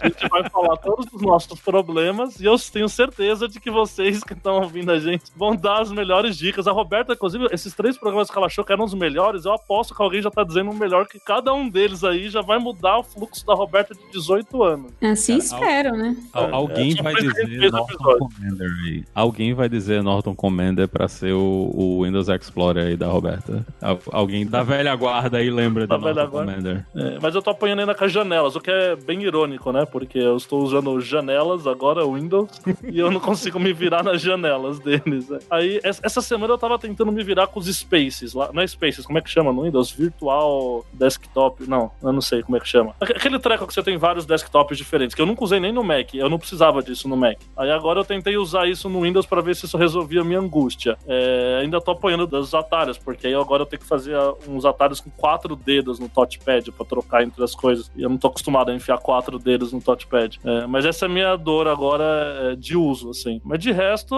A 0.00 0.08
gente 0.08 0.28
vai 0.28 0.48
falar 0.50 0.76
todos 0.78 1.06
os 1.12 1.22
nossos 1.22 1.60
problemas 1.60 2.40
e 2.40 2.44
eu 2.44 2.56
tenho 2.58 2.88
certeza 2.88 3.48
de 3.48 3.60
que 3.60 3.70
vocês 3.70 4.24
que 4.24 4.32
estão 4.32 4.60
ouvindo 4.60 4.90
a 4.90 4.98
gente 4.98 5.24
vão 5.36 5.54
dar 5.54 5.82
as 5.82 5.90
melhores 5.96 6.36
dicas. 6.36 6.68
A 6.68 6.72
Roberta, 6.72 7.14
inclusive, 7.14 7.46
esses 7.50 7.74
três 7.74 7.96
programas 7.96 8.30
que 8.30 8.36
ela 8.36 8.46
achou 8.46 8.64
que 8.64 8.72
eram 8.72 8.84
os 8.84 8.94
melhores, 8.94 9.44
eu 9.44 9.52
aposto 9.52 9.94
que 9.94 10.02
alguém 10.02 10.22
já 10.22 10.30
tá 10.30 10.44
dizendo 10.44 10.70
um 10.70 10.74
melhor 10.74 11.06
que 11.06 11.18
cada 11.18 11.52
um 11.52 11.68
deles 11.68 12.04
aí 12.04 12.28
já 12.28 12.42
vai 12.42 12.58
mudar 12.58 12.98
o 12.98 13.02
fluxo 13.02 13.44
da 13.46 13.54
Roberta 13.54 13.94
de 13.94 14.10
18 14.12 14.62
anos. 14.62 14.92
Assim 15.02 15.38
espero, 15.38 15.96
né? 15.96 16.16
Al 16.32 16.54
alguém 16.54 16.94
é, 16.98 17.02
vai 17.02 17.14
dizer 17.14 17.72
Norton 17.72 18.18
Commander 18.18 18.70
aí. 18.84 19.04
Alguém 19.14 19.54
vai 19.54 19.68
dizer 19.68 20.02
Norton 20.02 20.34
Commander 20.34 20.88
pra 20.88 21.08
ser 21.08 21.32
o, 21.32 21.70
o 21.74 22.04
Windows 22.04 22.28
Explorer 22.28 22.86
aí 22.86 22.96
da 22.96 23.06
Roberta. 23.06 23.64
Al 23.80 23.98
alguém 24.12 24.46
da 24.46 24.62
velha 24.62 24.94
guarda 24.94 25.38
aí 25.38 25.50
lembra 25.50 25.86
da 25.86 25.98
Norton 25.98 26.28
Commander. 26.28 26.86
É, 26.94 27.18
mas 27.20 27.34
eu 27.34 27.42
tô 27.42 27.50
apanhando 27.50 27.80
ainda 27.80 27.94
com 27.94 28.04
as 28.04 28.12
janelas, 28.12 28.56
o 28.56 28.60
que 28.60 28.70
é 28.70 28.96
bem 28.96 29.22
irônico, 29.22 29.72
né? 29.72 29.84
Porque 29.84 30.18
eu 30.18 30.36
estou 30.36 30.62
usando 30.62 31.00
janelas 31.00 31.66
agora, 31.66 32.06
Windows, 32.06 32.50
e 32.84 32.98
eu 32.98 33.10
não 33.10 33.20
consigo 33.20 33.58
me 33.58 33.72
virar 33.72 34.02
nas 34.02 34.20
janelas 34.20 34.78
deles. 34.78 35.28
Né? 35.28 35.38
Aí, 35.50 35.80
essa 35.86 36.20
semana 36.20 36.52
eu 36.52 36.58
tava 36.58 36.78
tentando 36.78 37.12
me 37.12 37.22
virar 37.22 37.46
com 37.46 37.60
os 37.60 37.66
Spaces 37.66 38.34
lá. 38.34 38.50
Não 38.52 38.62
é 38.62 38.66
Spaces, 38.66 39.06
como 39.06 39.18
é 39.18 39.22
que 39.22 39.30
chama 39.30 39.52
no 39.52 39.62
Windows? 39.62 39.90
Virtual 39.90 40.84
Desktop. 40.92 41.68
Não, 41.68 41.90
eu 42.02 42.12
não 42.12 42.20
sei 42.20 42.42
como 42.42 42.56
é 42.56 42.60
que 42.60 42.68
chama. 42.68 42.94
Aquele 43.00 43.38
treco 43.38 43.66
que 43.66 43.74
você 43.74 43.82
tem 43.82 43.96
vários 43.96 44.26
desktops 44.26 44.76
diferentes, 44.76 45.14
que 45.14 45.22
eu 45.22 45.26
nunca 45.26 45.44
usei 45.44 45.60
nem 45.60 45.72
no 45.72 45.84
Mac. 45.84 46.14
Eu 46.14 46.28
não 46.28 46.38
precisava 46.38 46.82
disso 46.82 47.08
no 47.08 47.16
Mac. 47.16 47.38
Aí 47.56 47.70
agora 47.70 48.00
eu 48.00 48.04
tentei 48.04 48.36
usar 48.36 48.68
isso 48.68 48.88
no 48.88 49.02
Windows 49.02 49.26
para 49.26 49.40
ver 49.40 49.54
se 49.56 49.66
isso 49.66 49.76
resolvia 49.76 50.20
a 50.20 50.24
minha 50.24 50.40
angústia. 50.40 50.96
É, 51.06 51.60
ainda 51.62 51.80
tô 51.80 51.90
apanhando 51.90 52.26
dos 52.26 52.54
atalhos, 52.54 52.98
porque 52.98 53.26
aí 53.26 53.34
agora 53.34 53.62
eu 53.62 53.66
tenho 53.66 53.80
que 53.80 53.88
fazer 53.88 54.16
uns 54.48 54.64
atalhos 54.64 55.00
com 55.00 55.10
quatro 55.10 55.54
dedos 55.54 55.98
no 55.98 56.08
touchpad 56.08 56.70
para 56.72 56.86
trocar 56.86 57.22
entre 57.22 57.42
as 57.42 57.54
coisas. 57.54 57.90
E 57.96 58.02
eu 58.02 58.08
não 58.08 58.18
tô 58.18 58.28
acostumado 58.28 58.70
a 58.70 58.74
enfiar 58.74 58.98
quatro 58.98 59.38
dedos 59.38 59.72
no 59.72 59.80
touchpad. 59.80 60.38
É, 60.44 60.66
mas 60.66 60.84
essa 60.84 61.04
é 61.04 61.08
a 61.08 61.10
minha 61.10 61.36
dor 61.36 61.68
agora 61.68 62.04
é, 62.52 62.56
de 62.56 62.76
uso, 62.76 63.10
assim. 63.10 63.40
Mas 63.44 63.58
de 63.58 63.72
resto, 63.72 64.14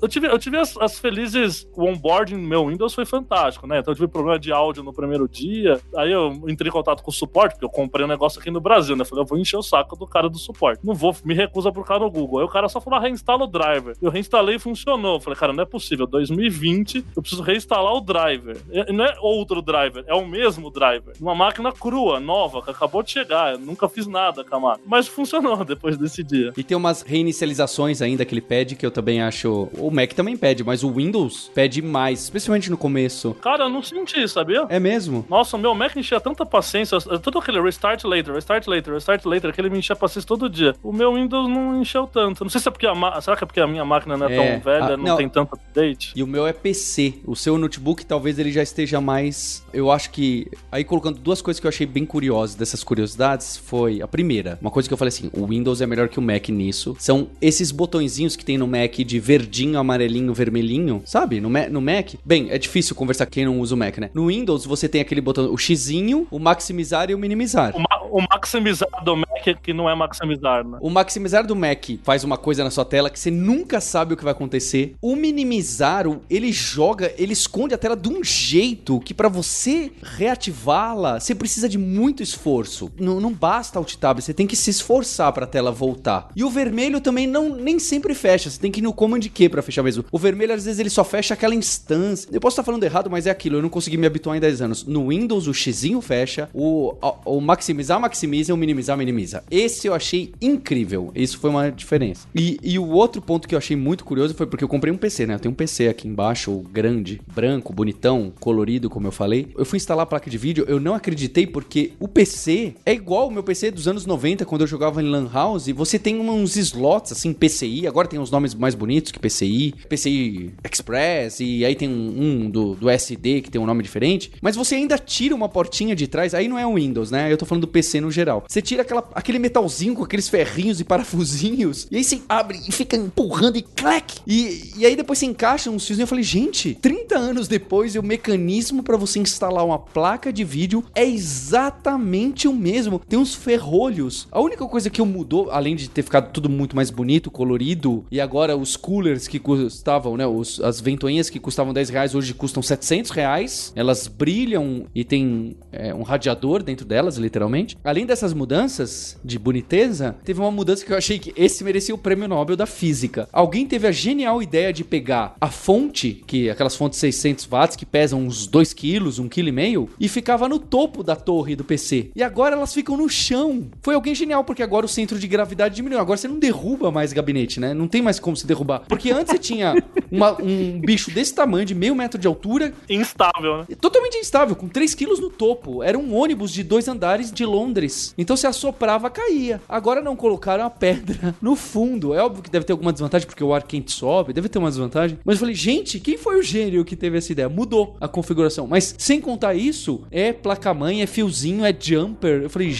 eu 0.00 0.08
tive, 0.08 0.26
eu 0.26 0.38
tive 0.38 0.56
as, 0.56 0.76
as 0.76 0.98
felizes. 1.10 1.66
O 1.74 1.84
onboarding 1.84 2.36
no 2.36 2.48
meu 2.48 2.66
Windows 2.68 2.94
foi 2.94 3.04
fantástico, 3.04 3.66
né? 3.66 3.80
Então 3.80 3.90
eu 3.92 3.96
tive 3.96 4.08
problema 4.08 4.38
de 4.38 4.52
áudio 4.52 4.82
no 4.82 4.92
primeiro 4.92 5.28
dia. 5.28 5.80
Aí 5.96 6.12
eu 6.12 6.32
entrei 6.48 6.68
em 6.68 6.72
contato 6.72 7.02
com 7.02 7.10
o 7.10 7.14
suporte, 7.14 7.52
porque 7.52 7.64
eu 7.64 7.70
comprei 7.70 8.04
um 8.04 8.08
negócio 8.08 8.40
aqui 8.40 8.50
no 8.50 8.60
Brasil, 8.60 8.94
né? 8.94 9.04
Falei, 9.04 9.24
eu 9.24 9.26
vou 9.26 9.38
encher 9.38 9.56
o 9.56 9.62
saco 9.62 9.96
do 9.96 10.06
cara 10.06 10.28
do 10.28 10.38
suporte. 10.38 10.80
Não 10.84 10.94
vou, 10.94 11.14
me 11.24 11.34
recusa 11.34 11.72
por 11.72 11.84
causa 11.84 12.04
no 12.04 12.10
Google. 12.10 12.38
Aí 12.38 12.44
o 12.44 12.48
cara 12.48 12.68
só 12.68 12.80
falou, 12.80 12.98
ah, 12.98 13.02
reinstala 13.02 13.44
o 13.44 13.46
driver. 13.46 13.96
Eu 14.00 14.10
reinstalei 14.10 14.56
e 14.56 14.58
funcionou. 14.58 15.20
Falei, 15.20 15.38
cara, 15.38 15.52
não 15.52 15.62
é 15.62 15.66
possível. 15.66 16.06
2020, 16.06 17.04
eu 17.16 17.22
preciso 17.22 17.42
reinstalar 17.42 17.92
o 17.92 18.00
driver. 18.00 18.56
E 18.70 18.92
não 18.92 19.04
é 19.04 19.14
outro 19.20 19.60
driver, 19.60 20.04
é 20.06 20.14
o 20.14 20.26
mesmo 20.26 20.70
driver. 20.70 21.14
Uma 21.20 21.34
máquina 21.34 21.72
crua, 21.72 22.20
nova, 22.20 22.62
que 22.62 22.70
acabou 22.70 23.02
de 23.02 23.10
chegar. 23.10 23.52
Eu 23.54 23.58
nunca 23.58 23.88
fiz 23.88 24.06
nada 24.06 24.44
com 24.44 24.56
a 24.56 24.60
máquina. 24.60 24.86
Mas 24.86 25.08
funcionou 25.08 25.62
depois 25.64 25.96
desse 25.96 26.22
dia. 26.22 26.52
E 26.56 26.62
tem 26.62 26.76
umas 26.76 27.02
reinicializações 27.02 28.00
ainda 28.00 28.24
que 28.24 28.32
ele 28.32 28.40
pede, 28.40 28.76
que 28.76 28.86
eu 28.86 28.90
também 28.90 29.20
acho. 29.20 29.68
O 29.76 29.90
Mac 29.90 30.12
também 30.12 30.36
pede, 30.36 30.62
mas 30.62 30.84
o 30.84 30.90
Windows 31.00 31.50
pede 31.54 31.80
mais, 31.80 32.24
especialmente 32.24 32.70
no 32.70 32.76
começo. 32.76 33.34
Cara, 33.40 33.64
eu 33.64 33.68
não 33.68 33.82
senti, 33.82 34.28
sabia? 34.28 34.66
É 34.68 34.78
mesmo? 34.78 35.24
Nossa, 35.28 35.56
o 35.56 35.60
meu 35.60 35.74
Mac 35.74 35.96
enchia 35.96 36.20
tanta 36.20 36.44
paciência. 36.44 36.98
Todo 37.00 37.38
aquele 37.38 37.60
restart 37.60 38.04
later, 38.04 38.34
restart 38.34 38.66
later, 38.66 38.94
restart 38.94 39.24
later, 39.24 39.50
aquele 39.50 39.70
me 39.70 39.78
enchia 39.78 39.96
paciência 39.96 40.28
todo 40.28 40.48
dia. 40.48 40.74
O 40.82 40.92
meu 40.92 41.14
Windows 41.14 41.48
não 41.48 41.80
encheu 41.80 42.06
tanto. 42.06 42.44
Não 42.44 42.50
sei 42.50 42.60
se 42.60 42.68
é 42.68 42.70
porque 42.70 42.86
a 42.86 43.20
Será 43.20 43.36
que 43.36 43.44
é 43.44 43.46
porque 43.46 43.60
a 43.60 43.66
minha 43.66 43.84
máquina 43.84 44.16
não 44.16 44.26
é, 44.26 44.34
é 44.34 44.36
tão 44.36 44.60
velha, 44.60 44.94
a... 44.94 44.96
não, 44.96 45.04
não 45.04 45.16
tem 45.16 45.28
tanto 45.28 45.54
update? 45.54 46.12
E 46.14 46.22
o 46.22 46.26
meu 46.26 46.46
é 46.46 46.52
PC. 46.52 47.14
O 47.24 47.34
seu 47.34 47.56
notebook 47.56 48.04
talvez 48.04 48.38
ele 48.38 48.52
já 48.52 48.62
esteja 48.62 49.00
mais. 49.00 49.64
Eu 49.72 49.90
acho 49.90 50.10
que. 50.10 50.46
Aí 50.70 50.84
colocando 50.84 51.18
duas 51.18 51.40
coisas 51.40 51.60
que 51.60 51.66
eu 51.66 51.68
achei 51.68 51.86
bem 51.86 52.04
curiosas 52.04 52.54
dessas 52.54 52.84
curiosidades 52.84 53.56
foi. 53.56 54.02
A 54.02 54.08
primeira, 54.08 54.58
uma 54.60 54.70
coisa 54.70 54.88
que 54.88 54.92
eu 54.92 54.98
falei 54.98 55.10
assim: 55.10 55.30
o 55.32 55.46
Windows 55.46 55.80
é 55.80 55.86
melhor 55.86 56.08
que 56.08 56.18
o 56.18 56.22
Mac 56.22 56.48
nisso. 56.48 56.96
São 56.98 57.28
esses 57.40 57.70
botõezinhos 57.70 58.36
que 58.36 58.44
tem 58.44 58.58
no 58.58 58.66
Mac 58.66 58.96
de 58.96 59.20
verdinho, 59.20 59.78
amarelinho, 59.78 60.34
vermelhinho, 60.34 60.89
sabe? 61.04 61.40
No, 61.40 61.48
no 61.48 61.80
Mac. 61.80 62.14
Bem, 62.24 62.50
é 62.50 62.58
difícil 62.58 62.94
conversar 62.94 63.26
quem 63.26 63.44
não 63.44 63.60
usa 63.60 63.74
o 63.74 63.78
Mac, 63.78 63.98
né? 63.98 64.10
No 64.14 64.26
Windows 64.26 64.64
você 64.64 64.88
tem 64.88 65.00
aquele 65.00 65.20
botão, 65.20 65.52
o 65.52 65.58
xizinho, 65.58 66.26
o 66.30 66.38
maximizar 66.38 67.10
e 67.10 67.14
o 67.14 67.18
minimizar. 67.18 67.74
O, 67.76 67.80
ma 67.80 68.00
o 68.10 68.20
maximizar 68.22 68.88
do 69.04 69.16
Mac 69.16 69.29
é 69.48 69.54
que 69.54 69.72
não 69.72 69.88
é 69.88 69.94
maximizar, 69.94 70.66
né? 70.66 70.78
O 70.80 70.90
maximizar 70.90 71.46
do 71.46 71.56
Mac 71.56 71.84
faz 72.02 72.24
uma 72.24 72.36
coisa 72.36 72.62
na 72.62 72.70
sua 72.70 72.84
tela 72.84 73.08
que 73.08 73.18
você 73.18 73.30
nunca 73.30 73.80
sabe 73.80 74.14
o 74.14 74.16
que 74.16 74.24
vai 74.24 74.32
acontecer. 74.32 74.94
O 75.00 75.16
minimizar, 75.16 76.04
ele 76.28 76.52
joga, 76.52 77.12
ele 77.16 77.32
esconde 77.32 77.74
a 77.74 77.78
tela 77.78 77.96
de 77.96 78.08
um 78.08 78.22
jeito 78.22 79.00
que 79.00 79.14
para 79.14 79.28
você 79.28 79.92
reativá-la, 80.02 81.18
você 81.18 81.34
precisa 81.34 81.68
de 81.68 81.78
muito 81.78 82.22
esforço. 82.22 82.90
Não, 82.98 83.20
não 83.20 83.32
basta 83.32 83.78
alt 83.78 83.94
tab, 83.96 84.20
você 84.20 84.34
tem 84.34 84.46
que 84.46 84.56
se 84.56 84.70
esforçar 84.70 85.32
para 85.32 85.44
a 85.44 85.48
tela 85.48 85.70
voltar. 85.70 86.28
E 86.34 86.44
o 86.44 86.50
vermelho 86.50 87.00
também 87.00 87.26
não 87.26 87.56
nem 87.56 87.78
sempre 87.78 88.14
fecha, 88.14 88.50
você 88.50 88.60
tem 88.60 88.70
que 88.70 88.80
ir 88.80 88.82
no 88.82 88.92
command 88.92 89.20
Q 89.20 89.48
para 89.48 89.62
fechar 89.62 89.82
mesmo. 89.82 90.04
O 90.10 90.18
vermelho 90.18 90.52
às 90.52 90.64
vezes 90.64 90.78
ele 90.78 90.90
só 90.90 91.04
fecha 91.04 91.34
aquela 91.34 91.54
instância. 91.54 92.28
Eu 92.32 92.40
posso 92.40 92.54
estar 92.54 92.64
falando 92.64 92.84
errado, 92.84 93.10
mas 93.10 93.26
é 93.26 93.30
aquilo, 93.30 93.56
eu 93.56 93.62
não 93.62 93.68
consegui 93.68 93.96
me 93.96 94.06
habituar 94.06 94.36
em 94.36 94.40
10 94.40 94.62
anos. 94.62 94.84
No 94.84 95.08
Windows 95.08 95.46
o 95.46 95.54
xizinho 95.54 96.00
fecha, 96.00 96.48
o, 96.52 96.94
o 97.24 97.40
maximizar 97.40 98.00
maximiza 98.00 98.50
o 98.52 98.56
minimizar 98.56 98.96
minimiza. 98.96 99.29
Esse 99.50 99.86
eu 99.86 99.94
achei 99.94 100.32
incrível. 100.40 101.10
Isso 101.14 101.38
foi 101.38 101.50
uma 101.50 101.70
diferença. 101.70 102.26
E, 102.34 102.58
e 102.62 102.78
o 102.78 102.88
outro 102.88 103.20
ponto 103.20 103.48
que 103.48 103.54
eu 103.54 103.58
achei 103.58 103.76
muito 103.76 104.04
curioso 104.04 104.34
foi 104.34 104.46
porque 104.46 104.64
eu 104.64 104.68
comprei 104.68 104.92
um 104.92 104.96
PC, 104.96 105.26
né? 105.26 105.34
Eu 105.34 105.40
tenho 105.40 105.52
um 105.52 105.56
PC 105.56 105.88
aqui 105.88 106.08
embaixo, 106.08 106.64
grande, 106.72 107.20
branco, 107.34 107.72
bonitão, 107.72 108.32
colorido, 108.40 108.90
como 108.90 109.06
eu 109.06 109.12
falei. 109.12 109.48
Eu 109.56 109.64
fui 109.64 109.76
instalar 109.76 110.04
a 110.04 110.06
placa 110.06 110.30
de 110.30 110.38
vídeo, 110.38 110.64
eu 110.68 110.80
não 110.80 110.94
acreditei 110.94 111.46
porque 111.46 111.92
o 111.98 112.08
PC 112.08 112.74
é 112.84 112.92
igual 112.92 113.28
o 113.28 113.30
meu 113.30 113.42
PC 113.42 113.70
dos 113.70 113.86
anos 113.86 114.06
90, 114.06 114.44
quando 114.44 114.62
eu 114.62 114.66
jogava 114.66 115.02
em 115.02 115.06
Lan 115.06 115.28
House. 115.32 115.68
Você 115.68 115.98
tem 115.98 116.18
uns 116.18 116.56
slots, 116.56 117.12
assim, 117.12 117.32
PCI. 117.32 117.86
Agora 117.86 118.08
tem 118.08 118.18
uns 118.18 118.30
nomes 118.30 118.54
mais 118.54 118.74
bonitos 118.74 119.12
que 119.12 119.18
PCI, 119.18 119.74
PCI 119.88 120.54
Express, 120.64 121.40
e 121.40 121.64
aí 121.64 121.74
tem 121.74 121.88
um, 121.88 122.22
um 122.22 122.50
do, 122.50 122.74
do 122.74 122.90
SD 122.90 123.42
que 123.42 123.50
tem 123.50 123.60
um 123.60 123.66
nome 123.66 123.82
diferente. 123.82 124.32
Mas 124.40 124.56
você 124.56 124.74
ainda 124.74 124.98
tira 124.98 125.34
uma 125.34 125.48
portinha 125.48 125.94
de 125.94 126.06
trás, 126.06 126.34
aí 126.34 126.48
não 126.48 126.58
é 126.58 126.66
o 126.66 126.74
Windows, 126.74 127.10
né? 127.10 127.32
Eu 127.32 127.36
tô 127.36 127.46
falando 127.46 127.62
do 127.62 127.68
PC 127.68 128.00
no 128.00 128.10
geral. 128.10 128.44
Você 128.48 128.62
tira 128.62 128.82
aquela, 128.82 129.08
aquele 129.20 129.38
metalzinho 129.38 129.94
com 129.94 130.02
aqueles 130.02 130.28
ferrinhos 130.28 130.80
e 130.80 130.84
parafusinhos, 130.84 131.86
e 131.90 131.96
aí 131.96 132.04
você 132.04 132.20
abre 132.28 132.60
e 132.66 132.72
fica 132.72 132.96
empurrando 132.96 133.56
e 133.56 133.62
clac! 133.62 134.18
E, 134.26 134.72
e 134.76 134.86
aí 134.86 134.96
depois 134.96 135.18
você 135.18 135.26
encaixa 135.26 135.70
uns 135.70 135.86
fios 135.86 135.98
e 135.98 136.02
eu 136.02 136.06
falei, 136.06 136.24
gente, 136.24 136.74
30 136.74 137.16
anos 137.16 137.48
depois 137.48 137.94
o 137.96 138.02
mecanismo 138.02 138.82
para 138.82 138.96
você 138.96 139.18
instalar 139.18 139.64
uma 139.64 139.78
placa 139.78 140.32
de 140.32 140.44
vídeo 140.44 140.84
é 140.94 141.04
exatamente 141.04 142.48
o 142.48 142.52
mesmo. 142.52 142.98
Tem 142.98 143.18
uns 143.18 143.34
ferrolhos. 143.34 144.26
A 144.30 144.40
única 144.40 144.66
coisa 144.66 144.90
que 144.90 145.00
eu 145.00 145.06
mudou, 145.06 145.50
além 145.50 145.76
de 145.76 145.88
ter 145.88 146.02
ficado 146.02 146.32
tudo 146.32 146.48
muito 146.48 146.74
mais 146.74 146.90
bonito, 146.90 147.30
colorido, 147.30 148.04
e 148.10 148.20
agora 148.20 148.56
os 148.56 148.76
coolers 148.76 149.28
que 149.28 149.38
custavam, 149.38 150.16
né, 150.16 150.26
os, 150.26 150.60
as 150.60 150.80
ventoinhas 150.80 151.30
que 151.30 151.38
custavam 151.38 151.72
10 151.72 151.90
reais 151.90 152.14
hoje 152.14 152.34
custam 152.34 152.62
700 152.62 153.10
reais. 153.10 153.72
Elas 153.76 154.06
brilham 154.06 154.86
e 154.94 155.04
tem 155.04 155.56
é, 155.72 155.94
um 155.94 156.02
radiador 156.02 156.62
dentro 156.62 156.86
delas, 156.86 157.16
literalmente. 157.16 157.76
Além 157.84 158.06
dessas 158.06 158.32
mudanças 158.32 159.09
de 159.24 159.38
boniteza, 159.38 160.16
teve 160.24 160.40
uma 160.40 160.50
mudança 160.50 160.84
que 160.84 160.92
eu 160.92 160.96
achei 160.96 161.18
que 161.18 161.32
esse 161.36 161.64
merecia 161.64 161.94
o 161.94 161.98
prêmio 161.98 162.28
Nobel 162.28 162.56
da 162.56 162.66
Física. 162.66 163.28
Alguém 163.32 163.66
teve 163.66 163.86
a 163.86 163.92
genial 163.92 164.42
ideia 164.42 164.72
de 164.72 164.84
pegar 164.84 165.36
a 165.40 165.48
fonte, 165.48 166.22
que 166.26 166.48
é 166.48 166.52
aquelas 166.52 166.76
fontes 166.76 166.98
600 166.98 167.46
watts 167.46 167.76
que 167.76 167.86
pesam 167.86 168.20
uns 168.20 168.46
2 168.46 168.72
quilos, 168.72 169.20
1,5 169.20 169.28
kg, 169.30 169.92
e 169.98 170.08
ficava 170.08 170.48
no 170.48 170.58
topo 170.58 171.02
da 171.02 171.16
torre 171.16 171.56
do 171.56 171.64
PC. 171.64 172.10
E 172.14 172.22
agora 172.22 172.56
elas 172.56 172.74
ficam 172.74 172.96
no 172.96 173.08
chão. 173.08 173.68
Foi 173.82 173.94
alguém 173.94 174.14
genial, 174.14 174.44
porque 174.44 174.62
agora 174.62 174.86
o 174.86 174.88
centro 174.88 175.18
de 175.18 175.26
gravidade 175.26 175.74
diminuiu. 175.76 176.00
Agora 176.00 176.16
você 176.16 176.28
não 176.28 176.38
derruba 176.38 176.90
mais 176.90 177.12
gabinete, 177.12 177.60
né? 177.60 177.74
Não 177.74 177.88
tem 177.88 178.02
mais 178.02 178.18
como 178.18 178.36
se 178.36 178.46
derrubar. 178.46 178.82
Porque 178.88 179.10
antes 179.10 179.32
você 179.32 179.38
tinha 179.38 179.74
uma, 180.10 180.40
um 180.42 180.80
bicho 180.80 181.10
desse 181.10 181.34
tamanho, 181.34 181.64
de 181.64 181.74
meio 181.74 181.94
metro 181.94 182.18
de 182.18 182.26
altura. 182.26 182.72
Instável, 182.88 183.58
né? 183.58 183.66
Totalmente 183.80 184.16
instável, 184.18 184.56
com 184.56 184.68
3 184.68 184.94
quilos 184.94 185.20
no 185.20 185.30
topo. 185.30 185.82
Era 185.82 185.98
um 185.98 186.14
ônibus 186.14 186.52
de 186.52 186.62
dois 186.62 186.88
andares 186.88 187.32
de 187.32 187.44
Londres. 187.44 188.14
Então 188.16 188.36
se 188.36 188.46
assoprava, 188.46 188.99
caía. 189.08 189.60
Agora 189.68 190.02
não 190.02 190.16
colocaram 190.16 190.64
a 190.64 190.70
pedra 190.70 191.34
no 191.40 191.56
fundo. 191.56 192.12
É 192.12 192.22
óbvio 192.22 192.42
que 192.42 192.50
deve 192.50 192.64
ter 192.64 192.72
alguma 192.72 192.92
desvantagem, 192.92 193.26
porque 193.26 193.42
o 193.42 193.54
ar 193.54 193.62
quente 193.62 193.92
sobe, 193.92 194.32
deve 194.32 194.48
ter 194.48 194.58
uma 194.58 194.68
desvantagem. 194.68 195.18
Mas 195.24 195.36
eu 195.36 195.40
falei, 195.40 195.54
gente, 195.54 196.00
quem 196.00 196.18
foi 196.18 196.38
o 196.38 196.42
gênio 196.42 196.84
que 196.84 196.96
teve 196.96 197.16
essa 197.16 197.32
ideia? 197.32 197.48
Mudou 197.48 197.96
a 198.00 198.08
configuração. 198.08 198.66
Mas 198.66 198.94
sem 198.98 199.20
contar 199.20 199.54
isso, 199.54 200.02
é 200.10 200.32
placa-mãe, 200.32 201.02
é 201.02 201.06
fiozinho, 201.06 201.64
é 201.64 201.74
jumper. 201.78 202.42
Eu 202.42 202.50
falei, 202.50 202.74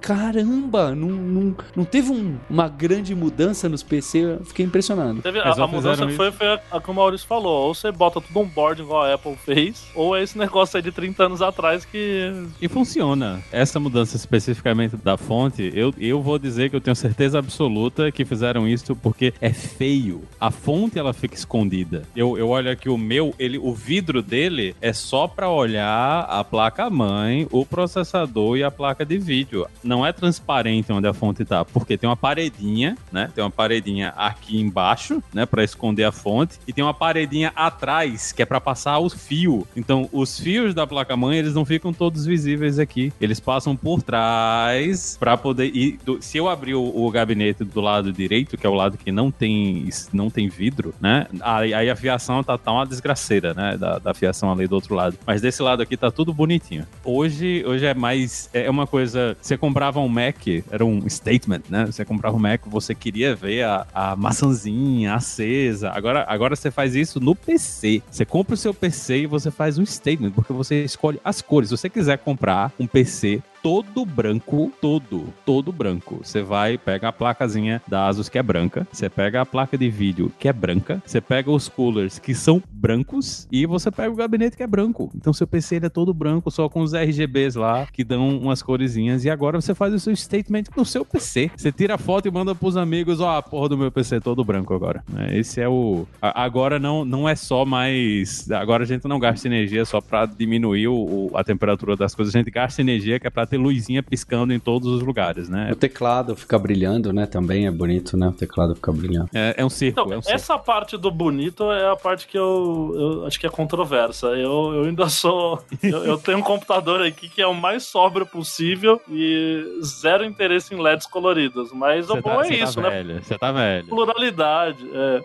caramba, 0.00 0.94
não, 0.94 1.08
não, 1.08 1.56
não 1.76 1.84
teve 1.84 2.10
um, 2.10 2.36
uma 2.50 2.68
grande 2.68 3.14
mudança 3.14 3.68
nos 3.68 3.82
PC. 3.82 4.18
Eu 4.18 4.44
fiquei 4.44 4.66
impressionado. 4.66 5.22
Teve, 5.22 5.38
a, 5.38 5.50
a 5.50 5.66
mudança 5.66 6.08
foi, 6.10 6.32
foi 6.32 6.46
a, 6.48 6.60
a, 6.72 6.80
que 6.80 6.90
o 6.90 6.94
Maurício 6.94 7.26
falou. 7.26 7.68
Ou 7.68 7.74
você 7.74 7.92
bota 7.92 8.20
tudo 8.20 8.40
um 8.40 8.46
board 8.46 8.82
igual 8.82 9.04
a 9.04 9.14
Apple 9.14 9.36
fez, 9.36 9.86
ou 9.94 10.16
é 10.16 10.22
esse 10.22 10.36
negócio 10.38 10.76
aí 10.76 10.82
de 10.82 10.90
30 10.90 11.24
anos 11.24 11.42
atrás 11.42 11.84
que. 11.84 12.32
E 12.60 12.68
funciona. 12.68 13.42
Essa 13.52 13.78
mudança 13.78 14.16
especificamente 14.16 14.96
da 14.96 15.16
fonte, 15.16 15.61
eu, 15.74 15.94
eu 15.98 16.22
vou 16.22 16.38
dizer 16.38 16.70
que 16.70 16.76
eu 16.76 16.80
tenho 16.80 16.96
certeza 16.96 17.38
absoluta 17.38 18.10
que 18.10 18.24
fizeram 18.24 18.66
isso 18.66 18.96
porque 18.96 19.32
é 19.40 19.52
feio. 19.52 20.22
A 20.40 20.50
fonte 20.50 20.98
ela 20.98 21.12
fica 21.12 21.34
escondida. 21.34 22.02
Eu, 22.14 22.36
eu 22.38 22.48
olho 22.48 22.70
aqui 22.70 22.88
o 22.88 22.98
meu, 22.98 23.34
ele, 23.38 23.58
o 23.58 23.72
vidro 23.72 24.22
dele 24.22 24.74
é 24.80 24.92
só 24.92 25.28
para 25.28 25.48
olhar 25.48 26.20
a 26.20 26.42
placa 26.42 26.88
mãe, 26.90 27.46
o 27.50 27.64
processador 27.64 28.56
e 28.56 28.64
a 28.64 28.70
placa 28.70 29.04
de 29.04 29.18
vídeo. 29.18 29.66
Não 29.82 30.04
é 30.04 30.12
transparente 30.12 30.92
onde 30.92 31.06
a 31.06 31.12
fonte 31.12 31.44
tá, 31.44 31.64
porque 31.64 31.96
tem 31.96 32.08
uma 32.08 32.16
paredinha, 32.16 32.96
né? 33.10 33.30
Tem 33.34 33.42
uma 33.42 33.50
paredinha 33.50 34.12
aqui 34.16 34.60
embaixo, 34.60 35.22
né, 35.32 35.46
para 35.46 35.64
esconder 35.64 36.04
a 36.04 36.12
fonte, 36.12 36.58
e 36.66 36.72
tem 36.72 36.84
uma 36.84 36.94
paredinha 36.94 37.52
atrás 37.54 38.32
que 38.32 38.42
é 38.42 38.46
para 38.46 38.60
passar 38.60 38.98
o 38.98 39.08
fio. 39.08 39.66
Então, 39.76 40.08
os 40.12 40.38
fios 40.38 40.74
da 40.74 40.86
placa 40.86 41.16
mãe, 41.16 41.38
eles 41.38 41.54
não 41.54 41.64
ficam 41.64 41.92
todos 41.92 42.26
visíveis 42.26 42.78
aqui. 42.78 43.12
Eles 43.20 43.40
passam 43.40 43.76
por 43.76 44.02
trás 44.02 45.16
para 45.18 45.36
poder 45.36 45.51
ir 45.60 45.98
do, 46.04 46.20
se 46.22 46.38
eu 46.38 46.48
abrir 46.48 46.74
o, 46.74 46.82
o, 46.82 47.10
gabinete 47.10 47.64
do 47.64 47.80
lado 47.80 48.12
direito, 48.12 48.56
que 48.56 48.66
é 48.66 48.70
o 48.70 48.74
lado 48.74 48.96
que 48.96 49.12
não 49.12 49.30
tem 49.30 49.88
não 50.12 50.30
tem 50.30 50.48
vidro, 50.48 50.94
né? 51.00 51.26
Aí, 51.40 51.74
aí 51.74 51.90
a 51.90 51.96
fiação 51.96 52.42
tá, 52.42 52.56
tá 52.56 52.72
uma 52.72 52.86
desgraceira, 52.86 53.54
né? 53.54 53.76
Da, 53.76 53.98
da 53.98 54.14
fiação 54.14 54.50
ali 54.50 54.66
do 54.66 54.74
outro 54.74 54.94
lado. 54.94 55.16
Mas 55.26 55.40
desse 55.40 55.62
lado 55.62 55.82
aqui 55.82 55.96
tá 55.96 56.10
tudo 56.10 56.32
bonitinho. 56.32 56.86
Hoje, 57.04 57.64
hoje 57.66 57.86
é 57.86 57.94
mais 57.94 58.48
é 58.52 58.70
uma 58.70 58.86
coisa, 58.86 59.36
você 59.40 59.56
comprava 59.56 60.00
um 60.00 60.08
Mac, 60.08 60.46
era 60.70 60.84
um 60.84 61.08
statement, 61.08 61.62
né? 61.68 61.86
Você 61.86 62.04
comprava 62.04 62.36
um 62.36 62.40
Mac, 62.40 62.62
você 62.66 62.94
queria 62.94 63.34
ver 63.34 63.64
a, 63.64 63.86
a 63.92 64.16
maçãzinha 64.16 65.14
acesa. 65.14 65.90
Agora, 65.90 66.24
agora 66.28 66.56
você 66.56 66.70
faz 66.70 66.94
isso 66.94 67.20
no 67.20 67.34
PC. 67.34 68.02
Você 68.10 68.24
compra 68.24 68.54
o 68.54 68.56
seu 68.56 68.72
PC 68.72 69.18
e 69.18 69.26
você 69.26 69.50
faz 69.50 69.78
um 69.78 69.86
statement, 69.86 70.30
porque 70.30 70.52
você 70.52 70.84
escolhe 70.84 71.20
as 71.24 71.40
cores. 71.42 71.68
Se 71.68 71.76
você 71.76 71.88
quiser 71.88 72.18
comprar 72.18 72.72
um 72.78 72.86
PC 72.86 73.42
todo 73.62 74.04
branco, 74.04 74.72
todo, 74.80 75.32
todo 75.46 75.72
branco. 75.72 76.20
Você 76.22 76.42
vai, 76.42 76.76
pega 76.76 77.08
a 77.08 77.12
placazinha 77.12 77.80
da 77.86 78.06
Asus 78.08 78.28
que 78.28 78.38
é 78.38 78.42
branca, 78.42 78.86
você 78.90 79.08
pega 79.08 79.40
a 79.40 79.46
placa 79.46 79.78
de 79.78 79.88
vídeo 79.88 80.32
que 80.38 80.48
é 80.48 80.52
branca, 80.52 81.00
você 81.06 81.20
pega 81.20 81.50
os 81.50 81.68
coolers 81.68 82.18
que 82.18 82.34
são 82.34 82.62
brancos 82.70 83.46
e 83.52 83.64
você 83.64 83.90
pega 83.90 84.10
o 84.10 84.16
gabinete 84.16 84.56
que 84.56 84.62
é 84.62 84.66
branco. 84.66 85.10
Então 85.14 85.32
seu 85.32 85.46
PC 85.46 85.76
ele 85.76 85.86
é 85.86 85.88
todo 85.88 86.12
branco, 86.12 86.50
só 86.50 86.68
com 86.68 86.80
os 86.80 86.92
RGBs 86.92 87.54
lá 87.54 87.86
que 87.86 88.02
dão 88.02 88.36
umas 88.38 88.62
coresinhas 88.62 89.24
e 89.24 89.30
agora 89.30 89.60
você 89.60 89.74
faz 89.74 89.94
o 89.94 90.00
seu 90.00 90.14
statement 90.16 90.64
no 90.76 90.84
seu 90.84 91.04
PC. 91.04 91.50
Você 91.56 91.70
tira 91.70 91.94
a 91.94 91.98
foto 91.98 92.26
e 92.26 92.30
manda 92.30 92.54
pros 92.54 92.76
amigos, 92.76 93.20
ó, 93.20 93.34
oh, 93.34 93.36
a 93.36 93.42
porra 93.42 93.68
do 93.68 93.78
meu 93.78 93.92
PC 93.92 94.16
é 94.16 94.20
todo 94.20 94.44
branco 94.44 94.74
agora. 94.74 95.04
É, 95.16 95.38
esse 95.38 95.60
é 95.60 95.68
o 95.68 96.06
agora 96.20 96.78
não 96.78 97.04
não 97.04 97.28
é 97.28 97.36
só 97.36 97.64
mais 97.64 98.50
agora 98.50 98.82
a 98.82 98.86
gente 98.86 99.06
não 99.06 99.18
gasta 99.18 99.46
energia 99.46 99.84
só 99.84 100.00
para 100.00 100.26
diminuir 100.26 100.88
o, 100.88 101.30
a 101.34 101.44
temperatura 101.44 101.94
das 101.94 102.14
coisas, 102.14 102.34
a 102.34 102.38
gente 102.38 102.50
gasta 102.50 102.80
energia 102.80 103.20
que 103.20 103.26
é 103.26 103.30
para 103.30 103.46
ter 103.52 103.58
luzinha 103.58 104.02
piscando 104.02 104.54
em 104.54 104.58
todos 104.58 104.88
os 104.88 105.02
lugares, 105.02 105.48
né? 105.48 105.70
O 105.70 105.76
teclado 105.76 106.34
fica 106.34 106.58
brilhando, 106.58 107.12
né? 107.12 107.26
Também 107.26 107.66
é 107.66 107.70
bonito, 107.70 108.16
né? 108.16 108.28
O 108.28 108.32
teclado 108.32 108.74
fica 108.74 108.90
brilhando. 108.90 109.28
É, 109.34 109.54
é 109.58 109.64
um 109.64 109.68
círculo. 109.68 110.06
Então, 110.06 110.14
é 110.14 110.18
um 110.18 110.22
círculo. 110.22 110.42
essa 110.42 110.58
parte 110.58 110.96
do 110.96 111.10
bonito 111.10 111.70
é 111.70 111.90
a 111.90 111.96
parte 111.96 112.26
que 112.26 112.38
eu, 112.38 112.94
eu 112.94 113.26
acho 113.26 113.38
que 113.38 113.46
é 113.46 113.50
controversa. 113.50 114.28
Eu, 114.28 114.72
eu 114.74 114.84
ainda 114.84 115.08
sou. 115.10 115.62
eu, 115.82 116.04
eu, 116.04 116.18
tenho 116.18 116.38
um 116.38 116.42
computador 116.42 117.02
aqui 117.02 117.28
que 117.28 117.42
é 117.42 117.46
o 117.46 117.54
mais 117.54 117.84
sóbrio 117.84 118.24
possível 118.24 119.00
e 119.10 119.62
zero 119.82 120.24
interesse 120.24 120.74
em 120.74 120.80
LEDs 120.80 121.06
coloridos. 121.06 121.72
Mas 121.72 122.08
o 122.08 122.14
bom 122.16 122.22
tá, 122.22 122.46
é 122.46 122.54
isso, 122.54 122.76
tá 122.76 122.82
né? 122.82 122.90
Velho, 122.90 123.22
você 123.22 123.38
tá 123.38 123.52
velho. 123.52 123.86
Pluralidade. 123.86 124.88
É. 124.94 125.20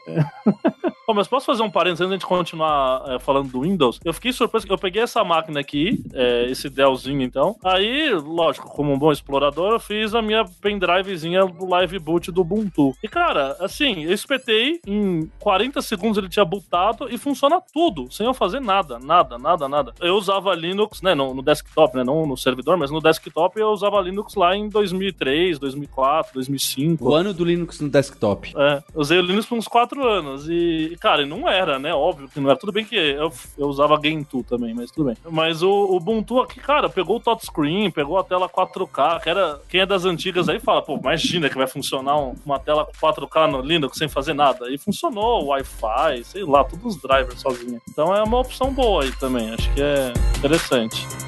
Bom, 1.08 1.14
mas 1.14 1.26
posso 1.26 1.46
fazer 1.46 1.64
um 1.64 1.72
parênteses 1.72 2.02
antes 2.02 2.10
de 2.10 2.16
a 2.16 2.18
gente 2.18 2.26
continuar 2.26 3.02
é, 3.08 3.18
falando 3.18 3.50
do 3.50 3.62
Windows? 3.62 3.98
Eu 4.04 4.14
fiquei 4.14 4.34
surpreso 4.34 4.68
que 4.68 4.74
eu 4.74 4.78
peguei 4.78 5.02
essa 5.02 5.24
máquina 5.24 5.58
aqui, 5.58 6.04
é, 6.14 6.48
esse 6.50 6.70
Dellzinho 6.70 7.22
então. 7.22 7.56
Aí, 7.64 8.12
lógico, 8.24 8.70
como 8.70 8.94
um 8.94 8.98
bom 8.98 9.12
explorador, 9.12 9.74
eu 9.74 9.80
fiz 9.80 10.14
a 10.14 10.22
minha 10.22 10.46
pendrivezinha 10.62 11.46
do 11.46 11.66
live 11.66 12.00
boot 12.00 12.32
do 12.32 12.42
Ubuntu. 12.42 12.94
E 13.04 13.08
cara, 13.08 13.56
assim, 13.60 14.04
eu 14.04 14.14
espetei, 14.14 14.80
em 14.86 15.30
40 15.40 15.82
segundos 15.82 16.18
ele 16.18 16.30
tinha 16.30 16.46
bootado 16.46 17.08
e 17.10 17.18
funciona 17.18 17.62
tudo, 17.74 18.12
sem 18.12 18.26
eu 18.26 18.34
fazer 18.34 18.60
nada, 18.60 19.00
nada, 19.00 19.38
nada, 19.38 19.68
nada. 19.68 19.94
Eu 20.00 20.16
usava 20.16 20.54
Linux, 20.56 21.02
né, 21.02 21.14
no, 21.14 21.34
no 21.34 21.42
desktop, 21.42 21.96
né, 21.96 22.04
não 22.04 22.26
no 22.26 22.38
servidor, 22.38 22.78
mas 22.78 22.92
no 22.92 23.02
desktop 23.02 23.60
eu 23.60 23.70
usava 23.70 24.02
Linux 24.02 24.36
lá 24.36 24.56
em 24.56 24.70
2003, 24.70 25.60
2004, 25.60 26.34
2005. 26.34 27.10
O 27.10 27.14
ano 27.14 27.34
do 27.34 27.44
Linux 27.44 27.80
no 27.80 27.90
desktop. 27.90 28.54
É, 28.58 28.84
usei 28.96 29.18
o 29.18 29.22
Linux 29.22 29.46
por 29.46 29.58
uns 29.58 29.68
4 29.68 30.08
anos 30.08 30.48
e 30.50 30.98
cara, 31.00 31.26
não 31.26 31.48
era, 31.48 31.80
né? 31.80 31.94
Óbvio 31.94 32.30
que 32.30 32.40
não 32.40 32.50
era. 32.50 32.60
Tudo 32.60 32.72
bem 32.72 32.86
que 32.86 32.96
eu, 32.96 33.32
eu 33.58 33.68
usava 33.68 34.00
Gentoo 34.02 34.44
também, 34.44 34.74
mas 34.74 34.92
tudo 34.92 35.08
bem. 35.08 35.18
Mas 35.30 35.62
o, 35.62 35.70
o 35.70 35.98
Ubuntu 35.98 36.40
aqui, 36.40 36.60
cara, 36.60 36.90
pegou 36.90 37.18
o 37.18 37.20
touchscreen, 37.20 37.92
pegou 37.92 38.07
a 38.16 38.24
tela 38.24 38.48
4K, 38.48 39.22
que 39.22 39.30
era. 39.30 39.60
Quem 39.68 39.82
é 39.82 39.86
das 39.86 40.06
antigas 40.06 40.48
aí 40.48 40.60
fala, 40.60 40.84
pô, 40.84 40.96
imagina 40.96 41.50
que 41.50 41.58
vai 41.58 41.66
funcionar 41.66 42.16
uma 42.46 42.60
tela 42.60 42.88
4K 43.02 43.50
no 43.50 43.62
Linux 43.62 43.98
sem 43.98 44.08
fazer 44.08 44.36
nada. 44.36 44.72
E 44.72 44.78
funcionou, 44.78 45.48
Wi-Fi, 45.48 46.24
sei 46.24 46.44
lá, 46.44 46.64
todos 46.64 46.96
os 46.96 47.02
drivers 47.02 47.42
sozinho. 47.42 47.82
Então 47.90 48.16
é 48.16 48.22
uma 48.22 48.40
opção 48.40 48.72
boa 48.72 49.04
aí 49.04 49.12
também. 49.14 49.52
Acho 49.52 49.74
que 49.74 49.82
é 49.82 50.14
interessante. 50.38 51.27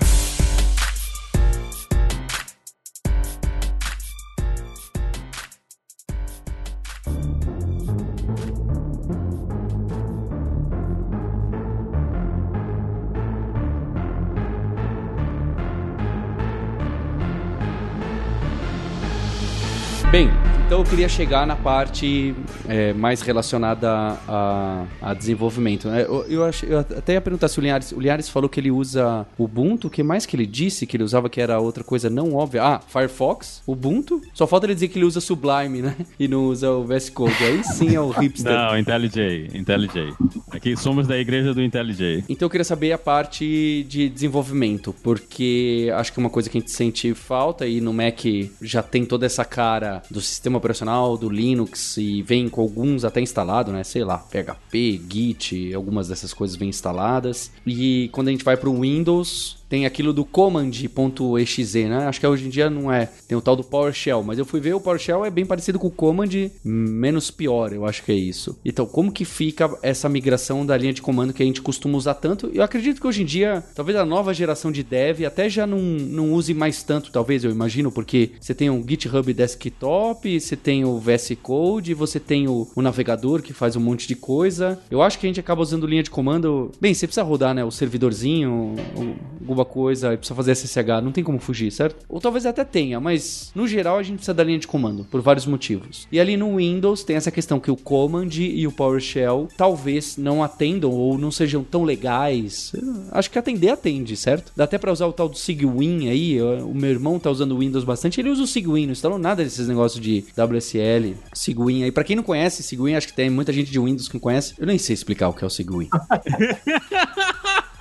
Então 20.69 20.81
eu 20.81 20.85
queria 20.85 21.09
chegar 21.09 21.47
na 21.47 21.55
parte 21.55 22.35
é, 22.67 22.93
mais 22.93 23.21
relacionada 23.21 23.89
a, 24.27 24.85
a 25.01 25.15
desenvolvimento. 25.15 25.87
Né? 25.87 26.03
Eu, 26.03 26.23
eu, 26.29 26.45
ach, 26.45 26.61
eu, 26.61 26.77
até 26.77 27.13
ia 27.13 27.21
perguntar 27.21 27.47
se 27.47 27.57
o 27.57 27.61
Linhares, 27.61 27.91
o 27.91 27.99
Linhares 27.99 28.29
falou 28.29 28.47
que 28.47 28.59
ele 28.59 28.69
usa 28.69 29.25
Ubuntu, 29.35 29.87
o 29.87 29.89
que 29.89 30.03
mais 30.03 30.27
que 30.27 30.35
ele 30.35 30.45
disse 30.45 30.85
que 30.85 30.95
ele 30.95 31.03
usava 31.03 31.27
que 31.27 31.41
era 31.41 31.59
outra 31.59 31.83
coisa 31.83 32.07
não 32.07 32.35
óbvia? 32.35 32.61
Ah, 32.63 32.79
Firefox, 32.87 33.63
Ubuntu. 33.65 34.21
Só 34.31 34.45
falta 34.45 34.67
ele 34.67 34.75
dizer 34.75 34.89
que 34.89 34.99
ele 34.99 35.05
usa 35.05 35.19
Sublime, 35.19 35.81
né? 35.81 35.95
E 36.19 36.27
não 36.27 36.45
usa 36.45 36.69
o 36.69 36.83
VS 36.83 37.09
Code. 37.09 37.33
Aí 37.43 37.63
sim 37.63 37.95
é 37.95 37.99
o 37.99 38.09
hipster. 38.11 38.53
Não, 38.53 38.77
IntelliJ, 38.77 39.49
IntelliJ. 39.55 40.13
Aqui 40.51 40.77
somos 40.77 41.07
da 41.07 41.17
igreja 41.17 41.51
do 41.51 41.63
IntelliJ. 41.63 42.25
Então 42.29 42.45
eu 42.45 42.49
queria 42.49 42.65
saber 42.65 42.91
a 42.91 42.97
parte 42.97 43.85
de 43.89 44.07
desenvolvimento, 44.07 44.93
porque 45.01 45.91
acho 45.95 46.13
que 46.13 46.19
é 46.19 46.21
uma 46.21 46.29
coisa 46.29 46.47
que 46.47 46.57
a 46.57 46.61
gente 46.61 46.71
sente 46.71 47.13
falta 47.15 47.65
e 47.65 47.81
no 47.81 47.91
Mac 47.91 48.19
já 48.61 48.83
tem 48.83 49.03
toda 49.03 49.25
essa 49.25 49.43
cara 49.43 50.03
do 50.11 50.21
sistema 50.21 50.58
operacional 50.59 51.17
do 51.17 51.29
Linux 51.29 51.97
e 51.97 52.21
vem 52.21 52.47
com 52.47 52.61
alguns 52.61 53.03
até 53.03 53.19
instalado, 53.21 53.71
né? 53.71 53.83
Sei 53.83 54.03
lá, 54.03 54.17
PHP, 54.17 55.01
Git, 55.09 55.73
algumas 55.73 56.07
dessas 56.07 56.33
coisas 56.33 56.55
vêm 56.55 56.69
instaladas. 56.69 57.51
E 57.65 58.09
quando 58.11 58.27
a 58.27 58.31
gente 58.31 58.43
vai 58.43 58.55
para 58.55 58.69
o 58.69 58.81
Windows, 58.81 59.58
tem 59.69 59.85
aquilo 59.85 60.11
do 60.11 60.25
command.exe, 60.25 61.85
né? 61.85 62.07
Acho 62.07 62.19
que 62.19 62.27
hoje 62.27 62.47
em 62.47 62.49
dia 62.49 62.69
não 62.69 62.91
é. 62.91 63.09
Tem 63.27 63.37
o 63.37 63.41
tal 63.41 63.55
do 63.55 63.63
PowerShell, 63.63 64.23
mas 64.23 64.39
eu 64.39 64.45
fui 64.45 64.59
ver 64.59 64.73
o 64.73 64.81
PowerShell 64.81 65.23
é 65.23 65.29
bem 65.29 65.45
parecido 65.45 65.77
com 65.77 65.87
o 65.87 65.91
command, 65.91 66.29
menos 66.63 67.29
pior, 67.29 67.71
eu 67.71 67.85
acho 67.85 68.03
que 68.03 68.11
é 68.11 68.15
isso. 68.15 68.57
Então, 68.65 68.85
como 68.85 69.11
que 69.11 69.23
fica 69.23 69.69
essa 69.83 70.09
migração 70.09 70.65
da 70.65 70.75
linha 70.75 70.93
de 70.93 71.01
comando 71.01 71.33
que 71.33 71.43
a 71.43 71.45
gente 71.45 71.61
costuma 71.61 71.97
usar 71.97 72.15
tanto? 72.15 72.49
Eu 72.53 72.63
acredito 72.63 72.99
que 72.99 73.07
hoje 73.07 73.21
em 73.21 73.25
dia, 73.25 73.63
talvez 73.75 73.97
a 73.97 74.05
nova 74.05 74.33
geração 74.33 74.71
de 74.71 74.83
dev 74.83 75.23
até 75.25 75.47
já 75.47 75.67
não, 75.67 75.79
não 75.79 76.33
use 76.33 76.53
mais 76.53 76.81
tanto, 76.81 77.11
talvez, 77.11 77.43
eu 77.43 77.51
imagino, 77.51 77.91
porque 77.91 78.31
você 78.39 78.55
tem 78.55 78.69
um 78.69 78.83
GitHub 78.87 79.31
desktop, 79.33 80.39
você 80.39 80.55
tem 80.55 80.83
o 80.83 80.97
VS 80.97 81.33
Code, 81.41 81.93
você 81.93 82.19
tem 82.19 82.47
o, 82.47 82.67
o 82.75 82.81
navegador 82.81 83.41
que 83.41 83.53
faz 83.53 83.75
um 83.75 83.79
monte 83.79 84.07
de 84.07 84.15
coisa. 84.15 84.79
Eu 84.89 85.01
acho 85.01 85.19
que 85.19 85.27
a 85.27 85.29
gente 85.29 85.39
acaba 85.39 85.61
usando 85.61 85.85
linha 85.85 86.03
de 86.03 86.09
comando. 86.09 86.71
Bem, 86.81 86.93
você 86.93 87.05
precisa 87.05 87.23
rodar, 87.23 87.53
né? 87.53 87.63
O 87.63 87.71
servidorzinho, 87.71 88.75
o 88.95 89.45
Google 89.45 89.58
alguma 89.59 89.65
coisa 89.65 90.13
e 90.13 90.17
precisa 90.17 90.35
fazer 90.35 90.55
SSH, 90.55 91.03
não 91.03 91.11
tem 91.11 91.23
como 91.23 91.39
fugir, 91.39 91.71
certo? 91.71 92.05
Ou 92.07 92.19
talvez 92.19 92.45
até 92.45 92.63
tenha, 92.63 92.99
mas 92.99 93.51
no 93.53 93.67
geral 93.67 93.97
a 93.97 94.03
gente 94.03 94.17
precisa 94.17 94.33
da 94.33 94.43
linha 94.43 94.59
de 94.59 94.67
comando, 94.67 95.03
por 95.03 95.21
vários 95.21 95.45
motivos. 95.45 96.07
E 96.11 96.19
ali 96.19 96.37
no 96.37 96.57
Windows 96.57 97.03
tem 97.03 97.15
essa 97.15 97.31
questão 97.31 97.59
que 97.59 97.71
o 97.71 97.75
Command 97.75 98.29
e 98.39 98.65
o 98.65 98.71
PowerShell 98.71 99.47
talvez 99.57 100.17
não 100.17 100.43
atendam 100.43 100.91
ou 100.91 101.17
não 101.17 101.31
sejam 101.31 101.63
tão 101.63 101.83
legais. 101.83 102.71
Acho 103.11 103.29
que 103.29 103.39
atender 103.39 103.69
atende, 103.69 104.15
certo? 104.15 104.51
Dá 104.55 104.63
até 104.63 104.77
para 104.77 104.91
usar 104.91 105.07
o 105.07 105.13
tal 105.13 105.29
do 105.29 105.37
Sigwin 105.37 106.09
aí, 106.09 106.41
o 106.41 106.73
meu 106.73 106.89
irmão 106.89 107.19
tá 107.19 107.29
usando 107.29 107.53
o 107.53 107.59
Windows 107.59 107.83
bastante, 107.83 108.19
ele 108.19 108.29
usa 108.29 108.43
o 108.43 108.47
Sigwin, 108.47 108.85
não 108.85 108.93
instalou 108.93 109.17
nada 109.17 109.43
desses 109.43 109.67
negócios 109.67 110.01
de 110.01 110.25
WSL, 110.37 111.15
Sigwin 111.33 111.83
aí. 111.83 111.91
Para 111.91 112.03
quem 112.03 112.15
não 112.15 112.23
conhece 112.23 112.63
Sigwin, 112.63 112.95
acho 112.95 113.07
que 113.07 113.13
tem 113.13 113.29
muita 113.29 113.51
gente 113.51 113.71
de 113.71 113.79
Windows 113.79 114.07
que 114.07 114.15
não 114.15 114.21
conhece. 114.21 114.53
Eu 114.57 114.67
nem 114.67 114.77
sei 114.77 114.93
explicar 114.93 115.29
o 115.29 115.33
que 115.33 115.43
é 115.43 115.47
o 115.47 115.49
Sigwin. 115.49 115.89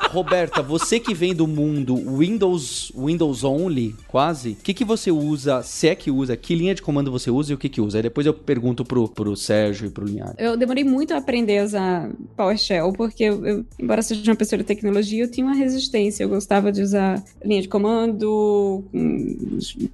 Roberta, 0.09 0.63
você 0.63 0.99
que 0.99 1.15
vem 1.15 1.35
do 1.35 1.47
mundo 1.47 1.95
Windows 1.95 2.93
Windows 2.97 3.45
Only, 3.45 3.95
quase, 4.07 4.51
o 4.51 4.57
que, 4.57 4.75
que 4.75 4.85
você 4.85 5.11
usa, 5.11 5.63
se 5.63 5.89
é 5.89 5.95
que 5.95 6.11
usa, 6.11 6.37
que 6.37 6.55
linha 6.55 6.75
de 6.75 6.83
comando 6.83 7.11
você 7.11 7.31
usa 7.31 7.53
e 7.53 7.55
o 7.55 7.59
que 7.59 7.69
que 7.69 7.81
usa? 7.81 7.99
Aí 7.99 8.03
depois 8.03 8.27
eu 8.27 8.35
pergunto 8.35 8.85
pro, 8.85 9.09
pro 9.09 9.37
Sérgio 9.37 9.87
e 9.87 9.91
pro 9.91 10.05
Linhares. 10.05 10.35
Eu 10.39 10.57
demorei 10.57 10.85
muito 10.85 11.13
a 11.15 11.19
aprender 11.19 11.59
a 11.59 11.65
usar 11.65 12.11
PowerShell, 12.37 12.93
porque 12.93 13.25
eu, 13.25 13.47
eu, 13.47 13.67
embora 13.79 14.03
seja 14.03 14.31
uma 14.31 14.37
pessoa 14.37 14.59
de 14.59 14.65
tecnologia, 14.65 15.25
eu 15.25 15.31
tinha 15.31 15.47
uma 15.47 15.55
resistência. 15.55 16.25
Eu 16.25 16.29
gostava 16.29 16.73
de 16.73 16.83
usar 16.83 17.23
linha 17.45 17.63
de 17.63 17.69
comando, 17.69 18.85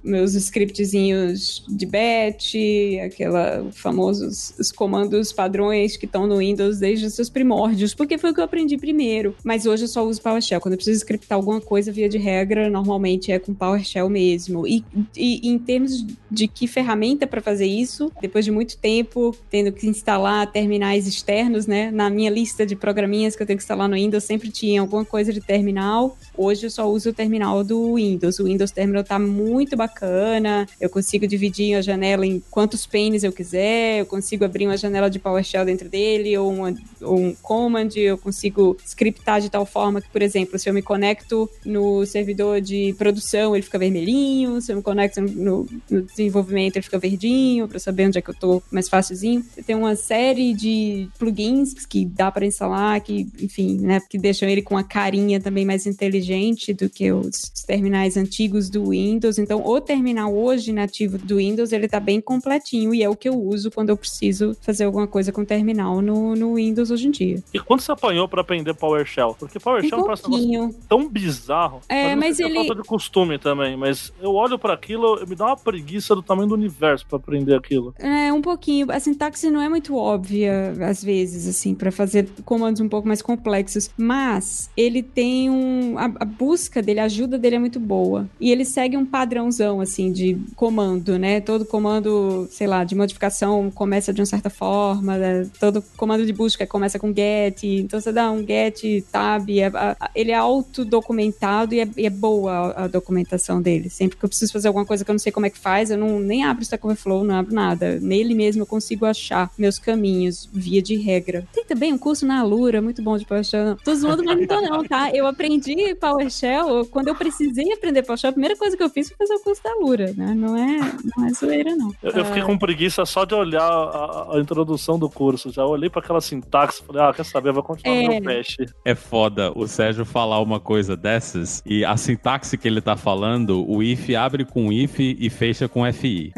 meus 0.03 0.33
scriptzinhos 0.35 1.63
de 1.67 1.85
batch, 1.85 2.55
aquela 3.03 3.65
famosos 3.71 4.53
os 4.57 4.71
comandos 4.71 5.31
padrões 5.31 5.97
que 5.97 6.05
estão 6.05 6.27
no 6.27 6.37
Windows 6.37 6.79
desde 6.79 7.05
os 7.05 7.13
seus 7.13 7.29
primórdios, 7.29 7.93
porque 7.93 8.17
foi 8.17 8.31
o 8.31 8.33
que 8.33 8.39
eu 8.39 8.45
aprendi 8.45 8.77
primeiro. 8.77 9.35
Mas 9.43 9.65
hoje 9.65 9.83
eu 9.83 9.87
só 9.87 10.04
uso 10.07 10.21
PowerShell. 10.21 10.61
Quando 10.61 10.73
eu 10.73 10.77
preciso 10.77 10.99
scriptar 10.99 11.35
alguma 11.35 11.61
coisa, 11.61 11.91
via 11.91 12.09
de 12.09 12.17
regra, 12.17 12.69
normalmente 12.69 13.31
é 13.31 13.39
com 13.39 13.53
PowerShell 13.53 14.09
mesmo. 14.09 14.67
E, 14.67 14.83
e, 15.15 15.47
em 15.47 15.57
termos 15.57 16.05
de 16.29 16.47
que 16.47 16.67
ferramenta 16.67 17.25
para 17.27 17.41
fazer 17.41 17.65
isso, 17.65 18.11
depois 18.21 18.45
de 18.45 18.51
muito 18.51 18.77
tempo 18.77 19.35
tendo 19.49 19.71
que 19.71 19.87
instalar 19.87 20.51
terminais 20.51 21.07
externos, 21.07 21.67
né? 21.67 21.91
Na 21.91 22.09
minha 22.09 22.29
lista 22.29 22.65
de 22.65 22.75
programinhas 22.75 23.35
que 23.35 23.43
eu 23.43 23.47
tenho 23.47 23.57
que 23.57 23.63
instalar 23.63 23.87
no 23.87 23.95
Windows, 23.95 24.23
sempre 24.23 24.49
tinha 24.49 24.81
alguma 24.81 25.05
coisa 25.05 25.31
de 25.31 25.41
terminal. 25.41 26.17
Hoje 26.37 26.65
eu 26.65 26.69
só 26.69 26.89
uso 26.89 27.09
o 27.09 27.13
terminal 27.13 27.63
do 27.63 27.95
Windows. 27.95 28.39
O 28.39 28.45
Windows 28.45 28.71
Terminal 28.71 29.03
tá 29.03 29.17
muito 29.17 29.75
bacana. 29.75 30.67
Eu 30.79 30.89
consigo 30.89 31.27
dividir 31.27 31.75
a 31.75 31.81
janela 31.81 32.25
em 32.25 32.41
quantos 32.51 32.85
panes 32.85 33.23
eu 33.23 33.31
quiser. 33.31 33.99
Eu 33.99 34.05
consigo 34.05 34.45
abrir 34.45 34.67
uma 34.67 34.77
janela 34.77 35.09
de 35.09 35.19
PowerShell 35.19 35.65
dentro 35.65 35.89
dele 35.89 36.37
ou, 36.37 36.51
uma, 36.51 36.73
ou 37.01 37.17
um 37.17 37.35
command. 37.35 37.89
Eu 37.95 38.17
consigo 38.17 38.77
scriptar 38.85 39.41
de 39.41 39.49
tal 39.49 39.65
forma 39.65 39.94
forma 39.95 40.01
que, 40.01 40.09
por 40.09 40.21
exemplo, 40.21 40.59
se 40.59 40.69
eu 40.69 40.73
me 40.73 40.81
conecto 40.81 41.49
no 41.65 42.05
servidor 42.05 42.61
de 42.61 42.93
produção, 42.97 43.55
ele 43.55 43.63
fica 43.63 43.79
vermelhinho, 43.79 44.61
se 44.61 44.71
eu 44.71 44.77
me 44.77 44.81
conecto 44.81 45.21
no, 45.21 45.67
no 45.89 46.01
desenvolvimento, 46.01 46.75
ele 46.75 46.83
fica 46.83 46.99
verdinho, 46.99 47.67
para 47.67 47.79
saber 47.79 48.07
onde 48.07 48.17
é 48.17 48.21
que 48.21 48.29
eu 48.29 48.33
tô 48.33 48.61
mais 48.71 48.89
facilzinho. 48.89 49.43
Tem 49.65 49.75
uma 49.75 49.95
série 49.95 50.53
de 50.53 51.07
plugins 51.17 51.73
que 51.85 52.05
dá 52.05 52.31
para 52.31 52.45
instalar, 52.45 52.99
que, 53.01 53.27
enfim, 53.39 53.77
né, 53.79 54.01
que 54.09 54.17
deixam 54.17 54.47
ele 54.49 54.61
com 54.61 54.77
a 54.77 54.83
carinha 54.83 55.39
também 55.39 55.65
mais 55.65 55.85
inteligente 55.85 56.73
do 56.73 56.89
que 56.89 57.11
os 57.11 57.49
terminais 57.65 58.17
antigos 58.17 58.69
do 58.69 58.89
Windows. 58.89 59.37
Então, 59.37 59.65
o 59.65 59.81
terminal 59.81 60.35
hoje 60.35 60.71
nativo 60.71 61.17
do 61.17 61.37
Windows, 61.37 61.71
ele 61.71 61.87
tá 61.87 61.99
bem 61.99 62.19
completinho 62.19 62.93
e 62.93 63.03
é 63.03 63.09
o 63.09 63.15
que 63.15 63.29
eu 63.29 63.35
uso 63.35 63.71
quando 63.71 63.89
eu 63.89 63.97
preciso 63.97 64.55
fazer 64.61 64.85
alguma 64.85 65.07
coisa 65.07 65.31
com 65.31 65.45
terminal 65.45 66.01
no, 66.01 66.35
no 66.35 66.55
Windows 66.55 66.91
hoje 66.91 67.07
em 67.07 67.11
dia. 67.11 67.43
E 67.53 67.59
quando 67.59 67.81
você 67.81 67.91
apanhou 67.91 68.27
para 68.27 68.41
aprender 68.41 68.73
PowerShell? 68.73 69.35
Porque 69.37 69.59
PowerShell 69.59 69.84
um 69.93 70.71
tão 70.87 71.09
bizarro. 71.09 71.81
É, 71.89 72.15
mas, 72.15 72.37
mas 72.37 72.39
ele... 72.39 72.59
É 72.59 72.65
falta 72.65 72.81
de 72.81 72.87
costume 72.87 73.37
também, 73.37 73.75
mas 73.75 74.13
eu 74.21 74.33
olho 74.33 74.57
para 74.57 74.73
aquilo, 74.73 75.25
me 75.27 75.35
dá 75.35 75.47
uma 75.47 75.57
preguiça 75.57 76.15
do 76.15 76.21
tamanho 76.21 76.49
do 76.49 76.55
universo 76.55 77.05
para 77.07 77.17
aprender 77.17 77.55
aquilo. 77.55 77.93
É, 77.99 78.31
um 78.31 78.41
pouquinho. 78.41 78.91
A 78.91 78.99
sintaxe 78.99 79.49
não 79.49 79.61
é 79.61 79.69
muito 79.69 79.95
óbvia, 79.95 80.73
às 80.81 81.03
vezes, 81.03 81.47
assim, 81.47 81.73
para 81.73 81.91
fazer 81.91 82.29
comandos 82.43 82.81
um 82.81 82.89
pouco 82.89 83.07
mais 83.07 83.21
complexos, 83.21 83.89
mas 83.97 84.69
ele 84.75 85.01
tem 85.01 85.49
um... 85.49 85.97
A, 85.97 86.05
a 86.05 86.25
busca 86.25 86.81
dele, 86.81 86.99
a 86.99 87.05
ajuda 87.05 87.37
dele 87.37 87.55
é 87.55 87.59
muito 87.59 87.79
boa. 87.79 88.27
E 88.39 88.51
ele 88.51 88.65
segue 88.65 88.97
um 88.97 89.05
padrãozão, 89.05 89.81
assim, 89.81 90.11
de 90.11 90.37
comando, 90.55 91.17
né? 91.17 91.41
Todo 91.41 91.65
comando, 91.65 92.47
sei 92.49 92.67
lá, 92.67 92.83
de 92.83 92.95
modificação 92.95 93.69
começa 93.71 94.13
de 94.13 94.21
uma 94.21 94.25
certa 94.25 94.49
forma, 94.49 95.17
né? 95.17 95.45
todo 95.59 95.83
comando 95.97 96.25
de 96.25 96.33
busca 96.33 96.65
começa 96.67 96.99
com 96.99 97.13
get, 97.13 97.63
então 97.63 97.99
você 97.99 98.11
dá 98.11 98.31
um 98.31 98.45
get, 98.45 98.81
tab, 99.11 99.49
é, 99.49 99.71
ele 100.13 100.31
é 100.31 100.35
autodocumentado 100.35 101.73
e 101.73 101.79
é, 101.81 101.87
e 101.97 102.05
é 102.05 102.09
boa 102.09 102.51
a, 102.51 102.83
a, 102.83 102.87
documentação 102.87 103.61
dele. 103.61 103.89
Sempre 103.89 104.17
que 104.17 104.25
eu 104.25 104.29
preciso 104.29 104.53
fazer 104.53 104.67
alguma 104.67 104.85
coisa 104.85 105.03
que 105.03 105.11
eu 105.11 105.13
não 105.13 105.19
sei 105.19 105.31
como 105.31 105.45
é 105.45 105.49
que 105.49 105.57
faz, 105.57 105.91
eu 105.91 105.97
não 105.97 106.19
nem 106.19 106.43
abro 106.43 106.61
o 106.61 106.63
Stack 106.63 106.85
Overflow, 106.85 107.23
não 107.23 107.35
abro 107.35 107.53
nada. 107.53 107.99
Nele 107.99 108.33
mesmo 108.33 108.63
eu 108.63 108.65
consigo 108.65 109.05
achar 109.05 109.51
meus 109.57 109.77
caminhos, 109.77 110.49
via 110.51 110.81
de 110.81 110.95
regra. 110.95 111.47
Tem 111.53 111.65
também 111.65 111.93
um 111.93 111.97
curso 111.97 112.25
na 112.25 112.39
Alura, 112.39 112.81
muito 112.81 113.01
bom 113.01 113.17
de 113.17 113.25
PowerShell. 113.25 113.77
Tô 113.83 113.95
zoando, 113.95 114.23
mas 114.23 114.39
não 114.39 114.47
tô 114.47 114.61
não, 114.61 114.83
tá? 114.83 115.11
Eu 115.11 115.27
aprendi 115.27 115.95
PowerShell, 115.95 116.85
quando 116.85 117.07
eu 117.07 117.15
precisei 117.15 117.71
aprender 117.71 118.03
PowerShell, 118.03 118.29
a 118.29 118.33
primeira 118.33 118.55
coisa 118.55 118.75
que 118.75 118.83
eu 118.83 118.89
fiz 118.89 119.07
foi 119.09 119.17
fazer 119.17 119.35
o 119.35 119.43
curso 119.43 119.63
da 119.63 119.71
Alura, 119.71 120.13
né? 120.15 120.33
Não 120.33 120.55
é, 120.55 120.79
não 121.15 121.25
é 121.25 121.33
zoeira, 121.33 121.75
não. 121.75 121.93
Eu, 122.01 122.11
eu 122.11 122.25
fiquei 122.25 122.43
com 122.43 122.57
preguiça 122.57 123.05
só 123.05 123.25
de 123.25 123.33
olhar 123.33 123.61
a, 123.61 124.35
a, 124.35 124.39
introdução 124.39 124.97
do 124.97 125.09
curso. 125.09 125.51
Já 125.51 125.65
olhei 125.65 125.89
para 125.89 126.01
aquela 126.01 126.21
sintaxe 126.21 126.81
e 126.81 126.85
falei, 126.85 127.01
ah, 127.01 127.13
quer 127.13 127.25
saber, 127.25 127.51
vou 127.51 127.63
continuar 127.63 127.95
é... 127.95 128.07
meu 128.07 128.21
mesh. 128.21 128.57
É 128.83 128.95
foda 128.95 129.51
o 129.55 129.64
Sérgio 129.67 130.05
falar 130.05 130.39
uma 130.41 130.59
coisa 130.59 130.95
dessas 130.95 131.61
e 131.65 131.83
a 131.83 131.97
sintaxe 131.97 132.57
que 132.57 132.67
ele 132.67 132.81
tá 132.81 132.95
falando, 132.95 133.69
o 133.69 133.81
if 133.81 134.09
abre 134.11 134.45
com 134.45 134.71
if 134.71 134.99
e 134.99 135.29
fecha 135.29 135.67
com 135.67 135.85
fi. 135.91 136.33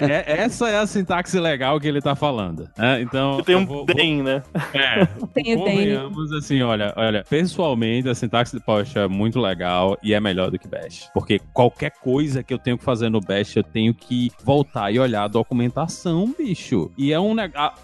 é, 0.00 0.32
é, 0.32 0.40
essa 0.40 0.68
é 0.68 0.78
a 0.78 0.86
sintaxe 0.86 1.38
legal 1.38 1.78
que 1.80 1.88
ele 1.88 2.00
tá 2.00 2.14
falando. 2.14 2.68
Né? 2.76 3.02
Então. 3.02 3.42
tem 3.42 3.56
um 3.56 3.66
vou, 3.66 3.84
den, 3.84 4.22
né? 4.22 4.42
É. 4.74 5.06
Tem 5.32 5.56
convenhamos 5.56 6.32
assim, 6.32 6.60
olha, 6.62 6.92
olha, 6.96 7.24
pessoalmente 7.28 8.08
a 8.08 8.14
sintaxe 8.14 8.56
de 8.56 8.62
PowerShell 8.62 9.04
é 9.04 9.08
muito 9.08 9.40
legal 9.40 9.96
e 10.02 10.12
é 10.12 10.20
melhor 10.20 10.50
do 10.50 10.58
que 10.58 10.66
Bash. 10.66 11.08
Porque 11.14 11.40
qualquer 11.52 11.92
coisa 11.92 12.42
que 12.42 12.52
eu 12.52 12.58
tenho 12.58 12.76
que 12.76 12.84
fazer 12.84 13.08
no 13.08 13.20
Bash, 13.20 13.56
eu 13.56 13.62
tenho 13.62 13.94
que 13.94 14.30
voltar 14.44 14.92
e 14.92 14.98
olhar 14.98 15.24
a 15.24 15.28
documentação, 15.28 16.34
bicho. 16.36 16.90
E 16.98 17.12
é 17.12 17.20
um 17.20 17.30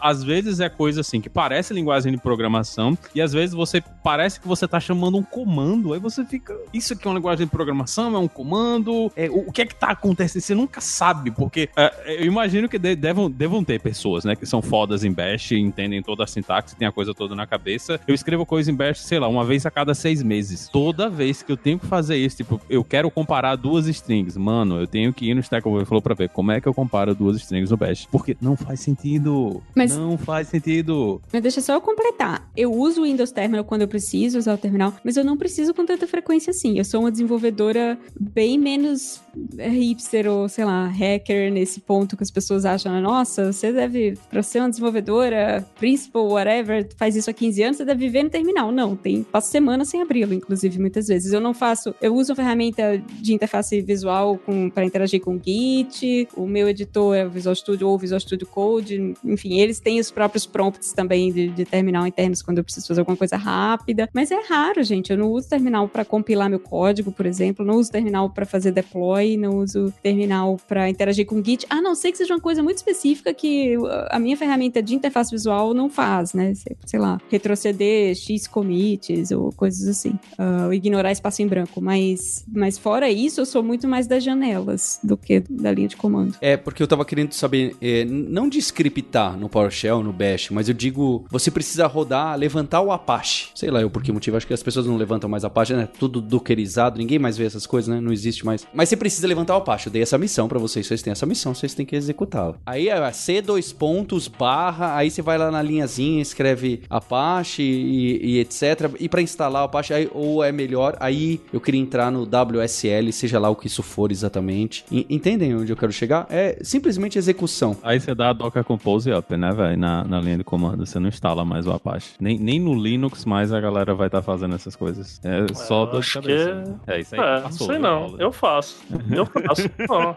às 0.00 0.22
vezes 0.22 0.60
é 0.60 0.68
coisa 0.68 1.00
assim 1.00 1.20
que 1.20 1.30
parece 1.30 1.72
linguagem 1.72 2.12
de 2.12 2.18
programação 2.18 2.96
e 3.14 3.20
às 3.20 3.32
vezes 3.32 3.54
você 3.54 3.82
parece 4.02 4.35
que 4.40 4.48
você 4.48 4.66
tá 4.66 4.80
chamando 4.80 5.16
um 5.16 5.22
comando, 5.22 5.92
aí 5.92 6.00
você 6.00 6.24
fica, 6.24 6.56
isso 6.72 6.92
aqui 6.92 7.06
é 7.06 7.10
uma 7.10 7.16
linguagem 7.16 7.46
de 7.46 7.50
programação, 7.50 8.14
é 8.14 8.18
um 8.18 8.28
comando, 8.28 9.10
é, 9.16 9.28
o, 9.28 9.48
o 9.48 9.52
que 9.52 9.62
é 9.62 9.66
que 9.66 9.74
tá 9.74 9.88
acontecendo? 9.88 10.42
Você 10.42 10.54
nunca 10.54 10.80
sabe, 10.80 11.30
porque 11.30 11.68
é, 11.76 12.22
eu 12.22 12.26
imagino 12.26 12.68
que 12.68 12.78
de, 12.78 12.94
devam, 12.94 13.30
devam 13.30 13.62
ter 13.62 13.80
pessoas, 13.80 14.24
né, 14.24 14.34
que 14.34 14.46
são 14.46 14.60
fodas 14.62 15.04
em 15.04 15.12
Bash, 15.12 15.52
entendem 15.52 16.02
toda 16.02 16.24
a 16.24 16.26
sintaxe, 16.26 16.76
tem 16.76 16.86
a 16.86 16.92
coisa 16.92 17.14
toda 17.14 17.34
na 17.34 17.46
cabeça. 17.46 18.00
Eu 18.06 18.14
escrevo 18.14 18.44
coisa 18.44 18.70
em 18.70 18.74
Bash, 18.74 19.00
sei 19.00 19.18
lá, 19.18 19.28
uma 19.28 19.44
vez 19.44 19.64
a 19.66 19.70
cada 19.70 19.94
seis 19.94 20.22
meses. 20.22 20.68
Toda 20.68 21.08
vez 21.08 21.42
que 21.42 21.52
eu 21.52 21.56
tenho 21.56 21.78
que 21.78 21.86
fazer 21.86 22.16
isso, 22.16 22.36
tipo, 22.36 22.60
eu 22.68 22.82
quero 22.82 23.10
comparar 23.10 23.56
duas 23.56 23.86
strings, 23.86 24.36
mano, 24.36 24.80
eu 24.80 24.86
tenho 24.86 25.12
que 25.12 25.30
ir 25.30 25.34
no 25.34 25.40
Stack 25.40 25.66
Overflow 25.66 26.02
pra 26.02 26.14
ver 26.14 26.28
como 26.30 26.52
é 26.52 26.60
que 26.60 26.66
eu 26.66 26.74
comparo 26.74 27.14
duas 27.14 27.36
strings 27.36 27.70
no 27.70 27.76
Bash. 27.76 28.06
Porque 28.10 28.36
não 28.40 28.56
faz 28.56 28.80
sentido. 28.80 29.62
Mas, 29.74 29.96
não 29.96 30.18
faz 30.18 30.48
sentido. 30.48 31.20
Mas 31.32 31.42
deixa 31.42 31.60
só 31.60 31.74
eu 31.74 31.80
completar. 31.80 32.48
Eu 32.56 32.72
uso 32.72 33.02
o 33.02 33.04
Windows 33.04 33.30
Terminal 33.30 33.64
quando 33.64 33.82
eu 33.82 33.88
preciso 33.88 34.25
usar 34.34 34.54
o 34.54 34.58
terminal, 34.58 34.94
mas 35.04 35.16
eu 35.16 35.24
não 35.24 35.36
preciso 35.36 35.74
com 35.74 35.84
tanta 35.84 36.06
frequência 36.06 36.50
assim. 36.50 36.78
Eu 36.78 36.84
sou 36.84 37.00
uma 37.00 37.10
desenvolvedora 37.10 37.98
bem 38.18 38.58
menos 38.58 39.20
hipster 39.58 40.28
ou, 40.28 40.48
sei 40.48 40.64
lá, 40.64 40.86
hacker 40.86 41.52
nesse 41.52 41.80
ponto 41.80 42.16
que 42.16 42.22
as 42.22 42.30
pessoas 42.30 42.64
acham, 42.64 42.92
né? 42.92 43.00
nossa, 43.00 43.52
você 43.52 43.72
deve, 43.72 44.18
pra 44.30 44.42
ser 44.42 44.60
uma 44.60 44.70
desenvolvedora, 44.70 45.66
principal, 45.78 46.28
whatever, 46.28 46.88
faz 46.96 47.16
isso 47.16 47.30
há 47.30 47.32
15 47.32 47.62
anos, 47.62 47.76
você 47.76 47.84
deve 47.84 48.00
viver 48.00 48.22
no 48.22 48.30
terminal. 48.30 48.72
Não, 48.72 48.96
tem, 48.96 49.22
passo 49.22 49.50
semana 49.50 49.84
sem 49.84 50.02
abri-lo, 50.02 50.32
inclusive, 50.32 50.78
muitas 50.78 51.06
vezes. 51.06 51.32
Eu 51.32 51.40
não 51.40 51.52
faço, 51.52 51.94
eu 52.00 52.14
uso 52.14 52.32
uma 52.32 52.36
ferramenta 52.36 53.02
de 53.20 53.34
interface 53.34 53.80
visual 53.80 54.40
para 54.74 54.84
interagir 54.84 55.20
com 55.20 55.36
o 55.36 55.40
Git, 55.42 56.28
o 56.34 56.46
meu 56.46 56.68
editor 56.68 57.14
é 57.14 57.26
o 57.26 57.30
Visual 57.30 57.54
Studio 57.54 57.88
ou 57.88 57.98
Visual 57.98 58.20
Studio 58.20 58.46
Code, 58.46 59.14
enfim, 59.24 59.60
eles 59.60 59.80
têm 59.80 60.00
os 60.00 60.10
próprios 60.10 60.46
prompts 60.46 60.92
também 60.92 61.32
de, 61.32 61.48
de 61.48 61.64
terminal 61.64 62.06
internos 62.06 62.42
quando 62.42 62.58
eu 62.58 62.64
preciso 62.64 62.86
fazer 62.86 63.00
alguma 63.00 63.16
coisa 63.16 63.36
rápida, 63.36 64.08
mas 64.16 64.30
é 64.30 64.40
raro, 64.48 64.82
gente, 64.82 65.10
eu 65.10 65.18
não 65.18 65.30
uso 65.30 65.46
terminal 65.46 65.86
para 65.86 66.02
compilar 66.02 66.48
meu 66.48 66.58
código, 66.58 67.12
por 67.12 67.26
exemplo, 67.26 67.66
não 67.66 67.74
uso 67.74 67.92
terminal 67.92 68.30
para 68.30 68.46
fazer 68.46 68.72
deploy, 68.72 69.36
não 69.36 69.58
uso 69.58 69.92
terminal 70.02 70.56
para 70.66 70.88
interagir 70.88 71.26
com 71.26 71.44
Git, 71.44 71.66
a 71.68 71.82
não 71.82 71.94
ser 71.94 72.12
que 72.12 72.16
seja 72.16 72.32
uma 72.32 72.40
coisa 72.40 72.62
muito 72.62 72.78
específica 72.78 73.34
que 73.34 73.74
a 74.08 74.18
minha 74.18 74.34
ferramenta 74.34 74.82
de 74.82 74.94
interface 74.94 75.30
visual 75.30 75.74
não 75.74 75.90
faz, 75.90 76.32
né, 76.32 76.54
sei 76.86 76.98
lá, 76.98 77.20
retroceder 77.28 78.14
X 78.14 78.46
commits 78.46 79.30
ou 79.32 79.52
coisas 79.52 79.86
assim, 79.86 80.18
uh, 80.38 80.72
ignorar 80.72 81.12
espaço 81.12 81.42
em 81.42 81.46
branco, 81.46 81.82
mas, 81.82 82.42
mas 82.50 82.78
fora 82.78 83.10
isso, 83.10 83.42
eu 83.42 83.44
sou 83.44 83.62
muito 83.62 83.86
mais 83.86 84.06
das 84.06 84.24
janelas 84.24 84.98
do 85.04 85.18
que 85.18 85.40
da 85.50 85.70
linha 85.70 85.88
de 85.88 85.96
comando. 85.96 86.38
É, 86.40 86.56
porque 86.56 86.82
eu 86.82 86.88
tava 86.88 87.04
querendo 87.04 87.34
saber, 87.34 87.76
é, 87.82 88.06
não 88.06 88.48
de 88.48 88.58
scriptar 88.60 89.36
no 89.36 89.50
PowerShell, 89.50 90.02
no 90.02 90.10
Bash, 90.10 90.48
mas 90.48 90.70
eu 90.70 90.74
digo, 90.74 91.26
você 91.30 91.50
precisa 91.50 91.86
rodar, 91.86 92.34
levantar 92.38 92.80
o 92.80 92.90
Apache. 92.90 93.50
Sei 93.54 93.70
lá 93.70 93.82
eu 93.82 93.90
por 93.96 94.02
que 94.02 94.12
motivo, 94.12 94.36
acho 94.36 94.46
que 94.46 94.52
as 94.52 94.62
pessoas 94.62 94.84
não 94.84 94.94
levantam 94.94 95.30
mais 95.30 95.42
Apache, 95.42 95.72
né? 95.72 95.88
Tudo 95.98 96.20
dockerizado, 96.20 96.98
ninguém 96.98 97.18
mais 97.18 97.38
vê 97.38 97.46
essas 97.46 97.66
coisas, 97.66 97.88
né? 97.88 97.98
Não 97.98 98.12
existe 98.12 98.44
mais. 98.44 98.66
Mas 98.74 98.90
você 98.90 98.96
precisa 98.96 99.26
levantar 99.26 99.54
o 99.54 99.56
Apache. 99.56 99.86
Eu 99.86 99.92
dei 99.92 100.02
essa 100.02 100.18
missão 100.18 100.46
para 100.48 100.58
vocês, 100.58 100.86
vocês 100.86 101.00
têm 101.00 101.12
essa 101.12 101.24
missão, 101.24 101.54
vocês 101.54 101.72
têm 101.72 101.86
que 101.86 101.96
executá-la. 101.96 102.56
Aí 102.66 102.90
é 102.90 103.12
C 103.12 103.40
dois 103.40 103.72
pontos, 103.72 104.28
barra, 104.28 104.94
aí 104.96 105.10
você 105.10 105.22
vai 105.22 105.38
lá 105.38 105.50
na 105.50 105.62
linhazinha, 105.62 106.20
escreve 106.20 106.82
Apache 106.90 107.62
e, 107.62 108.34
e 108.34 108.38
etc. 108.38 108.92
E 109.00 109.08
para 109.08 109.22
instalar 109.22 109.62
o 109.62 109.64
Apache, 109.64 109.94
aí, 109.94 110.10
ou 110.12 110.44
é 110.44 110.52
melhor, 110.52 110.94
aí 111.00 111.40
eu 111.50 111.58
queria 111.58 111.80
entrar 111.80 112.10
no 112.10 112.24
WSL, 112.24 113.10
seja 113.12 113.38
lá 113.38 113.48
o 113.48 113.56
que 113.56 113.66
isso 113.66 113.82
for 113.82 114.12
exatamente. 114.12 114.84
E, 114.92 115.06
entendem 115.08 115.56
onde 115.56 115.72
eu 115.72 115.76
quero 115.76 115.90
chegar? 115.90 116.26
É 116.28 116.58
simplesmente 116.60 117.16
execução. 117.16 117.74
Aí 117.82 117.98
você 117.98 118.14
dá 118.14 118.28
a 118.28 118.32
Docker 118.34 118.62
Compose 118.62 119.10
Up, 119.10 119.34
né, 119.34 119.54
velho? 119.54 119.78
Na, 119.78 120.04
na 120.04 120.20
linha 120.20 120.36
de 120.36 120.44
comando. 120.44 120.84
Você 120.84 120.98
não 120.98 121.08
instala 121.08 121.46
mais 121.46 121.66
o 121.66 121.70
Apache. 121.70 122.10
Nem, 122.20 122.38
nem 122.38 122.60
no 122.60 122.74
Linux 122.74 123.24
mais 123.24 123.50
a 123.54 123.58
galera 123.58 123.85
vai 123.94 124.08
estar 124.08 124.18
tá 124.18 124.22
fazendo 124.22 124.54
essas 124.54 124.74
coisas. 124.76 125.20
É 125.24 125.52
só 125.54 125.84
é, 125.84 125.90
dor 125.90 126.00
de 126.00 126.12
cabeça. 126.12 126.78
Que... 126.84 126.92
É 126.92 127.00
isso 127.00 127.14
aí. 127.14 127.20
É, 127.20 127.40
passou, 127.40 127.66
não 127.66 127.74
sei 127.74 127.78
não. 127.78 128.16
Eu 128.18 128.32
faço. 128.32 128.84
Eu 129.10 129.26
faço. 129.26 129.70
não. 129.88 130.16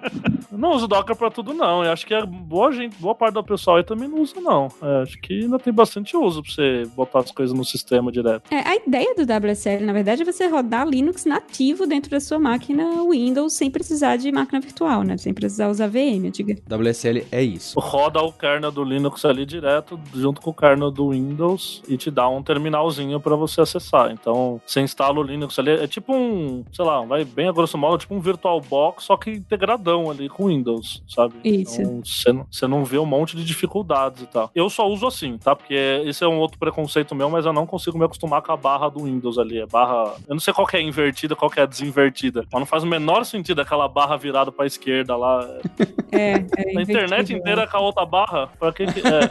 não 0.52 0.72
uso 0.72 0.88
Docker 0.88 1.16
pra 1.16 1.30
tudo, 1.30 1.54
não. 1.54 1.84
Eu 1.84 1.92
acho 1.92 2.06
que 2.06 2.14
a 2.14 2.26
boa, 2.26 2.72
gente, 2.72 2.96
boa 3.00 3.16
parte 3.16 3.34
do 3.34 3.44
pessoal 3.44 3.78
aí 3.78 3.84
também 3.84 4.08
não 4.08 4.22
usa, 4.22 4.40
não. 4.40 4.68
É, 4.82 5.04
acho 5.04 5.20
que 5.20 5.42
ainda 5.42 5.60
tem 5.60 5.74
bastante 5.74 6.16
uso 6.16 6.42
pra 6.42 6.52
você 6.52 6.84
botar 6.96 7.20
as 7.20 7.32
coisas 7.32 7.56
no 7.56 7.64
sistema 7.64 8.12
direto. 8.12 8.52
É, 8.52 8.68
a 8.68 8.76
ideia 8.76 9.14
do 9.16 9.24
WSL, 9.24 9.86
na 9.86 9.94
verdade, 9.94 10.22
é 10.22 10.26
você 10.26 10.48
rodar 10.48 10.88
Linux 10.88 11.26
nativo 11.26 11.86
dentro 11.86 12.12
da 12.12 12.20
sua 12.20 12.40
máquina 12.40 13.04
Windows 13.10 13.54
sem 13.54 13.70
precisar 13.70 14.18
de 14.18 14.32
máquina 14.32 14.60
virtual, 14.60 15.04
né? 15.04 15.18
Sem 15.18 15.34
precisar 15.34 15.70
usar 15.70 15.88
VM, 15.88 16.26
antiga. 16.28 16.56
WSL 16.68 17.26
é 17.32 17.44
isso. 17.44 17.80
Roda 17.80 18.22
o 18.22 18.32
kernel 18.32 18.72
do 18.72 18.84
Linux 18.84 19.26
ali 19.26 19.46
direto, 19.46 20.00
junto 20.14 20.42
com 20.42 20.52
o 20.52 20.54
kernel 20.54 20.92
do 20.92 21.10
Windows, 21.10 21.82
e 21.88 21.98
te 21.98 22.10
dá 22.10 22.28
um 22.28 22.42
terminalzinho 22.42 23.20
para 23.20 23.36
você 23.36 23.59
acessar. 23.62 24.12
Então, 24.12 24.62
você 24.66 24.82
instala 24.82 25.20
o 25.20 25.24
Linux 25.24 25.58
ali, 25.60 25.72
é 25.72 25.88
tipo 25.88 26.14
um, 26.14 26.64
sei 26.72 26.86
lá, 26.86 27.02
vai 27.02 27.24
bem 27.26 27.48
a 27.48 27.52
grosso 27.52 27.78
modo, 27.78 28.00
tipo 28.00 28.16
um 28.16 28.20
VirtualBox, 28.20 29.04
só 29.04 29.18
que 29.18 29.32
integradão 29.32 30.10
ali 30.10 30.30
com 30.30 30.48
Windows, 30.48 31.04
sabe? 31.08 31.36
Isso. 31.44 31.82
Então, 31.82 32.02
você, 32.04 32.34
você 32.52 32.68
não 32.68 32.84
vê 32.84 32.98
um 32.98 33.06
monte 33.06 33.36
de 33.36 33.44
dificuldades 33.44 34.24
e 34.24 34.28
tal. 34.28 34.52
Eu 34.54 34.70
só 34.70 34.88
uso 34.88 35.08
assim, 35.08 35.38
tá? 35.38 35.56
Porque 35.56 35.74
esse 36.06 36.24
é 36.24 36.28
um 36.28 36.40
outro 36.40 36.58
preconceito 36.58 37.16
meu, 37.16 37.30
mas 37.30 37.46
eu 37.46 37.54
não 37.54 37.66
consigo 37.66 37.98
me 37.98 38.06
acostumar 38.06 38.42
com 38.42 38.52
a 38.52 38.58
barra 38.58 38.90
do 38.90 39.04
Windows 39.04 39.38
ali. 39.38 39.60
É 39.60 39.66
barra. 39.66 40.16
Eu 40.28 40.36
não 40.36 40.40
sei 40.40 40.54
qual 40.54 40.68
que 40.68 40.78
é 40.78 40.82
invertida, 40.82 41.36
qual 41.36 41.50
que 41.50 41.60
é 41.60 41.68
desinvertida. 41.68 42.46
Mas 42.52 42.60
não 42.60 42.66
faz 42.66 42.84
o 42.84 42.88
menor 42.88 43.26
sentido 43.26 43.62
aquela 43.62 43.88
barra 43.88 44.18
virada 44.18 44.52
pra 44.52 44.66
esquerda 44.66 45.16
lá. 45.16 45.48
É, 46.12 46.32
é 46.32 46.78
A 46.78 46.82
internet 46.82 47.32
inteira 47.32 47.68
com 47.68 47.78
a 47.78 47.82
outra 47.82 48.04
barra, 48.04 48.48
pra 48.60 48.74
que. 48.74 48.84
que... 48.88 49.00
É, 49.08 49.26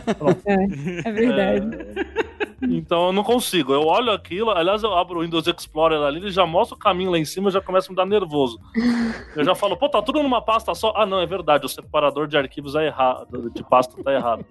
é, 0.47 1.09
é 1.09 1.13
verdade. 1.13 1.67
Então 2.63 3.07
eu 3.07 3.13
não 3.13 3.23
consigo. 3.23 3.73
Eu 3.73 3.83
olho 3.83 4.11
aquilo, 4.11 4.51
aliás, 4.51 4.83
eu 4.83 4.93
abro 4.95 5.21
o 5.21 5.23
Windows 5.23 5.47
Explorer 5.47 6.01
ali, 6.01 6.19
ele 6.19 6.31
já 6.31 6.45
mostra 6.47 6.77
o 6.77 6.79
caminho 6.79 7.11
lá 7.11 7.19
em 7.19 7.25
cima, 7.25 7.51
já 7.51 7.61
começa 7.61 7.89
a 7.89 7.91
me 7.91 7.97
dar 7.97 8.07
nervoso. 8.07 8.59
Eu 9.37 9.45
já 9.45 9.55
falo, 9.55 9.77
pô, 9.77 9.89
tá 9.89 10.03
tudo 10.03 10.23
numa 10.23 10.43
pasta 10.43 10.75
só. 10.75 10.93
Ah, 10.97 11.07
não, 11.07 11.21
é 11.21 11.27
verdade, 11.27 11.65
o 11.65 11.69
separador 11.69 12.27
de 12.27 12.37
arquivos 12.37 12.75
é 12.75 12.87
errado, 12.87 13.51
de 13.55 13.63
pasta 13.63 14.03
tá 14.03 14.13
errado. 14.13 14.45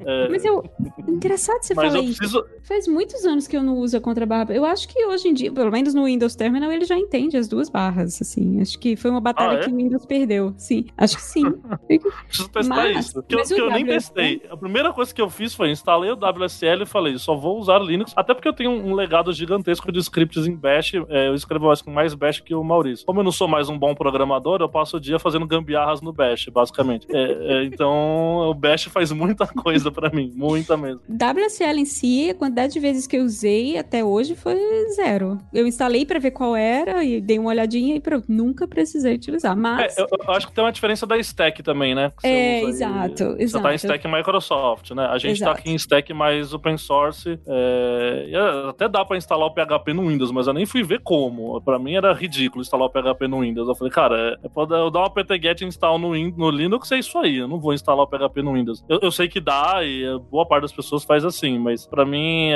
É... 0.00 0.28
Mas 0.28 0.44
eu. 0.44 0.64
Engraçado 1.06 1.62
você 1.62 1.74
falar 1.74 1.90
preciso... 1.90 2.22
isso. 2.22 2.46
Faz 2.62 2.86
muitos 2.86 3.24
anos 3.24 3.48
que 3.48 3.56
eu 3.56 3.62
não 3.62 3.76
uso 3.78 3.96
a 3.96 4.00
contrabarra. 4.00 4.52
Eu 4.54 4.64
acho 4.64 4.88
que 4.88 5.04
hoje 5.06 5.28
em 5.28 5.34
dia, 5.34 5.52
pelo 5.52 5.70
menos 5.70 5.94
no 5.94 6.04
Windows 6.04 6.36
Terminal, 6.36 6.70
ele 6.70 6.84
já 6.84 6.96
entende 6.96 7.36
as 7.36 7.48
duas 7.48 7.68
barras, 7.68 8.20
assim. 8.20 8.60
Acho 8.60 8.78
que 8.78 8.96
foi 8.96 9.10
uma 9.10 9.20
batalha 9.20 9.58
ah, 9.58 9.60
é? 9.60 9.64
que 9.64 9.70
o 9.70 9.76
Windows 9.76 10.06
perdeu. 10.06 10.54
Sim, 10.56 10.86
acho 10.96 11.16
que 11.16 11.22
sim. 11.22 11.50
preciso 12.28 12.48
testar 12.50 12.76
mas, 12.76 13.06
isso. 13.06 13.22
Que, 13.22 13.34
eu, 13.34 13.42
que 13.42 13.60
eu 13.60 13.70
nem 13.70 13.84
testei. 13.84 14.42
A 14.50 14.56
primeira 14.56 14.92
coisa 14.92 15.12
que 15.12 15.20
eu 15.20 15.28
fiz 15.28 15.54
foi 15.54 15.70
instalei 15.70 16.10
o 16.10 16.14
WSL 16.14 16.82
e 16.82 16.86
falei, 16.86 17.18
só 17.18 17.34
vou 17.34 17.47
usar 17.56 17.78
Linux, 17.78 18.12
até 18.16 18.34
porque 18.34 18.48
eu 18.48 18.52
tenho 18.52 18.70
um 18.70 18.94
legado 18.94 19.32
gigantesco 19.32 19.92
de 19.92 19.98
scripts 20.00 20.46
em 20.46 20.54
Bash. 20.54 20.94
É, 21.08 21.28
eu 21.28 21.34
escrevo 21.34 21.70
acho, 21.70 21.88
mais 21.88 22.14
Bash 22.14 22.40
que 22.40 22.54
o 22.54 22.62
Maurício. 22.62 23.06
Como 23.06 23.20
eu 23.20 23.24
não 23.24 23.32
sou 23.32 23.46
mais 23.46 23.68
um 23.68 23.78
bom 23.78 23.94
programador, 23.94 24.60
eu 24.60 24.68
passo 24.68 24.96
o 24.96 25.00
dia 25.00 25.18
fazendo 25.18 25.46
gambiarras 25.46 26.00
no 26.00 26.12
Bash, 26.12 26.48
basicamente. 26.52 27.06
É, 27.10 27.62
é, 27.62 27.64
então, 27.64 28.50
o 28.50 28.54
Bash 28.54 28.84
faz 28.84 29.12
muita 29.12 29.46
coisa 29.54 29.90
para 29.90 30.10
mim, 30.10 30.32
muita 30.34 30.76
mesmo. 30.76 31.00
WSL 31.08 31.80
em 31.80 31.84
si, 31.84 32.30
a 32.30 32.34
quantidade 32.34 32.72
de 32.72 32.80
vezes 32.80 33.06
que 33.06 33.16
eu 33.16 33.24
usei 33.24 33.78
até 33.78 34.04
hoje 34.04 34.34
foi 34.34 34.56
zero. 34.96 35.38
Eu 35.52 35.66
instalei 35.66 36.04
para 36.04 36.18
ver 36.18 36.32
qual 36.32 36.56
era 36.56 37.04
e 37.04 37.20
dei 37.20 37.38
uma 37.38 37.50
olhadinha 37.50 37.96
e 37.96 38.00
pronto. 38.00 38.26
Nunca 38.28 38.66
precisei 38.66 39.14
utilizar, 39.14 39.56
mas... 39.56 39.96
É, 39.96 40.02
eu, 40.02 40.06
eu, 40.10 40.34
acho 40.34 40.48
que 40.48 40.52
tem 40.52 40.64
uma 40.64 40.72
diferença 40.72 41.06
da 41.06 41.16
stack 41.18 41.62
também, 41.62 41.94
né? 41.94 42.12
É, 42.22 42.62
exato, 42.62 43.36
exato. 43.38 43.48
Você 43.48 43.60
tá 43.62 43.72
em 43.72 43.76
stack 43.76 44.08
Microsoft, 44.08 44.90
né? 44.90 45.06
A 45.06 45.18
gente 45.18 45.36
exato. 45.36 45.52
tá 45.52 45.58
aqui 45.58 45.70
em 45.70 45.74
stack 45.74 46.12
mais 46.12 46.52
open 46.52 46.76
source. 46.76 47.37
É... 47.46 48.68
Até 48.68 48.88
dá 48.88 49.04
para 49.04 49.16
instalar 49.16 49.46
o 49.46 49.54
PHP 49.54 49.92
no 49.92 50.08
Windows, 50.08 50.30
mas 50.30 50.46
eu 50.46 50.52
nem 50.52 50.66
fui 50.66 50.82
ver 50.82 51.00
como. 51.00 51.60
Para 51.62 51.78
mim 51.78 51.94
era 51.94 52.12
ridículo 52.12 52.62
instalar 52.62 52.86
o 52.86 52.90
PHP 52.90 53.28
no 53.28 53.40
Windows. 53.40 53.68
Eu 53.68 53.74
falei, 53.74 53.92
cara, 53.92 54.38
é, 54.42 54.46
é 54.46 54.80
eu 54.80 54.90
dar 54.90 55.00
uma 55.00 55.10
pt-get 55.10 55.62
install 55.62 55.98
no, 55.98 56.14
no 56.30 56.50
Linux, 56.50 56.90
é 56.92 56.98
isso 56.98 57.18
aí. 57.18 57.36
Eu 57.36 57.48
não 57.48 57.60
vou 57.60 57.72
instalar 57.72 58.04
o 58.04 58.08
PHP 58.08 58.42
no 58.42 58.54
Windows. 58.54 58.84
Eu, 58.88 58.98
eu 59.02 59.10
sei 59.10 59.28
que 59.28 59.40
dá 59.40 59.84
e 59.84 60.04
boa 60.30 60.46
parte 60.46 60.62
das 60.62 60.72
pessoas 60.72 61.04
faz 61.04 61.24
assim, 61.24 61.58
mas 61.58 61.86
para 61.86 62.04
mim, 62.04 62.50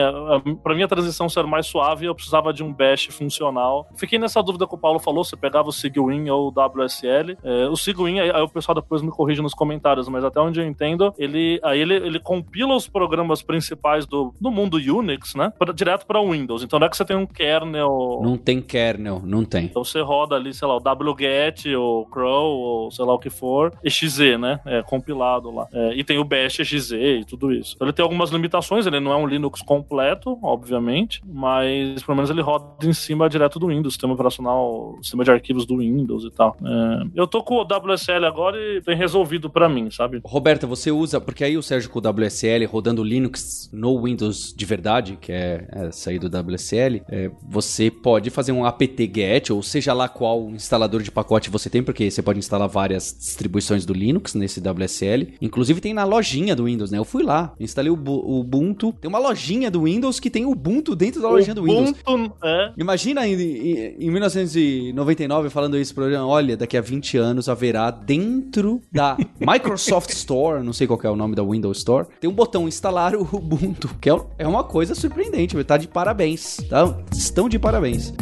para 0.63 0.75
mim 0.75 0.83
a 0.83 0.89
transição 0.89 1.29
ser 1.29 1.45
mais 1.45 1.67
suave, 1.67 2.07
eu 2.07 2.15
precisava 2.15 2.53
de 2.53 2.63
um 2.63 2.73
bash 2.73 3.07
funcional. 3.07 3.89
Fiquei 3.97 4.19
nessa 4.19 4.43
dúvida 4.43 4.67
que 4.67 4.75
o 4.75 4.79
Paulo 4.79 4.99
falou, 4.99 5.25
você 5.25 5.37
pegava 5.37 5.69
o 5.69 5.73
Sigwin 5.73 6.29
ou 6.31 6.49
o 6.49 6.51
WSL. 6.51 7.37
É, 7.43 7.69
o 7.69 7.77
Sigwin, 7.77 8.21
aí, 8.21 8.31
aí 8.31 8.43
o 8.43 8.49
pessoal 8.49 8.75
depois 8.75 9.03
me 9.03 9.11
corrige 9.11 9.43
nos 9.43 9.55
comentários, 9.55 10.09
mas 10.09 10.25
até 10.25 10.41
onde 10.41 10.61
eu 10.61 10.67
entendo, 10.67 11.13
ele 11.19 11.61
aí 11.63 11.81
ele, 11.81 11.95
ele 11.95 12.19
compila 12.19 12.75
os 12.75 12.89
programas 12.89 13.43
principais 13.43 14.07
do, 14.07 14.35
do 14.41 14.51
mundo 14.51 14.72
Unix, 14.77 15.35
né, 15.35 15.53
pra, 15.59 15.73
direto 15.73 16.07
para 16.07 16.21
Windows. 16.21 16.63
Então 16.63 16.79
não 16.79 16.87
é 16.87 16.91
que 16.91 16.97
você 16.97 17.05
tem 17.05 17.17
um 17.17 17.27
kernel... 17.27 18.21
Não 18.23 18.37
tem 18.37 18.61
kernel, 18.61 19.23
não 19.25 19.45
tem. 19.45 19.65
Então 19.65 19.85
você 19.85 20.01
roda 20.01 20.37
ali, 20.37 20.53
sei 20.53 20.67
lá, 20.67 20.77
o 20.77 21.13
wget, 21.13 21.75
ou 21.75 22.07
crow, 22.07 22.59
ou 22.59 22.91
sei 22.91 23.05
lá 23.05 23.15
o 23.15 23.19
que 23.19 23.31
for, 23.31 23.73
exe, 23.85 24.37
né, 24.37 24.61
é 24.67 24.83
compilado 24.83 25.51
lá. 25.51 25.67
É, 25.73 25.95
e 25.95 26.05
tem 26.05 26.19
o 26.19 26.25
bash 26.25 26.61
exe 26.61 26.95
e 26.95 27.25
tudo 27.25 27.53
isso. 27.53 27.75
Então 27.75 27.87
ele 27.87 27.93
tem 27.93 28.03
algumas 28.03 28.31
limitações, 28.31 28.87
ele 28.87 29.01
não 29.01 29.13
é 29.13 29.17
um 29.17 29.27
Linux 29.27 29.63
completo, 29.63 30.39
obviamente, 30.43 31.23
mas 31.25 32.03
pelo 32.03 32.17
menos 32.17 32.31
ele 32.31 32.41
roda 32.41 32.87
em 32.87 32.93
cima 32.93 33.29
direto 33.29 33.59
do 33.59 33.69
Windows, 33.69 33.95
sistema 33.95 34.15
operacional, 34.15 34.99
sistema 35.03 35.25
de 35.25 35.31
arquivos 35.31 35.67
do 35.67 35.79
Windows 35.79 36.25
e 36.25 36.31
tal. 36.31 36.57
É, 36.63 37.07
eu 37.15 37.27
tô 37.27 37.43
com 37.43 37.57
o 37.57 37.63
WSL 37.63 38.25
agora 38.27 38.57
e 38.59 38.81
tem 38.83 38.97
resolvido 38.97 39.51
para 39.51 39.69
mim, 39.69 39.91
sabe? 39.91 40.21
Roberta, 40.25 40.67
você 40.67 40.91
usa, 40.91 41.21
porque 41.21 41.45
aí 41.45 41.57
o 41.57 41.63
Sérgio 41.63 41.91
com 41.91 41.99
o 41.99 42.03
WSL 42.03 42.67
rodando 42.67 43.03
Linux 43.03 43.71
no 43.73 44.03
Windows 44.03 44.53
de 44.63 44.67
verdade, 44.67 45.19
que 45.21 45.33
é, 45.33 45.67
é 45.73 45.91
sair 45.91 46.21
do 46.21 46.29
WSL, 46.29 47.03
é, 47.09 47.29
você 47.43 47.91
pode 47.91 48.31
fazer 48.31 48.53
um 48.53 48.65
apt-get, 48.65 49.51
ou 49.51 49.61
seja 49.61 49.93
lá 49.93 50.09
qual 50.09 50.51
instalador 50.51 51.03
de 51.03 51.11
pacote 51.11 51.51
você 51.51 51.69
tem, 51.69 51.83
porque 51.83 52.09
você 52.09 52.23
pode 52.23 52.39
instalar 52.39 52.69
várias 52.69 53.13
distribuições 53.19 53.85
do 53.85 53.93
Linux 53.93 54.35
nesse 54.35 54.61
WSL. 54.61 55.35
Inclusive 55.41 55.81
tem 55.81 55.93
na 55.93 56.05
lojinha 56.05 56.55
do 56.55 56.67
Windows, 56.67 56.93
né? 56.93 56.99
Eu 56.99 57.05
fui 57.05 57.25
lá, 57.25 57.53
instalei 57.59 57.91
o, 57.91 57.95
o 57.95 58.39
Ubuntu, 58.39 58.93
tem 59.01 59.09
uma 59.09 59.19
lojinha 59.19 59.69
do 59.69 59.83
Windows 59.83 60.21
que 60.21 60.31
tem 60.31 60.45
o 60.45 60.53
Ubuntu 60.53 60.95
dentro 60.95 61.21
da 61.21 61.29
lojinha 61.29 61.57
do 61.57 61.65
Windows. 61.65 61.91
Ubuntu, 62.07 62.37
é. 62.45 62.73
Imagina 62.79 63.27
em, 63.27 63.35
em, 63.35 63.97
em 63.99 64.11
1999 64.13 65.51
falando 65.51 65.77
isso 65.77 65.93
pro 65.93 66.05
olha, 66.25 66.57
daqui 66.57 66.77
a 66.77 66.81
20 66.81 67.17
anos 67.19 67.49
haverá 67.49 67.91
dentro 67.91 68.81
da 68.93 69.17
Microsoft 69.41 70.11
Store, 70.11 70.63
não 70.63 70.73
sei 70.73 70.87
qual 70.87 71.01
é 71.03 71.11
o 71.11 71.17
nome 71.17 71.35
da 71.35 71.43
Windows 71.43 71.79
Store, 71.79 72.07
tem 72.21 72.31
um 72.31 72.33
botão 72.33 72.69
instalar 72.69 73.17
o 73.17 73.23
Ubuntu, 73.23 73.91
que 74.01 74.09
é, 74.09 74.17
é 74.39 74.52
uma 74.53 74.65
coisa 74.65 74.95
surpreendente, 74.95 75.63
tá 75.65 75.77
de 75.77 75.89
parabéns, 75.89 76.59
tá? 76.69 76.97
Estão 77.13 77.49
de 77.49 77.59
parabéns. 77.59 78.13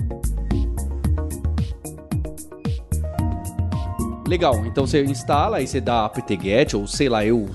Legal, 4.27 4.65
então 4.65 4.87
você 4.87 5.03
instala, 5.03 5.57
aí 5.57 5.67
você 5.67 5.81
dá 5.81 6.05
apt-get, 6.05 6.75
ou 6.75 6.87
sei 6.87 7.09
lá, 7.09 7.27
eu 7.27 7.49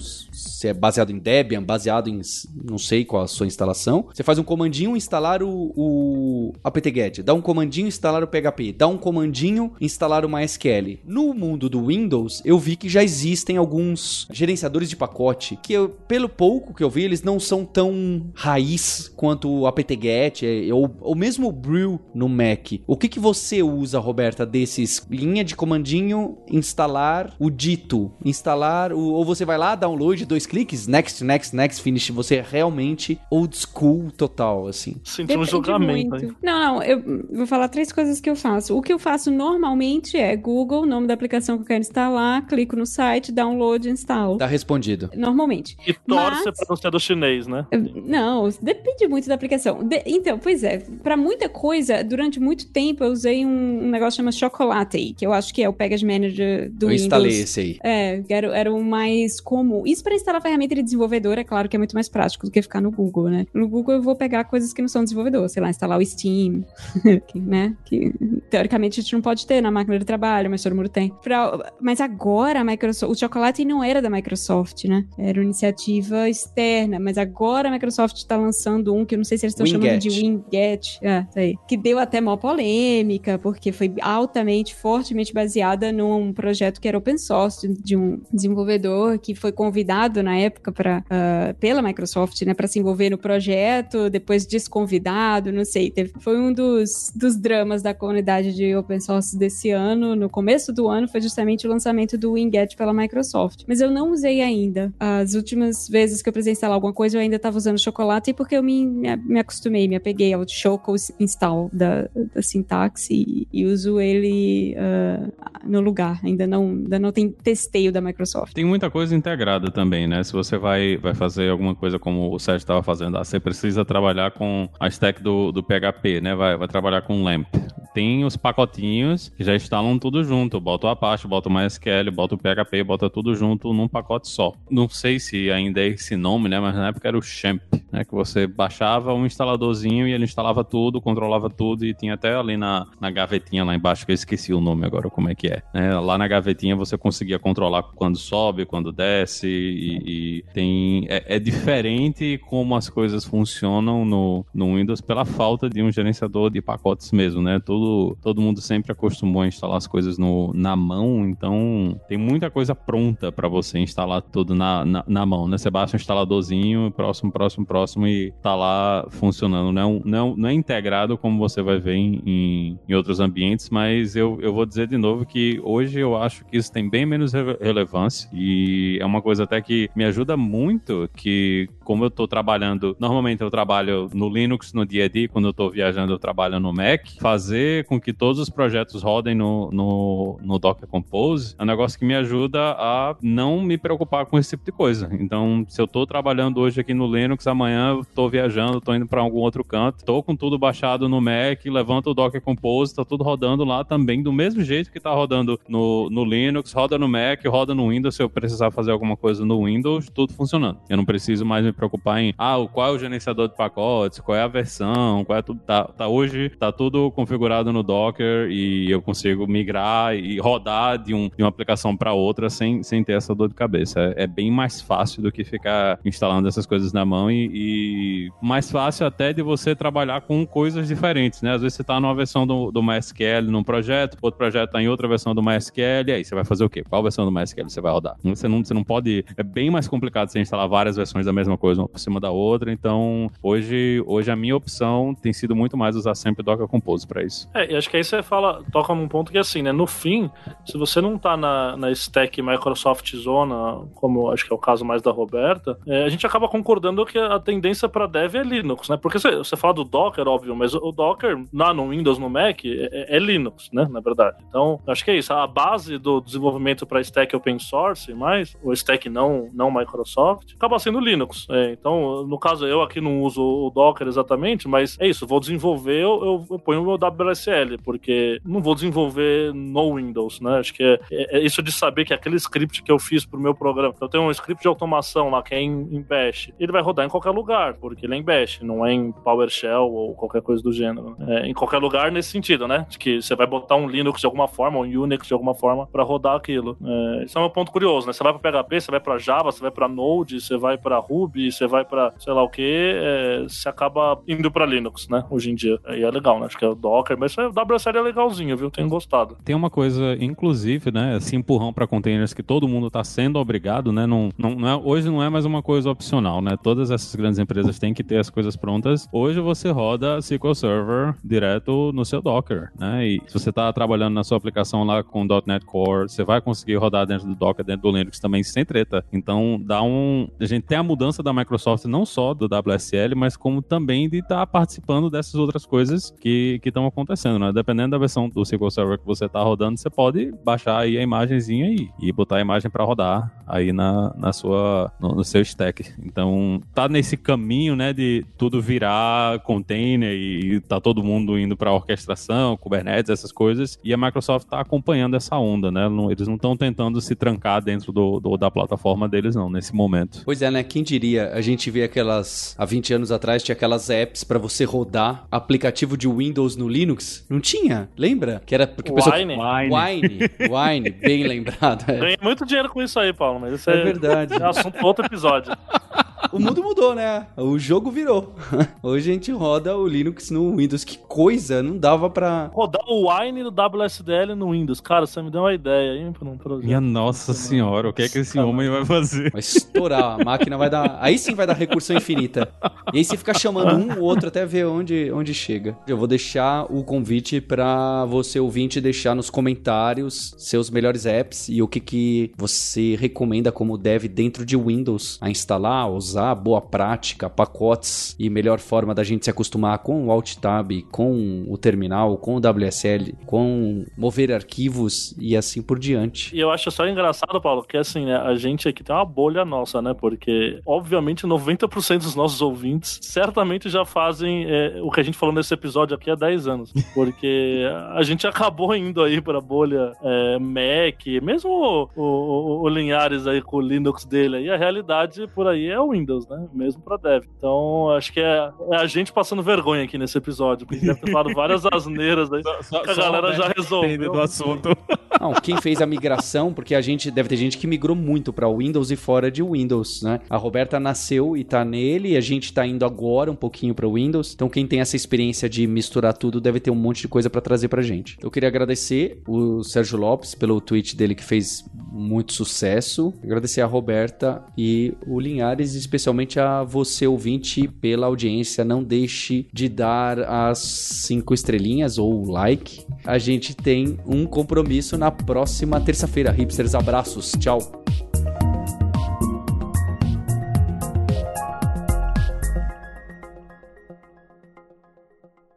se 0.55 0.67
é 0.69 0.73
baseado 0.73 1.11
em 1.11 1.19
Debian, 1.19 1.61
baseado 1.61 2.09
em 2.09 2.21
não 2.63 2.77
sei 2.77 3.03
qual 3.03 3.23
a 3.23 3.27
sua 3.27 3.45
instalação. 3.45 4.07
Você 4.13 4.23
faz 4.23 4.39
um 4.39 4.43
comandinho 4.43 4.95
instalar 4.95 5.43
o, 5.43 5.73
o 5.75 6.53
apt-get, 6.63 7.21
dá 7.21 7.33
um 7.33 7.41
comandinho 7.41 7.87
instalar 7.87 8.23
o 8.23 8.27
PHP, 8.27 8.73
dá 8.73 8.87
um 8.87 8.97
comandinho 8.97 9.73
instalar 9.81 10.25
o 10.25 10.29
MySQL. 10.29 10.99
No 11.05 11.33
mundo 11.33 11.69
do 11.69 11.87
Windows, 11.87 12.41
eu 12.45 12.57
vi 12.57 12.75
que 12.75 12.87
já 12.87 13.03
existem 13.03 13.57
alguns 13.57 14.27
gerenciadores 14.31 14.89
de 14.89 14.95
pacote 14.95 15.57
que 15.61 15.73
eu, 15.73 15.89
pelo 15.89 16.29
pouco 16.29 16.73
que 16.73 16.83
eu 16.83 16.89
vi, 16.89 17.03
eles 17.03 17.21
não 17.21 17.39
são 17.39 17.65
tão 17.65 18.31
raiz 18.33 19.11
quanto 19.15 19.49
o 19.49 19.67
apt-get 19.67 20.43
é, 20.43 20.73
ou, 20.73 20.95
ou 21.01 21.15
mesmo 21.15 21.49
o 21.49 21.51
brew 21.51 21.99
no 22.13 22.29
Mac. 22.29 22.79
O 22.87 22.95
que 22.95 23.09
que 23.09 23.19
você 23.19 23.61
usa, 23.61 23.99
Roberta, 23.99 24.45
desses 24.45 25.05
linha 25.09 25.43
de 25.43 25.55
comandinho 25.55 26.37
instalar 26.49 27.33
o 27.39 27.49
dito, 27.49 28.11
instalar 28.23 28.93
o, 28.93 28.99
ou 28.99 29.25
você 29.25 29.43
vai 29.43 29.57
lá 29.57 29.75
download 29.75 30.25
dois 30.25 30.44
cliques, 30.45 30.87
next, 30.87 31.23
next, 31.23 31.55
next, 31.55 31.81
finish, 31.81 32.09
você 32.09 32.35
é 32.35 32.45
realmente 32.47 33.19
old 33.29 33.55
school 33.55 34.11
total, 34.11 34.67
assim. 34.67 34.95
Senti 35.03 35.37
um 35.37 35.45
julgamento. 35.45 36.09
Muito. 36.09 36.35
Não, 36.41 36.59
não, 36.59 36.83
eu 36.83 37.01
vou 37.31 37.47
falar 37.47 37.67
três 37.69 37.91
coisas 37.91 38.19
que 38.19 38.29
eu 38.29 38.35
faço. 38.35 38.77
O 38.77 38.81
que 38.81 38.93
eu 38.93 38.99
faço 38.99 39.31
normalmente 39.31 40.17
é 40.17 40.35
Google, 40.35 40.85
nome 40.85 41.07
da 41.07 41.13
aplicação 41.13 41.57
que 41.57 41.63
eu 41.63 41.67
quero 41.67 41.81
instalar, 41.81 42.45
clico 42.45 42.75
no 42.75 42.85
site, 42.85 43.31
download, 43.31 43.89
install. 43.89 44.37
Tá 44.37 44.45
respondido. 44.45 45.09
Normalmente. 45.15 45.77
E 45.85 45.93
torce 45.93 46.43
Mas... 46.45 46.57
pra 46.57 46.65
não 46.69 46.75
ser 46.75 46.91
do 46.91 46.99
chinês, 46.99 47.47
né? 47.47 47.65
Não, 48.05 48.49
depende 48.61 49.07
muito 49.07 49.27
da 49.27 49.35
aplicação. 49.35 49.83
De... 49.83 50.01
Então, 50.05 50.37
pois 50.37 50.63
é, 50.63 50.79
pra 51.03 51.17
muita 51.17 51.49
coisa, 51.49 52.03
durante 52.03 52.39
muito 52.39 52.67
tempo 52.67 53.03
eu 53.03 53.11
usei 53.11 53.45
um, 53.45 53.83
um 53.83 53.89
negócio 53.89 54.17
chamado 54.17 54.35
Chocolate, 54.35 55.13
que 55.17 55.25
eu 55.25 55.33
acho 55.33 55.53
que 55.53 55.63
é 55.63 55.69
o 55.69 55.73
Package 55.73 56.05
Manager 56.05 56.71
do 56.71 56.85
eu 56.85 56.89
Windows. 56.89 56.91
Eu 56.91 57.05
instalei 57.05 57.39
esse 57.41 57.59
aí. 57.59 57.79
É, 57.83 58.23
era, 58.29 58.47
era 58.57 58.73
o 58.73 58.83
mais 58.83 59.39
comum. 59.39 59.83
Isso 59.85 60.03
pra 60.03 60.15
instalar 60.15 60.34
ferramenta 60.41 60.75
de 60.75 60.83
desenvolvedor, 60.83 61.37
é 61.37 61.43
claro 61.43 61.67
que 61.69 61.75
é 61.75 61.79
muito 61.79 61.93
mais 61.93 62.09
prático 62.09 62.45
do 62.45 62.51
que 62.51 62.61
ficar 62.61 62.81
no 62.81 62.91
Google, 62.91 63.29
né? 63.29 63.45
No 63.53 63.67
Google 63.67 63.95
eu 63.95 64.01
vou 64.01 64.15
pegar 64.15 64.43
coisas 64.45 64.73
que 64.73 64.81
não 64.81 64.89
são 64.89 65.03
desenvolvedor, 65.03 65.47
sei 65.49 65.61
lá, 65.61 65.69
instalar 65.69 65.99
o 65.99 66.05
Steam, 66.05 66.65
que, 67.27 67.39
né? 67.39 67.75
Que 67.85 68.13
teoricamente 68.49 68.99
a 68.99 69.03
gente 69.03 69.13
não 69.13 69.21
pode 69.21 69.45
ter 69.45 69.61
na 69.61 69.71
máquina 69.71 69.97
de 69.99 70.05
trabalho, 70.05 70.49
mas 70.49 70.63
todo 70.63 70.75
mundo 70.75 70.89
tem. 70.89 71.13
Pra, 71.23 71.71
mas 71.81 72.01
agora 72.01 72.61
a 72.61 72.63
Microsoft, 72.63 73.11
o 73.11 73.19
chocolate 73.19 73.65
não 73.65 73.83
era 73.83 74.01
da 74.01 74.09
Microsoft, 74.09 74.85
né? 74.85 75.05
Era 75.17 75.39
uma 75.39 75.45
iniciativa 75.45 76.29
externa, 76.29 76.99
mas 76.99 77.17
agora 77.17 77.69
a 77.69 77.71
Microsoft 77.71 78.17
está 78.17 78.37
lançando 78.37 78.93
um 78.93 79.05
que 79.05 79.15
eu 79.15 79.17
não 79.17 79.25
sei 79.25 79.37
se 79.37 79.45
eles 79.45 79.53
estão 79.53 79.65
chamando 79.65 79.97
de 79.99 80.09
Winget, 80.09 80.99
é, 81.01 81.25
aí, 81.35 81.55
que 81.67 81.77
deu 81.77 81.99
até 81.99 82.21
maior 82.21 82.37
polêmica, 82.37 83.37
porque 83.37 83.71
foi 83.71 83.93
altamente, 84.01 84.75
fortemente 84.75 85.33
baseada 85.33 85.91
num 85.91 86.33
projeto 86.33 86.79
que 86.79 86.87
era 86.87 86.97
open 86.97 87.17
source 87.17 87.67
de 87.67 87.95
um 87.95 88.21
desenvolvedor 88.31 89.19
que 89.19 89.35
foi 89.35 89.51
convidado 89.51 90.21
na 90.25 90.37
época 90.37 90.71
para 90.71 90.99
uh, 90.99 91.03
ah, 91.09 91.55
pela 91.59 91.81
Microsoft, 91.81 92.41
né, 92.41 92.53
para 92.53 92.67
se 92.67 92.79
envolver 92.79 93.09
no 93.09 93.17
projeto, 93.17 94.09
depois 94.09 94.45
desconvidado, 94.45 95.51
não 95.51 95.63
sei, 95.63 95.89
teve, 95.89 96.13
foi 96.19 96.39
um 96.39 96.51
dos, 96.51 97.11
dos 97.15 97.37
dramas 97.37 97.81
da 97.81 97.93
comunidade 97.93 98.53
de 98.53 98.75
open 98.75 98.99
source 98.99 99.37
desse 99.37 99.71
ano, 99.71 100.15
no 100.15 100.29
começo 100.29 100.73
do 100.73 100.87
ano, 100.87 101.07
foi 101.07 101.21
justamente 101.21 101.67
o 101.67 101.69
lançamento 101.69 102.17
do 102.17 102.33
Winget 102.33 102.75
pela 102.75 102.93
Microsoft. 102.93 103.63
Mas 103.67 103.79
eu 103.81 103.91
não 103.91 104.11
usei 104.11 104.41
ainda. 104.41 104.93
As 104.99 105.33
últimas 105.33 105.87
vezes 105.87 106.21
que 106.21 106.29
eu 106.29 106.33
precisei 106.33 106.53
instalar 106.53 106.75
alguma 106.75 106.93
coisa, 106.93 107.17
eu 107.17 107.21
ainda 107.21 107.35
estava 107.35 107.57
usando 107.57 107.79
chocolate 107.79 108.33
porque 108.33 108.55
eu 108.55 108.63
me, 108.63 108.85
me, 108.85 109.15
me, 109.17 109.39
acostumei, 109.39 109.87
me 109.87 109.95
apeguei 109.95 110.33
ao 110.33 110.45
Choco 110.47 110.95
install 111.19 111.69
da, 111.71 112.09
da 112.33 112.41
sintaxe 112.41 113.13
e, 113.13 113.47
e 113.51 113.65
uso 113.65 113.99
ele 113.99 114.75
uh, 114.75 115.31
no 115.63 115.81
lugar. 115.81 116.19
Ainda 116.23 116.47
não, 116.47 116.69
ainda 116.69 116.99
não 116.99 117.11
tem 117.11 117.29
testeio 117.29 117.91
da 117.91 118.01
Microsoft. 118.01 118.53
Tem 118.53 118.65
muita 118.65 118.89
coisa 118.89 119.15
integrada 119.15 119.69
também, 119.71 120.07
né? 120.07 120.14
Se 120.23 120.33
você 120.33 120.57
vai, 120.57 120.97
vai 120.97 121.13
fazer 121.13 121.49
alguma 121.49 121.75
coisa 121.75 121.97
como 121.97 122.33
o 122.33 122.39
Sérgio 122.39 122.63
estava 122.63 122.83
fazendo, 122.83 123.17
ah, 123.17 123.23
você 123.23 123.39
precisa 123.39 123.83
trabalhar 123.83 124.31
com 124.31 124.69
a 124.79 124.87
stack 124.87 125.21
do, 125.21 125.51
do 125.51 125.63
PHP, 125.63 126.21
né? 126.21 126.35
Vai, 126.35 126.57
vai 126.57 126.67
trabalhar 126.67 127.01
com 127.01 127.23
LAMP. 127.23 127.47
tem 127.93 128.25
os 128.25 128.35
pacotinhos 128.35 129.29
que 129.29 129.43
já 129.43 129.55
instalam 129.55 129.97
tudo 129.97 130.23
junto. 130.23 130.59
Bota 130.59 130.87
o 130.87 130.89
Apache, 130.89 131.27
bota 131.27 131.49
o 131.49 131.51
MySQL, 131.51 132.11
bota 132.13 132.35
o 132.35 132.37
PHP, 132.37 132.83
bota 132.83 133.09
tudo 133.09 133.33
junto 133.35 133.73
num 133.73 133.87
pacote 133.87 134.27
só. 134.27 134.53
Não 134.69 134.89
sei 134.89 135.19
se 135.19 135.49
ainda 135.49 135.79
é 135.81 135.87
esse 135.87 136.15
nome, 136.15 136.49
né? 136.49 136.59
Mas 136.59 136.75
na 136.75 136.89
época 136.89 137.07
era 137.07 137.17
o 137.17 137.21
Champ, 137.21 137.61
né? 137.91 138.03
Que 138.03 138.13
você 138.13 138.45
baixava 138.45 139.13
um 139.13 139.25
instaladorzinho 139.25 140.07
e 140.07 140.11
ele 140.11 140.25
instalava 140.25 140.63
tudo, 140.63 141.01
controlava 141.01 141.49
tudo 141.49 141.85
e 141.85 141.93
tinha 141.93 142.15
até 142.15 142.35
ali 142.35 142.57
na, 142.57 142.85
na 142.99 143.09
gavetinha 143.09 143.63
lá 143.63 143.73
embaixo, 143.73 144.05
que 144.05 144.11
eu 144.11 144.15
esqueci 144.15 144.53
o 144.53 144.59
nome 144.59 144.85
agora, 144.85 145.09
como 145.09 145.29
é 145.29 145.35
que 145.35 145.47
é. 145.47 145.63
Né? 145.73 145.97
Lá 145.97 146.17
na 146.17 146.27
gavetinha 146.27 146.75
você 146.75 146.97
conseguia 146.97 147.39
controlar 147.39 147.83
quando 147.95 148.17
sobe, 148.17 148.65
quando 148.65 148.91
desce 148.91 149.47
e, 149.47 150.01
e 150.05 150.43
tem... 150.53 151.05
É, 151.09 151.35
é, 151.35 151.39
diferente 151.39 152.39
como 152.49 152.75
as 152.75 152.89
coisas 152.89 153.25
funcionam 153.25 154.05
no, 154.05 154.45
no 154.53 154.75
Windows 154.75 155.01
pela 155.01 155.25
falta 155.25 155.69
de 155.69 155.81
um 155.81 155.91
gerenciador 155.91 156.49
de 156.49 156.61
pacotes 156.61 157.11
mesmo, 157.11 157.41
né? 157.41 157.59
Todo, 157.59 158.17
todo 158.21 158.41
mundo 158.41 158.61
sempre 158.61 158.91
acostumou 158.91 159.41
a 159.41 159.47
instalar 159.47 159.77
as 159.77 159.87
coisas 159.87 160.17
no, 160.17 160.51
na 160.53 160.75
mão, 160.75 161.27
então 161.27 161.99
tem 162.07 162.17
muita 162.17 162.49
coisa 162.49 162.75
pronta 162.75 163.31
para 163.31 163.47
você 163.47 163.79
instalar 163.79 164.21
tudo 164.21 164.55
na, 164.55 164.85
na, 164.85 165.03
na, 165.07 165.25
mão, 165.25 165.47
né? 165.47 165.57
Você 165.57 165.69
baixa 165.69 165.95
um 165.95 165.99
instaladorzinho, 165.99 166.91
próximo, 166.91 167.31
próximo, 167.31 167.65
próximo 167.65 168.07
e 168.07 168.31
tá 168.41 168.55
lá 168.55 169.05
funcionando. 169.09 169.71
Não 169.71 169.81
é, 169.81 170.01
não, 170.05 170.35
não 170.35 170.49
é 170.49 170.53
integrado 170.53 171.17
como 171.17 171.37
você 171.37 171.61
vai 171.61 171.79
ver 171.79 171.95
em, 171.95 172.21
em, 172.25 172.79
em 172.87 172.93
outros 172.93 173.19
ambientes, 173.19 173.69
mas 173.69 174.15
eu, 174.15 174.39
eu 174.41 174.53
vou 174.53 174.65
dizer 174.65 174.87
de 174.87 174.97
novo 174.97 175.25
que 175.25 175.59
hoje 175.63 175.99
eu 175.99 176.15
acho 176.15 176.45
que 176.45 176.57
isso 176.57 176.71
tem 176.71 176.89
bem 176.89 177.05
menos 177.05 177.33
relevância 177.33 178.29
e 178.33 178.97
é 179.01 179.05
uma 179.05 179.21
coisa 179.21 179.43
até 179.43 179.61
que 179.61 179.89
me 179.95 180.03
ajuda 180.05 180.35
muito 180.35 181.09
que 181.15 181.69
como 181.85 182.03
eu 182.03 182.07
estou 182.07 182.27
trabalhando, 182.27 182.97
normalmente 182.99 183.41
eu 183.41 183.51
trabalho 183.51 184.09
no 184.13 184.27
Linux 184.27 184.73
no 184.73 184.85
dia 184.85 185.05
a 185.05 185.07
dia, 185.07 185.29
quando 185.29 185.45
eu 185.45 185.51
estou 185.51 185.71
viajando 185.71 186.11
eu 186.11 186.19
trabalho 186.19 186.59
no 186.59 186.73
Mac, 186.73 187.07
fazer 187.21 187.85
com 187.85 188.01
que 188.01 188.11
todos 188.11 188.39
os 188.39 188.49
projetos 188.49 189.03
rodem 189.03 189.35
no, 189.35 189.69
no, 189.71 190.39
no 190.43 190.59
Docker 190.59 190.87
Compose 190.87 191.55
é 191.57 191.63
um 191.63 191.65
negócio 191.65 191.97
que 191.97 192.03
me 192.03 192.15
ajuda 192.15 192.75
a 192.77 193.15
não 193.21 193.61
me 193.61 193.77
preocupar 193.77 194.25
com 194.25 194.37
esse 194.37 194.51
tipo 194.51 194.65
de 194.65 194.71
coisa. 194.71 195.09
Então, 195.13 195.65
se 195.69 195.79
eu 195.79 195.85
estou 195.85 196.05
trabalhando 196.07 196.59
hoje 196.59 196.81
aqui 196.81 196.93
no 196.93 197.07
Linux, 197.07 197.45
amanhã 197.47 197.91
eu 197.91 198.01
estou 198.01 198.29
viajando, 198.29 198.79
estou 198.79 198.95
indo 198.95 199.05
para 199.07 199.21
algum 199.21 199.39
outro 199.39 199.63
canto, 199.63 199.99
estou 199.99 200.23
com 200.23 200.35
tudo 200.35 200.57
baixado 200.57 201.07
no 201.07 201.21
Mac, 201.21 201.63
levanto 201.65 202.09
o 202.09 202.13
Docker 202.13 202.41
Compose, 202.41 202.91
está 202.91 203.05
tudo 203.05 203.23
rodando 203.23 203.63
lá 203.63 203.83
também, 203.83 204.23
do 204.23 204.33
mesmo 204.33 204.63
jeito 204.63 204.91
que 204.91 204.97
está 204.97 205.13
rodando 205.13 205.59
no, 205.67 206.09
no 206.09 206.25
Linux, 206.25 206.73
roda 206.73 206.97
no 206.97 207.07
Mac, 207.07 207.45
roda 207.45 207.75
no 207.75 207.89
Windows, 207.89 208.15
se 208.15 208.23
eu 208.23 208.29
precisar 208.29 208.71
fazer 208.71 208.91
alguma 208.91 209.15
coisa 209.15 209.45
no 209.45 209.65
Windows, 209.65 210.09
tudo 210.09 210.33
funcionando. 210.33 210.79
Eu 210.89 210.97
não 210.97 211.05
preciso 211.05 211.45
mais 211.45 211.63
me 211.63 211.74
preocupar 211.75 212.19
em 212.19 212.33
ah, 212.37 212.55
qual 212.71 212.89
é 212.89 212.91
o 212.91 212.97
gerenciador 212.97 213.47
de 213.47 213.55
pacotes, 213.55 214.19
qual 214.19 214.37
é 214.37 214.41
a 214.41 214.47
versão, 214.47 215.23
qual 215.25 215.37
é 215.37 215.41
tudo. 215.41 215.59
Tá, 215.65 215.83
tá 215.85 216.07
hoje, 216.07 216.49
tá 216.49 216.71
tudo 216.71 217.11
configurado 217.11 217.71
no 217.71 217.83
Docker 217.83 218.49
e 218.49 218.89
eu 218.89 219.01
consigo 219.01 219.47
migrar 219.47 220.15
e 220.15 220.39
rodar 220.39 220.97
de, 220.97 221.13
um, 221.13 221.29
de 221.29 221.43
uma 221.43 221.49
aplicação 221.49 221.95
para 221.95 222.13
outra 222.13 222.49
sem, 222.49 222.83
sem 222.83 223.03
ter 223.03 223.13
essa 223.13 223.33
dor 223.35 223.49
de 223.49 223.55
cabeça. 223.55 223.99
É, 223.99 224.23
é, 224.23 224.27
bem 224.27 224.51
mais 224.51 224.81
fácil 224.81 225.21
do 225.21 225.31
que 225.31 225.43
ficar 225.43 225.99
instalando 226.05 226.47
essas 226.47 226.65
coisas 226.65 226.93
na 226.93 227.05
mão 227.05 227.29
e, 227.29 227.49
e, 227.53 228.29
mais 228.41 228.71
fácil 228.71 229.05
até 229.05 229.33
de 229.33 229.41
você 229.41 229.75
trabalhar 229.75 230.21
com 230.21 230.45
coisas 230.45 230.87
diferentes, 230.87 231.41
né? 231.41 231.53
Às 231.53 231.61
vezes 231.61 231.75
você 231.75 231.83
tá 231.83 231.99
numa 231.99 232.15
versão 232.15 232.45
do, 232.45 232.71
do 232.71 232.81
MySQL 232.81 233.43
num 233.49 233.63
projeto, 233.63 234.17
outro 234.21 234.37
projeto 234.37 234.71
tá 234.71 234.81
em 234.81 234.87
outra 234.87 235.07
versão 235.07 235.33
do 235.33 235.43
MySQL, 235.43 236.07
e 236.07 236.11
aí 236.11 236.25
você 236.25 236.35
vai 236.35 236.45
fazer 236.45 236.63
o 236.63 236.69
quê? 236.69 236.83
Qual 236.87 237.01
versão 237.03 237.25
do 237.25 237.31
MySQL 237.31 237.69
você 237.69 237.81
vai 237.81 237.91
rodar? 237.91 238.15
Você 238.23 238.47
não, 238.47 238.63
você 238.63 238.73
não 238.73 238.83
pode. 238.83 239.25
É 239.37 239.43
bem 239.43 239.69
mais 239.69 239.87
complicado 239.87 240.29
você 240.29 240.39
instalar 240.39 240.67
várias 240.67 240.95
versões 240.95 241.25
da 241.25 241.33
mesma 241.33 241.57
coisa 241.57 241.64
coisa 241.65 241.81
uma 241.81 241.89
por 241.89 241.99
cima 241.99 242.19
da 242.19 242.29
outra. 242.29 242.71
Então, 242.71 243.27
hoje, 243.41 244.03
hoje 244.05 244.29
a 244.29 244.35
minha 244.35 244.55
opção 244.55 245.15
tem 245.19 245.33
sido 245.33 245.55
muito 245.55 245.75
mais 245.75 245.95
usar 245.95 246.13
sempre 246.13 246.43
Docker 246.43 246.67
Compose 246.67 247.07
para 247.07 247.23
isso. 247.23 247.49
É, 247.55 247.73
e 247.73 247.75
acho 247.75 247.89
que 247.89 247.97
aí 247.97 248.03
você 248.03 248.21
fala, 248.21 248.63
toca 248.71 248.93
num 248.93 249.07
ponto 249.07 249.31
que 249.31 249.37
assim, 249.39 249.63
né? 249.63 249.71
No 249.71 249.87
fim, 249.87 250.29
se 250.63 250.77
você 250.77 251.01
não 251.01 251.17
tá 251.17 251.35
na, 251.35 251.75
na 251.75 251.91
stack 251.91 252.39
Microsoft 252.39 253.15
Zona, 253.15 253.83
como 253.95 254.29
acho 254.29 254.45
que 254.45 254.53
é 254.53 254.55
o 254.55 254.59
caso 254.59 254.85
mais 254.85 255.01
da 255.01 255.09
Roberta, 255.09 255.75
é, 255.87 256.03
a 256.03 256.09
gente 256.09 256.25
acaba 256.27 256.47
concordando 256.47 257.03
que 257.03 257.17
a 257.17 257.39
tendência 257.39 257.89
para 257.89 258.05
dev 258.05 258.35
é 258.35 258.43
Linux, 258.43 258.87
né? 258.87 258.97
Porque 258.97 259.17
você, 259.17 259.35
você 259.35 259.57
fala 259.57 259.73
do 259.73 259.83
Docker, 259.83 260.27
óbvio, 260.27 260.55
mas 260.55 260.75
o 260.75 260.91
Docker 260.91 261.43
lá 261.51 261.73
no 261.73 261.89
Windows, 261.89 262.19
no 262.19 262.29
Mac, 262.29 262.63
é, 262.63 262.89
é, 262.91 263.15
é 263.15 263.19
Linux, 263.19 263.71
né? 263.73 263.87
Na 263.89 264.01
verdade. 264.01 264.37
Então, 264.47 264.79
acho 264.85 265.03
que 265.03 265.09
é 265.09 265.17
isso. 265.17 265.33
A 265.33 265.47
base 265.47 265.97
do 265.97 266.21
desenvolvimento 266.21 266.85
para 266.85 267.01
stack 267.01 267.35
open 267.35 267.57
source, 267.57 268.13
mais 268.13 268.55
o 268.61 268.71
stack 268.71 269.09
não, 269.09 269.49
não 269.51 269.71
Microsoft, 269.71 270.53
acaba 270.53 270.77
sendo 270.77 270.99
Linux. 270.99 271.47
É, 271.55 271.71
então, 271.71 272.25
no 272.27 272.37
caso, 272.37 272.67
eu 272.67 272.81
aqui 272.81 272.99
não 272.99 273.21
uso 273.21 273.41
o 273.41 273.69
Docker 273.69 274.07
exatamente, 274.07 274.67
mas 274.67 274.97
é 274.99 275.07
isso, 275.07 275.25
vou 275.25 275.39
desenvolver, 275.39 276.03
eu, 276.03 276.45
eu 276.49 276.59
ponho 276.59 276.81
o 276.81 276.85
meu 276.85 276.95
WSL, 276.95 277.77
porque 277.81 278.41
não 278.43 278.61
vou 278.61 278.75
desenvolver 278.75 279.53
no 279.53 279.95
Windows, 279.95 280.41
né? 280.41 280.59
Acho 280.59 280.73
que 280.73 280.83
é, 280.83 280.99
é, 281.09 281.37
é, 281.37 281.45
isso 281.45 281.63
de 281.63 281.71
saber 281.71 282.03
que 282.03 282.13
aquele 282.13 282.35
script 282.35 282.83
que 282.83 282.91
eu 282.91 282.99
fiz 282.99 283.25
pro 283.25 283.39
meu 283.39 283.55
programa, 283.55 283.93
então 283.95 284.05
eu 284.07 284.11
tenho 284.11 284.23
um 284.25 284.31
script 284.31 284.61
de 284.61 284.67
automação 284.67 285.29
lá 285.29 285.41
que 285.41 285.55
é 285.55 285.61
em, 285.61 285.87
em 285.91 286.01
Bash, 286.01 286.51
ele 286.59 286.73
vai 286.73 286.81
rodar 286.81 287.05
em 287.05 287.09
qualquer 287.09 287.31
lugar, 287.31 287.75
porque 287.75 288.05
ele 288.05 288.15
é 288.15 288.17
em 288.17 288.23
Bash, 288.23 288.59
não 288.61 288.85
é 288.85 288.91
em 288.91 289.13
PowerShell 289.13 289.89
ou 289.89 290.13
qualquer 290.13 290.41
coisa 290.41 290.61
do 290.61 290.73
gênero. 290.73 291.15
É, 291.27 291.47
em 291.47 291.53
qualquer 291.53 291.77
lugar 291.77 292.11
nesse 292.11 292.31
sentido, 292.31 292.67
né? 292.67 292.85
De 292.89 292.97
que 292.97 293.21
você 293.21 293.35
vai 293.35 293.47
botar 293.47 293.75
um 293.75 293.87
Linux 293.87 294.19
de 294.19 294.25
alguma 294.25 294.47
forma, 294.47 294.79
um 294.79 295.03
Unix 295.03 295.27
de 295.27 295.33
alguma 295.33 295.55
forma, 295.55 295.87
para 295.87 296.03
rodar 296.03 296.35
aquilo. 296.35 296.77
É, 296.83 297.23
isso 297.23 297.37
é 297.37 297.41
um 297.41 297.49
ponto 297.49 297.71
curioso, 297.71 298.07
né? 298.07 298.13
Você 298.13 298.23
vai 298.23 298.37
para 298.37 298.63
PHP, 298.63 298.81
você 298.81 298.91
vai 298.91 298.99
para 298.99 299.17
Java, 299.17 299.51
você 299.51 299.61
vai 299.61 299.71
para 299.71 299.87
Node, 299.87 300.41
você 300.41 300.57
vai 300.57 300.77
para 300.77 300.97
Ruby, 300.97 301.44
você 301.51 301.67
vai 301.67 301.85
para 301.85 302.13
sei 302.17 302.33
lá 302.33 302.43
o 302.43 302.49
que, 302.49 302.61
é, 302.95 303.43
você 303.43 303.67
acaba 303.69 304.21
indo 304.27 304.51
para 304.51 304.65
Linux, 304.65 305.07
né? 305.09 305.23
Hoje 305.29 305.51
em 305.51 305.55
dia. 305.55 305.79
E 305.89 306.03
é 306.03 306.09
legal, 306.09 306.39
né? 306.39 306.45
Acho 306.45 306.57
que 306.57 306.65
é 306.65 306.69
o 306.69 306.75
Docker, 306.75 307.17
mas 307.17 307.35
o 307.37 307.49
WSL 307.49 307.97
é 307.97 308.01
legalzinho, 308.01 308.57
viu? 308.57 308.71
Tenho 308.71 308.89
gostado. 308.89 309.37
Tem 309.43 309.55
uma 309.55 309.69
coisa, 309.69 310.15
inclusive, 310.19 310.91
né? 310.91 311.17
Esse 311.17 311.35
empurrão 311.35 311.73
para 311.73 311.87
containers 311.87 312.33
que 312.33 312.43
todo 312.43 312.67
mundo 312.67 312.87
está 312.87 313.03
sendo 313.03 313.39
obrigado, 313.39 313.91
né? 313.91 314.05
Não, 314.05 314.29
não, 314.37 314.55
não 314.55 314.67
é, 314.67 314.75
hoje 314.75 315.09
não 315.09 315.21
é 315.21 315.29
mais 315.29 315.45
uma 315.45 315.61
coisa 315.61 315.89
opcional, 315.89 316.41
né? 316.41 316.57
Todas 316.61 316.91
essas 316.91 317.13
grandes 317.15 317.39
empresas 317.39 317.79
têm 317.79 317.93
que 317.93 318.03
ter 318.03 318.17
as 318.17 318.29
coisas 318.29 318.55
prontas. 318.55 319.07
Hoje 319.11 319.39
você 319.39 319.69
roda 319.69 320.17
SQL 320.19 320.55
Server 320.55 321.15
direto 321.23 321.91
no 321.93 322.05
seu 322.05 322.21
Docker, 322.21 322.71
né? 322.77 323.05
E 323.05 323.21
se 323.27 323.33
você 323.33 323.49
está 323.49 323.71
trabalhando 323.71 324.13
na 324.13 324.23
sua 324.23 324.37
aplicação 324.37 324.83
lá 324.83 325.03
com 325.03 325.25
.NET 325.45 325.65
Core, 325.65 326.09
você 326.09 326.23
vai 326.23 326.41
conseguir 326.41 326.75
rodar 326.75 327.05
dentro 327.05 327.27
do 327.27 327.35
Docker, 327.35 327.65
dentro 327.65 327.83
do 327.83 327.97
Linux 327.97 328.19
também 328.19 328.43
sem 328.43 328.65
treta. 328.65 329.05
Então, 329.11 329.61
dá 329.63 329.81
um... 329.81 330.27
A 330.39 330.45
gente 330.45 330.63
tem 330.63 330.77
a 330.77 330.83
mudança 330.83 331.21
da 331.21 331.33
Microsoft 331.35 331.85
não 331.85 332.05
só 332.05 332.33
do 332.33 332.45
WSL, 332.45 333.15
mas 333.15 333.35
como 333.35 333.61
também 333.61 334.09
de 334.09 334.19
estar 334.19 334.37
tá 334.37 334.47
participando 334.47 335.09
dessas 335.09 335.35
outras 335.35 335.65
coisas 335.65 336.11
que 336.19 336.59
estão 336.63 336.85
acontecendo, 336.85 337.39
né? 337.39 337.51
Dependendo 337.51 337.91
da 337.91 337.97
versão 337.97 338.29
do 338.29 338.41
SQL 338.41 338.71
Server 338.71 338.99
que 338.99 339.05
você 339.05 339.25
está 339.25 339.41
rodando, 339.41 339.77
você 339.77 339.89
pode 339.89 340.33
baixar 340.43 340.79
aí 340.79 340.97
a 340.97 341.01
imagenzinha 341.01 341.69
e, 341.69 341.89
e 342.01 342.11
botar 342.11 342.37
a 342.37 342.41
imagem 342.41 342.69
para 342.69 342.83
rodar 342.83 343.31
aí 343.47 343.71
na, 343.71 344.13
na 344.17 344.33
sua, 344.33 344.91
no, 344.99 345.15
no, 345.15 345.23
seu 345.23 345.41
stack. 345.41 345.93
Então, 346.03 346.61
tá 346.73 346.87
nesse 346.87 347.15
caminho, 347.17 347.75
né, 347.75 347.93
de 347.93 348.25
tudo 348.37 348.61
virar 348.61 349.39
container 349.39 350.13
e, 350.13 350.59
tá 350.61 350.79
todo 350.79 351.03
mundo 351.03 351.37
indo 351.37 351.55
para 351.55 351.71
orquestração, 351.71 352.57
Kubernetes, 352.57 353.09
essas 353.09 353.31
coisas, 353.31 353.79
e 353.83 353.93
a 353.93 353.97
Microsoft 353.97 354.47
tá 354.47 354.59
acompanhando 354.59 355.15
essa 355.15 355.37
onda, 355.37 355.71
né? 355.71 355.85
Eles 356.09 356.27
não 356.27 356.35
estão 356.35 356.55
tentando 356.55 356.99
se 357.01 357.15
trancar 357.15 357.63
dentro 357.63 357.91
do, 357.91 358.19
do, 358.19 358.37
da 358.37 358.49
plataforma 358.49 359.07
deles, 359.07 359.35
não, 359.35 359.49
nesse 359.49 359.75
momento. 359.75 360.21
Pois 360.25 360.41
é, 360.41 360.49
né? 360.49 360.63
Quem 360.63 360.83
diria? 360.83 361.24
A 361.33 361.41
gente 361.41 361.69
vê 361.69 361.83
aquelas. 361.83 362.55
Há 362.57 362.65
20 362.65 362.93
anos 362.93 363.11
atrás 363.11 363.43
tinha 363.43 363.53
aquelas 363.53 363.89
apps 363.89 364.23
para 364.23 364.39
você 364.39 364.63
rodar 364.63 365.25
aplicativo 365.31 365.97
de 365.97 366.07
Windows 366.07 366.55
no 366.55 366.67
Linux. 366.67 367.25
Não 367.29 367.39
tinha? 367.39 367.89
Lembra? 367.97 368.41
Que 368.45 368.55
era 368.55 368.67
porque 368.67 368.91
Wine. 368.91 369.35
Pessoa... 369.35 369.61
Wine. 369.61 370.19
Wine, 370.39 370.89
bem 370.91 371.27
lembrado. 371.27 371.89
É. 371.89 371.97
Ganhei 371.99 372.17
muito 372.21 372.45
dinheiro 372.45 372.69
com 372.69 372.81
isso 372.81 372.99
aí, 372.99 373.13
Paulo, 373.13 373.39
mas 373.39 373.53
isso 373.53 373.69
é, 373.69 373.79
é 373.79 373.83
verdade. 373.83 374.33
É 374.33 374.43
assunto 374.45 374.73
para 374.73 374.85
outro 374.85 375.05
episódio. 375.05 375.53
o 376.31 376.39
mundo 376.39 376.63
mudou, 376.63 376.95
né? 376.95 377.27
O 377.37 377.57
jogo 377.57 377.91
virou. 377.91 378.33
Hoje 378.81 379.09
a 379.09 379.13
gente 379.13 379.31
roda 379.31 379.77
o 379.77 379.87
Linux 379.87 380.29
no 380.29 380.55
Windows. 380.55 380.83
Que 380.83 380.97
coisa, 380.97 381.61
não 381.61 381.77
dava 381.77 382.09
pra. 382.09 382.49
Rodar 382.53 382.83
o 382.87 383.09
Wine 383.09 383.43
no 383.43 383.49
WSDL 383.49 384.35
no 384.35 384.51
Windows. 384.51 384.79
Cara, 384.79 385.05
você 385.05 385.21
me 385.21 385.29
deu 385.29 385.41
uma 385.41 385.53
ideia, 385.53 385.97
hein? 385.99 386.13
Pra 386.17 386.27
um 386.27 386.37
projeto. 386.37 386.65
Minha 386.65 386.81
nossa 386.81 387.33
senhora, 387.33 387.89
o 387.89 387.93
que 387.93 388.03
é 388.03 388.09
que 388.09 388.19
esse 388.19 388.39
homem 388.39 388.69
vai 388.69 388.85
fazer? 388.85 389.31
Vai 389.31 389.39
estourar, 389.39 390.19
a 390.19 390.23
máquina 390.23 390.57
vai 390.57 390.69
dar. 390.69 390.97
Aí 391.01 391.17
sim 391.17 391.33
vai 391.33 391.45
dar 391.45 391.53
recursão 391.53 391.95
infinita. 391.95 392.49
E 392.93 392.97
aí 392.97 393.03
você 393.03 393.17
fica 393.17 393.33
chamando 393.33 393.75
um 393.75 393.99
ou 393.99 394.03
outro 394.03 394.27
até 394.27 394.45
ver 394.45 394.65
onde, 394.65 395.11
onde 395.11 395.33
chega. 395.33 395.77
Eu 395.87 395.97
vou 395.97 396.07
deixar 396.07 396.65
o 396.71 396.83
convite 396.83 397.41
pra 397.41 398.05
você 398.05 398.39
ouvinte 398.39 398.79
deixar 398.79 399.15
nos 399.15 399.29
comentários 399.29 400.33
seus 400.37 400.69
melhores 400.69 401.05
apps 401.05 401.49
e 401.49 401.61
o 401.61 401.67
que, 401.67 401.79
que 401.79 402.31
você 402.37 402.95
recomenda 402.95 403.51
como 403.51 403.77
dev 403.77 404.05
dentro 404.05 404.45
de 404.45 404.55
Windows 404.55 405.17
a 405.21 405.29
instalar, 405.29 405.89
usar 405.91 406.14
usar, 406.15 406.33
boa 406.33 406.61
prática, 406.61 407.29
pacotes 407.29 408.15
e 408.17 408.29
melhor 408.29 408.59
forma 408.59 408.95
da 408.95 409.03
gente 409.03 409.25
se 409.25 409.29
acostumar 409.29 409.79
com 409.79 410.07
o 410.07 410.11
Alt 410.11 410.35
Tab, 410.35 410.71
com 410.91 411.45
o 411.47 411.57
terminal, 411.57 412.17
com 412.17 412.35
o 412.35 412.39
WSL, 412.39 413.13
com 413.25 413.85
mover 413.97 414.31
arquivos 414.31 415.13
e 415.19 415.35
assim 415.35 415.61
por 415.61 415.77
diante. 415.77 416.35
E 416.35 416.39
eu 416.39 416.49
acho 416.51 416.71
só 416.71 416.87
engraçado, 416.87 417.39
Paulo, 417.41 417.63
que 417.63 417.77
assim, 417.77 418.05
né, 418.05 418.15
a 418.15 418.35
gente 418.35 418.67
aqui 418.69 418.83
tem 418.83 418.95
uma 418.95 419.05
bolha 419.05 419.43
nossa, 419.43 419.81
né? 419.81 419.93
Porque, 419.93 420.59
obviamente, 420.65 421.27
90% 421.27 421.99
dos 421.99 422.15
nossos 422.15 422.41
ouvintes 422.41 422.99
certamente 423.01 423.69
já 423.69 423.83
fazem 423.83 424.45
é, 424.47 424.79
o 424.81 424.89
que 424.89 425.01
a 425.01 425.03
gente 425.03 425.17
falou 425.17 425.35
nesse 425.35 425.53
episódio 425.53 425.95
aqui 425.95 426.09
há 426.09 426.15
10 426.15 426.47
anos. 426.47 426.73
Porque 426.93 427.65
a 427.93 428.03
gente 428.03 428.25
acabou 428.25 428.73
indo 428.75 429.03
aí 429.03 429.19
pra 429.19 429.41
bolha 429.41 429.91
é, 430.01 430.39
Mac, 430.39 431.05
mesmo 431.21 431.49
o, 431.49 431.89
o, 431.95 432.61
o, 432.63 432.69
Linhares 432.69 433.27
aí 433.27 433.41
com 433.41 433.57
o 433.57 433.61
Linux 433.61 434.05
dele 434.05 434.37
aí, 434.37 434.49
a 434.49 434.57
realidade 434.57 435.27
por 435.33 435.47
aí 435.47 435.67
é 435.67 435.79
o 435.79 435.93
Windows, 435.95 436.27
né? 436.27 436.47
Mesmo 436.53 436.81
pra 436.81 436.97
dev. 436.97 437.23
Então, 437.37 437.89
acho 437.91 438.11
que 438.11 438.19
é, 438.19 438.51
é 438.71 438.75
a 438.75 438.85
gente 438.85 439.13
passando 439.13 439.41
vergonha 439.41 439.83
aqui 439.83 439.97
nesse 439.97 440.17
episódio, 440.17 440.67
porque 440.67 440.85
deve 440.85 440.99
ter 440.99 441.11
falado 441.11 441.33
várias 441.33 441.65
asneiras 441.71 442.31
aí 442.31 442.43
só, 442.43 442.61
só, 442.61 442.81
que 442.81 442.89
a 442.91 442.95
galera 442.95 443.33
já 443.33 443.51
resolveu. 443.55 444.11
do 444.11 444.21
assunto. 444.21 444.69
Não, 445.19 445.33
quem 445.33 445.57
fez 445.61 445.81
a 445.81 445.85
migração, 445.85 446.53
porque 446.53 446.75
a 446.75 446.81
gente 446.81 447.09
deve 447.09 447.29
ter 447.29 447.37
gente 447.37 447.57
que 447.57 447.65
migrou 447.65 447.95
muito 447.95 448.33
para 448.33 448.49
Windows 448.49 448.91
e 448.91 448.95
fora 448.95 449.31
de 449.31 449.41
Windows, 449.41 450.01
né? 450.01 450.19
A 450.29 450.37
Roberta 450.37 450.79
nasceu 450.79 451.37
e 451.37 451.43
tá 451.43 451.63
nele, 451.63 452.11
e 452.11 452.17
a 452.17 452.21
gente 452.21 452.53
tá 452.53 452.65
indo 452.65 452.85
agora 452.85 453.31
um 453.31 453.35
pouquinho 453.35 453.73
para 453.73 453.87
Windows. 453.87 454.33
Então 454.33 454.49
quem 454.49 454.67
tem 454.67 454.81
essa 454.81 454.95
experiência 454.95 455.49
de 455.49 455.65
misturar 455.65 456.13
tudo 456.13 456.41
deve 456.41 456.59
ter 456.59 456.71
um 456.71 456.75
monte 456.75 457.01
de 457.01 457.07
coisa 457.07 457.29
para 457.29 457.41
trazer 457.41 457.69
pra 457.69 457.81
gente. 457.81 458.17
Eu 458.21 458.29
queria 458.29 458.49
agradecer 458.49 459.21
o 459.27 459.63
Sérgio 459.63 459.97
Lopes 459.97 460.35
pelo 460.35 460.59
tweet 460.59 460.95
dele 460.95 461.15
que 461.15 461.23
fez 461.23 461.65
muito 461.73 462.33
sucesso. 462.33 463.13
Agradecer 463.23 463.61
a 463.61 463.65
Roberta 463.65 464.43
e 464.57 464.93
o 465.07 465.19
Linhares, 465.19 465.75
especialmente 465.85 466.39
a 466.39 466.63
você 466.63 467.07
ouvinte 467.07 467.67
pela 467.67 468.07
audiência. 468.07 468.65
Não 468.65 468.83
deixe 468.83 469.47
de 469.53 469.69
dar 469.69 470.19
as 470.19 470.59
cinco 470.59 471.33
estrelinhas 471.33 471.97
ou 471.97 472.25
like. 472.29 472.85
A 473.05 473.17
gente 473.17 473.55
tem 473.55 473.97
um 474.05 474.25
compromisso 474.25 474.97
na 474.97 475.11
próxima 475.11 475.79
terça-feira. 475.79 476.31
Hipsters, 476.31 476.75
abraços. 476.75 477.31
Tchau. 477.39 477.59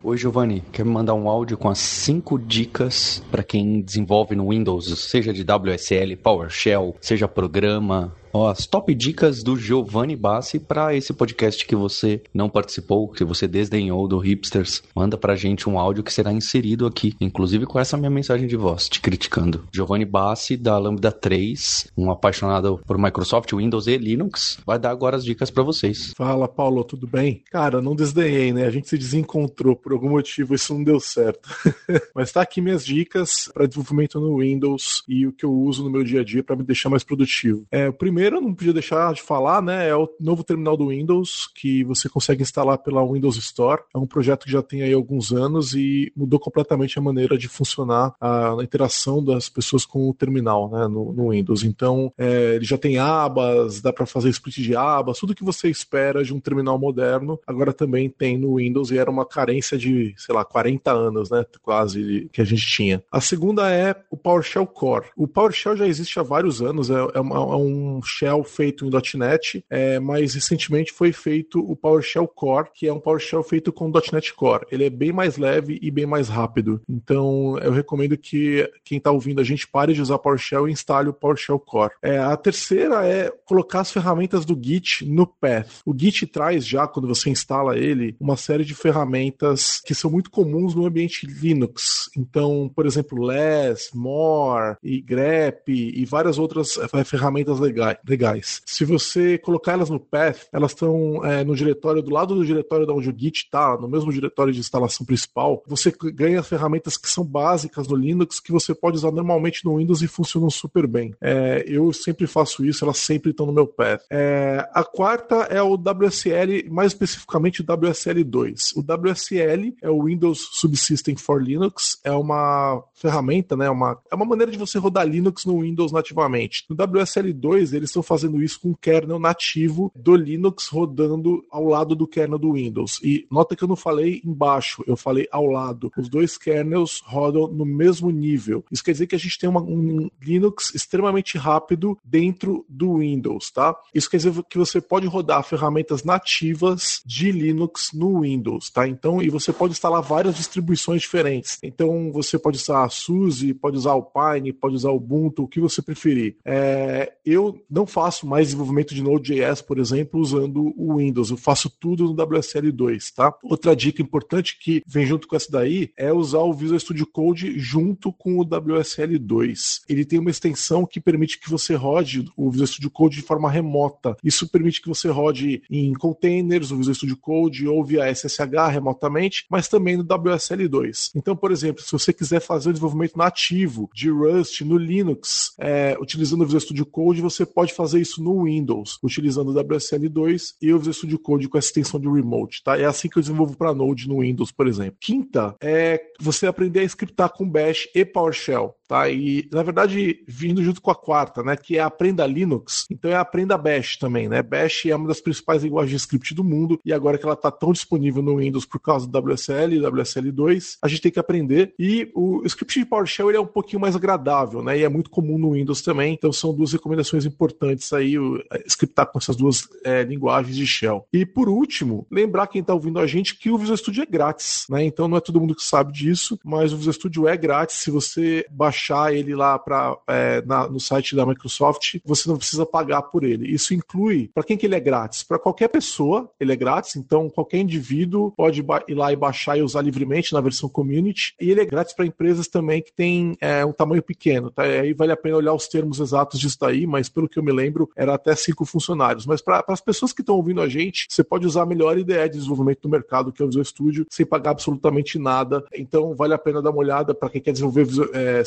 Oi, 0.09 0.16
Giovanni. 0.16 0.62
Quer 0.72 0.87
me 0.87 0.91
mandar 0.91 1.12
um 1.12 1.29
áudio 1.29 1.59
com 1.59 1.68
as 1.68 1.79
cinco 1.79 2.39
dicas 2.39 3.22
para 3.31 3.43
quem 3.43 3.83
desenvolve 3.83 4.35
no 4.35 4.49
Windows, 4.49 4.99
seja 4.99 5.35
de 5.35 5.43
WSL, 5.43 6.16
PowerShell, 6.16 6.97
seja 6.99 7.29
programa, 7.29 8.16
Ó, 8.33 8.49
as 8.49 8.66
top 8.66 8.95
dicas 8.95 9.43
do 9.43 9.57
Giovanni 9.57 10.16
Bassi 10.16 10.59
para 10.59 10.95
esse 10.95 11.12
podcast 11.12 11.66
que 11.66 11.74
você 11.74 12.22
não 12.33 12.49
participou, 12.49 13.09
que 13.09 13.24
você 13.24 13.49
desdenhou 13.49 14.07
do 14.07 14.18
Hipsters. 14.18 14.83
Manda 14.95 15.16
pra 15.16 15.37
gente 15.37 15.68
um 15.68 15.79
áudio 15.79 16.03
que 16.03 16.12
será 16.12 16.33
inserido 16.33 16.87
aqui, 16.87 17.14
inclusive 17.20 17.66
com 17.66 17.79
essa 17.79 17.97
minha 17.97 18.11
mensagem 18.11 18.47
de 18.47 18.57
voz, 18.57 18.89
te 18.89 19.01
criticando. 19.01 19.64
Giovanni 19.72 20.05
Bassi, 20.05 20.57
da 20.57 20.79
Lambda 20.79 21.11
3, 21.11 21.89
um 21.97 22.11
apaixonado 22.11 22.81
por 22.87 22.99
Microsoft, 22.99 23.53
Windows 23.53 23.87
e 23.87 23.97
Linux, 23.97 24.59
vai 24.66 24.79
dar 24.79 24.91
agora 24.91 25.16
as 25.16 25.24
dicas 25.24 25.51
para 25.51 25.62
vocês. 25.62 26.12
Fala, 26.16 26.49
Paulo, 26.49 26.85
tudo 26.85 27.07
bem? 27.07 27.43
Cara, 27.51 27.81
não 27.81 27.97
desdenhei, 27.97 28.53
né? 28.53 28.66
A 28.66 28.70
gente 28.70 28.89
se 28.89 28.99
desencontrou 28.99 29.74
por 29.74 29.93
algum 29.93 30.11
motivo, 30.11 30.55
isso 30.55 30.74
não 30.74 30.85
deu 30.85 31.01
certo. 31.01 31.49
Mas 32.14 32.33
tá 32.33 32.43
aqui 32.43 32.61
minhas 32.61 32.85
dicas 32.85 33.51
para 33.53 33.66
desenvolvimento 33.66 34.20
no 34.20 34.39
Windows 34.39 35.03
e 35.09 35.26
o 35.26 35.33
que 35.33 35.45
eu 35.45 35.53
uso 35.53 35.83
no 35.83 35.91
meu 35.91 36.05
dia 36.05 36.20
a 36.20 36.24
dia 36.24 36.43
para 36.43 36.57
me 36.57 36.62
deixar 36.62 36.89
mais 36.89 37.03
produtivo. 37.03 37.64
É, 37.70 37.89
o 37.89 37.93
primeiro 37.93 38.28
primeiro, 38.29 38.41
não 38.41 38.55
podia 38.55 38.72
deixar 38.72 39.12
de 39.14 39.22
falar, 39.22 39.62
né? 39.62 39.89
É 39.89 39.97
o 39.97 40.09
novo 40.20 40.45
terminal 40.45 40.76
do 40.76 40.89
Windows 40.89 41.49
que 41.55 41.83
você 41.85 42.09
consegue 42.09 42.43
instalar 42.43 42.79
pela 42.79 43.05
Windows 43.05 43.37
Store. 43.37 43.83
É 43.95 43.99
um 43.99 44.07
projeto 44.07 44.45
que 44.45 44.53
já 44.53 44.62
tem 44.62 44.83
aí 44.83 44.93
alguns 44.93 45.33
anos 45.33 45.74
e 45.74 46.12
mudou 46.14 46.39
completamente 46.39 46.99
a 46.99 47.03
maneira 47.03 47.39
de 47.39 47.49
funcionar 47.49 48.14
a, 48.20 48.53
a 48.53 48.62
interação 48.62 49.24
das 49.24 49.49
pessoas 49.49 49.87
com 49.87 50.09
o 50.09 50.14
terminal, 50.14 50.70
né? 50.70 50.87
No, 50.87 51.12
no 51.12 51.31
Windows. 51.31 51.64
Então, 51.64 52.12
é, 52.18 52.57
ele 52.57 52.64
já 52.64 52.76
tem 52.76 52.99
abas, 52.99 53.81
dá 53.81 53.93
para 53.93 54.07
fazer 54.07 54.29
split 54.29 54.57
de 54.57 54.76
abas, 54.76 55.18
tudo 55.18 55.35
que 55.35 55.45
você 55.45 55.68
espera 55.68 56.22
de 56.22 56.35
um 56.35 56.41
terminal 56.41 56.79
moderno, 56.79 57.39
agora 57.47 57.72
também 57.72 58.09
tem 58.11 58.37
no 58.37 58.57
Windows 58.57 58.91
e 58.91 58.99
era 58.99 59.11
uma 59.11 59.24
carência 59.24 59.79
de, 59.79 60.14
sei 60.16 60.35
lá, 60.35 60.45
40 60.45 60.93
anos, 60.93 61.31
né? 61.31 61.45
Quase 61.62 62.29
que 62.33 62.41
a 62.41 62.45
gente 62.45 62.66
tinha. 62.66 63.03
A 63.11 63.20
segunda 63.20 63.70
é 63.70 63.95
o 64.11 64.16
PowerShell 64.16 64.66
Core. 64.66 65.07
O 65.16 65.26
PowerShell 65.26 65.76
já 65.76 65.87
existe 65.87 66.18
há 66.18 66.22
vários 66.22 66.61
anos, 66.61 66.91
é, 66.91 66.95
é, 67.14 67.20
uma, 67.20 67.37
é 67.37 67.57
um 67.57 68.01
shell 68.09 68.42
feito 68.42 68.86
em 68.86 68.90
.NET, 69.18 69.64
é, 69.68 69.98
mas 70.00 70.34
recentemente 70.34 70.92
foi 70.92 71.12
feito 71.12 71.61
o 71.61 71.76
PowerShell 71.76 72.26
Core, 72.26 72.70
que 72.74 72.86
é 72.86 72.92
um 72.92 73.00
PowerShell 73.00 73.42
feito 73.42 73.72
com 73.72 73.90
.NET 74.12 74.34
Core. 74.34 74.66
Ele 74.70 74.84
é 74.84 74.90
bem 74.90 75.12
mais 75.12 75.36
leve 75.36 75.78
e 75.82 75.90
bem 75.90 76.06
mais 76.06 76.28
rápido. 76.28 76.80
Então, 76.88 77.59
eu 77.59 77.72
recomendo 77.72 78.16
que 78.16 78.68
quem 78.84 78.98
está 78.98 79.11
ouvindo 79.11 79.40
a 79.40 79.44
gente 79.44 79.68
pare 79.68 79.92
de 79.92 80.02
usar 80.02 80.18
PowerShell 80.18 80.68
e 80.68 80.72
instale 80.72 81.09
o 81.09 81.12
PowerShell 81.12 81.59
Core. 81.59 81.92
É, 82.02 82.18
a 82.18 82.36
terceira 82.36 83.06
é 83.06 83.30
colocar 83.44 83.80
as 83.80 83.92
ferramentas 83.92 84.44
do 84.44 84.59
Git 84.61 85.04
no 85.06 85.26
Path. 85.26 85.80
O 85.84 85.94
Git 85.96 86.26
traz 86.26 86.66
já, 86.66 86.86
quando 86.86 87.09
você 87.09 87.30
instala 87.30 87.76
ele, 87.76 88.16
uma 88.18 88.36
série 88.36 88.64
de 88.64 88.74
ferramentas 88.74 89.80
que 89.84 89.94
são 89.94 90.11
muito 90.11 90.30
comuns 90.30 90.74
no 90.74 90.86
ambiente 90.86 91.26
Linux. 91.26 92.11
Então, 92.16 92.70
por 92.74 92.86
exemplo, 92.86 93.22
less, 93.22 93.90
more 93.94 94.76
e 94.82 95.00
grep 95.00 95.68
e 95.68 96.04
várias 96.04 96.38
outras 96.38 96.78
é, 96.94 97.04
ferramentas 97.04 97.59
legais 97.59 97.97
legais. 98.07 98.62
Se 98.66 98.84
você 98.84 99.38
colocar 99.38 99.72
elas 99.72 99.90
no 99.90 100.01
path, 100.01 100.46
elas 100.53 100.72
estão 100.72 101.24
é, 101.24 101.44
no 101.44 101.55
diretório, 101.55 102.03
do 102.03 102.11
lado 102.11 102.34
do 102.34 102.44
diretório 102.44 102.86
da 102.86 102.92
onde 102.92 103.11
o 103.11 103.14
Git 103.16 103.44
está, 103.44 103.76
no 103.76 103.88
mesmo 103.88 104.12
diretório 104.12 104.53
de 104.53 104.61
instalação 104.61 105.05
principal. 105.05 105.62
Você 105.66 105.92
ganha 106.14 106.42
ferramentas 106.42 106.96
que 106.96 107.09
são 107.09 107.24
básicas 107.24 107.88
no 107.88 107.96
Linux 107.96 108.40
que 108.40 108.53
você 108.53 108.74
pode 108.74 108.96
usar 108.96 109.11
normalmente 109.11 109.64
no 109.64 109.78
Windows 109.78 110.03
e 110.03 110.09
funcionam 110.09 110.51
super 110.51 110.86
bem. 110.86 111.14
É, 111.20 111.64
eu 111.66 111.92
sempre 111.92 112.26
faço 112.26 112.64
isso, 112.64 112.84
elas 112.84 112.99
sempre 112.99 113.30
estão 113.30 113.46
no 113.46 113.53
meu 113.53 113.66
path. 113.66 114.03
É, 114.11 114.68
a 114.72 114.84
quarta 114.84 115.36
é 115.51 115.62
o 115.62 115.74
WSL, 115.74 116.68
mais 116.70 116.92
especificamente 116.92 117.61
o 117.61 117.64
WSL2. 117.64 118.72
O 118.76 118.80
WSL 118.80 119.76
é 119.82 119.90
o 119.90 120.05
Windows 120.05 120.49
Subsystem 120.53 121.16
for 121.16 121.42
Linux, 121.42 121.99
é 122.05 122.12
uma 122.12 122.82
ferramenta, 122.94 123.57
né, 123.57 123.68
uma, 123.70 123.99
é 124.11 124.14
uma 124.14 124.24
maneira 124.24 124.51
de 124.51 124.59
você 124.59 124.78
rodar 124.78 125.07
Linux 125.07 125.44
no 125.44 125.61
Windows 125.61 125.92
nativamente. 125.92 126.64
No 126.68 126.76
WSL2 126.76 127.72
eles 127.89 127.91
estão 127.91 128.03
fazendo 128.03 128.43
isso 128.43 128.61
com 128.61 128.70
o 128.70 128.76
kernel 128.76 129.18
nativo 129.18 129.91
do 129.95 130.14
Linux 130.14 130.68
rodando 130.68 131.45
ao 131.51 131.64
lado 131.64 131.97
do 131.97 132.07
kernel 132.07 132.39
do 132.39 132.53
Windows. 132.53 133.01
E 133.03 133.26
nota 133.30 133.57
que 133.57 133.64
eu 133.64 133.68
não 133.68 133.76
falei 133.76 134.20
embaixo, 134.24 134.84
eu 134.86 134.97
falei 134.97 135.26
ao 135.32 135.47
lado. 135.47 135.91
Os 135.97 136.09
dois 136.09 136.36
kernels 136.36 137.03
rodam 137.05 137.49
no 137.49 137.64
mesmo 137.64 138.11
nível. 138.11 138.64
Isso 138.70 138.84
quer 138.84 138.93
dizer 138.93 139.07
que 139.07 139.14
a 139.14 139.18
gente 139.18 139.39
tem 139.39 139.49
uma, 139.49 139.62
um 139.62 140.11
Linux 140.20 140.74
extremamente 140.74 141.39
rápido 141.39 141.99
dentro 142.05 142.64
do 142.68 142.99
Windows, 142.99 143.51
tá? 143.51 143.74
Isso 143.95 144.11
quer 144.11 144.18
dizer 144.18 144.34
que 144.49 144.59
você 144.59 144.80
pode 144.80 145.07
rodar 145.07 145.43
ferramentas 145.43 146.05
nativas 146.05 147.03
de 147.07 147.32
Linux 147.32 147.91
no 147.93 148.20
Windows, 148.20 148.70
tá? 148.70 148.86
Então, 148.86 149.22
e 149.22 149.30
você 149.30 149.53
pode 149.53 149.72
instalar 149.72 150.03
várias 150.03 150.36
distribuições 150.36 151.03
diferentes. 151.03 151.59
Então, 151.62 152.12
você 152.12 152.39
pode 152.39 152.59
usar 152.59 152.84
a 152.84 152.89
SUSE, 152.89 153.55
pode 153.55 153.76
usar 153.76 153.95
o 153.95 154.03
Pine, 154.03 154.53
pode 154.53 154.74
usar 154.74 154.91
o 154.91 154.97
Ubuntu, 154.97 155.45
o 155.45 155.49
que 155.49 155.61
você 155.61 155.80
preferir. 155.80 156.36
É, 156.45 157.12
eu 157.24 157.61
não 157.79 157.87
faço 157.87 158.26
mais 158.26 158.49
desenvolvimento 158.49 158.93
de 158.93 159.03
Node.js, 159.03 159.62
por 159.62 159.79
exemplo, 159.79 160.20
usando 160.20 160.74
o 160.76 160.97
Windows. 160.97 161.31
Eu 161.31 161.37
faço 161.37 161.70
tudo 161.70 162.05
no 162.05 162.14
WSL2, 162.14 163.12
tá? 163.14 163.33
Outra 163.45 163.76
dica 163.76 164.03
importante 164.03 164.59
que 164.59 164.83
vem 164.85 165.07
junto 165.07 165.29
com 165.29 165.37
essa 165.37 165.51
daí 165.51 165.91
é 165.97 166.12
usar 166.12 166.41
o 166.41 166.53
Visual 166.53 166.81
Studio 166.81 167.07
Code 167.07 167.57
junto 167.59 168.12
com 168.12 168.39
o 168.39 168.45
WSL2. 168.45 169.83
Ele 169.89 170.05
tem 170.05 170.18
uma 170.18 170.31
extensão 170.31 170.85
que 170.85 171.01
permite 171.01 171.39
que 171.39 171.49
você 171.49 171.76
rode 171.76 172.29
o 172.37 172.51
Visual 172.51 172.66
Studio 172.66 172.91
Code 172.91 173.16
de 173.16 173.22
forma 173.22 173.49
remota. 173.49 174.16
Isso 174.24 174.49
permite 174.49 174.83
que 174.83 174.89
você 174.89 175.09
rode 175.09 175.62
em 175.70 175.93
containers, 175.93 176.72
o 176.72 176.76
Visual 176.79 176.95
Studio 176.97 177.16
Code 177.16 177.68
ou 177.68 177.85
via 177.85 178.12
SSH 178.12 178.72
remotamente, 178.72 179.47
mas 179.49 179.68
também 179.68 179.97
no 179.97 180.05
WSL2. 180.05 181.12
Então, 181.14 181.37
por 181.37 181.53
exemplo, 181.53 181.85
se 181.85 181.93
você 181.93 182.12
quiser 182.12 182.41
fazer 182.41 182.70
o 182.70 182.72
desenvolvimento 182.72 183.16
nativo 183.16 183.89
de 183.95 184.11
Rust 184.11 184.62
no 184.62 184.76
Linux, 184.76 185.53
é, 185.59 185.97
utilizando 186.01 186.41
o 186.41 186.45
Visual 186.45 186.61
Studio 186.61 186.87
Code, 186.87 187.20
você 187.20 187.47
pode 187.47 187.68
pode 187.69 187.75
fazer 187.75 188.01
isso 188.01 188.23
no 188.23 188.45
Windows, 188.45 188.99
utilizando 189.03 189.51
o 189.51 189.55
WSL2 189.55 190.55
e 190.61 190.73
o 190.73 190.79
Visual 190.79 190.95
Studio 190.95 191.19
Code 191.19 191.49
com 191.49 191.59
a 191.59 191.61
extensão 191.61 192.01
de 192.01 192.09
remote, 192.09 192.62
tá? 192.62 192.79
É 192.79 192.85
assim 192.85 193.09
que 193.09 193.19
eu 193.19 193.23
desenvolvo 193.23 193.57
para 193.57 193.75
Node 193.75 194.09
no 194.09 194.21
Windows, 194.21 194.51
por 194.51 194.66
exemplo. 194.66 194.97
Quinta 195.01 195.55
é 195.62 196.01
você 196.21 196.47
aprender 196.47 196.81
a 196.81 196.85
scriptar 196.85 197.33
com 197.33 197.49
Bash 197.49 197.89
e 197.95 198.05
PowerShell. 198.05 198.75
Tá? 198.89 199.09
E, 199.11 199.47
na 199.53 199.62
verdade, 199.62 200.24
vindo 200.26 200.64
junto 200.64 200.80
com 200.80 200.91
a 200.91 200.95
quarta, 200.97 201.43
né? 201.43 201.55
Que 201.57 201.76
é 201.76 201.80
Aprenda 201.80 202.26
Linux. 202.26 202.86
Então 202.91 203.11
é 203.11 203.14
Aprenda 203.14 203.59
Bash 203.59 203.99
também, 203.99 204.28
né? 204.28 204.43
Bash 204.43 204.86
é 204.86 204.97
uma 204.97 205.07
das 205.07 205.20
principais 205.20 205.62
linguagens 205.62 205.91
de 205.91 205.97
script 205.99 206.34
do 206.34 206.43
mundo 206.43 206.80
e 206.84 206.93
agora 206.93 207.18
que 207.18 207.24
ela 207.24 207.34
está 207.34 207.51
tão 207.51 207.70
disponível 207.70 208.22
no 208.22 208.39
Windows 208.39 208.64
por 208.64 208.80
causa 208.80 209.07
do 209.07 209.18
WSL 209.18 209.74
e 209.74 209.80
WSL2, 209.80 210.78
a 210.82 210.89
gente 210.89 211.03
tem 211.03 211.12
que 211.12 211.20
aprender. 211.20 211.74
E 211.78 212.11
o 212.14 212.43
script 212.47 212.80
de 212.80 212.86
PowerShell 212.86 213.28
ele 213.28 213.36
é 213.36 213.41
um 213.41 213.47
pouquinho 213.47 213.80
mais 213.80 213.95
agradável, 213.95 214.62
né? 214.62 214.78
E 214.78 214.84
é 214.84 214.89
muito 214.89 215.11
comum 215.11 215.36
no 215.36 215.53
Windows 215.53 215.82
também. 215.82 216.14
Então 216.14 216.32
são 216.32 216.55
duas 216.55 216.72
recomendações 216.72 217.26
importantes 217.26 217.93
aí, 217.93 218.18
o, 218.18 218.43
é, 218.51 218.64
scriptar 218.66 219.07
com 219.07 219.18
essas 219.18 219.36
duas 219.36 219.68
é, 219.84 220.03
linguagens 220.03 220.57
de 220.57 220.66
shell. 220.66 221.07
E 221.12 221.26
por 221.26 221.49
último, 221.49 222.07
lembrar 222.11 222.47
quem 222.47 222.62
está 222.62 222.72
ouvindo 222.72 222.99
a 222.99 223.07
gente 223.07 223.36
que 223.36 223.51
o 223.51 223.59
Visual 223.59 223.76
Studio 223.76 224.03
é 224.03 224.07
grátis, 224.07 224.64
né? 224.70 224.82
Então 224.82 225.07
não 225.07 225.18
é 225.18 225.20
todo 225.20 225.41
mundo 225.41 225.55
que 225.55 225.62
sabe 225.62 225.93
disso, 225.93 226.39
mas 226.43 226.72
o 226.72 226.76
Visual 226.78 226.95
Studio 226.95 227.28
é 227.28 227.36
grátis. 227.36 227.76
Se 227.76 227.91
você 227.91 228.47
baixar 228.51 228.78
ele 229.12 229.35
lá 229.35 229.59
para 229.59 229.97
é, 230.09 230.43
no 230.70 230.81
site 230.81 231.14
da 231.14 231.26
Microsoft, 231.26 231.99
você 232.05 232.29
não 232.29 232.37
precisa 232.37 232.64
pagar 232.64 233.03
por 233.03 233.24
ele. 233.24 233.53
Isso 233.53 233.74
inclui 233.74 234.31
para 234.33 234.43
quem 234.43 234.57
que 234.57 234.66
ele 234.66 234.74
é 234.74 234.81
grátis? 234.81 235.22
Para 235.22 235.39
qualquer 235.39 235.68
pessoa, 235.68 236.31
ele 236.39 236.53
é 236.53 236.57
grátis. 236.57 236.97
Então 236.97 237.29
qualquer 237.29 237.59
indivíduo 237.59 238.33
pode 238.33 238.64
ir 238.89 238.95
lá 238.95 239.12
e 239.12 239.16
baixar 239.16 239.59
e 239.59 239.62
usar 239.62 239.83
livremente 239.83 240.33
na 240.33 240.41
versão 240.41 240.68
Community. 240.68 241.35
E 241.41 241.51
ele 241.51 241.61
é 241.61 241.64
grátis 241.64 241.95
para 241.95 242.07
empresas 242.07 242.49
também 242.49 242.83
que 242.83 242.93
têm 242.93 243.37
é, 243.41 243.64
um 243.64 243.72
tamanho 243.72 244.03
pequeno. 244.03 244.51
Tá? 244.51 244.62
Aí 244.62 244.93
vale 244.93 245.12
a 245.12 245.16
pena 245.16 245.37
olhar 245.37 245.55
os 245.55 245.68
termos 245.68 246.01
exatos 246.01 246.39
disso 246.39 246.59
daí, 246.61 246.87
mas 246.87 247.09
pelo 247.09 247.29
que 247.29 247.39
eu 247.39 247.43
me 247.43 247.53
lembro, 247.53 247.91
era 247.97 248.14
até 248.14 248.35
cinco 248.35 248.64
funcionários. 248.64 249.26
Mas 249.26 249.41
para 249.41 249.64
as 249.68 249.81
pessoas 249.81 250.12
que 250.12 250.20
estão 250.20 250.37
ouvindo 250.37 250.61
a 250.61 250.68
gente, 250.68 251.07
você 251.09 251.24
pode 251.24 251.47
usar 251.47 251.62
a 251.62 251.66
melhor 251.66 251.99
ideia 251.99 252.29
de 252.29 252.37
desenvolvimento 252.37 252.83
do 252.83 252.89
mercado, 252.89 253.33
que 253.33 253.43
é 253.43 253.45
o 253.45 253.49
Visual 253.49 253.64
Studio, 253.64 254.07
sem 254.11 254.24
pagar 254.26 254.53
absolutamente 254.53 255.18
nada. 255.18 255.64
Então 255.74 256.14
vale 256.14 256.35
a 256.35 256.39
pena 256.39 256.62
dar 256.62 256.70
uma 256.70 256.81
olhada 256.81 257.14
para 257.14 257.31
quem 257.31 257.41
quer 257.41 257.53
desenvolver 257.53 257.87
é, 258.12 258.45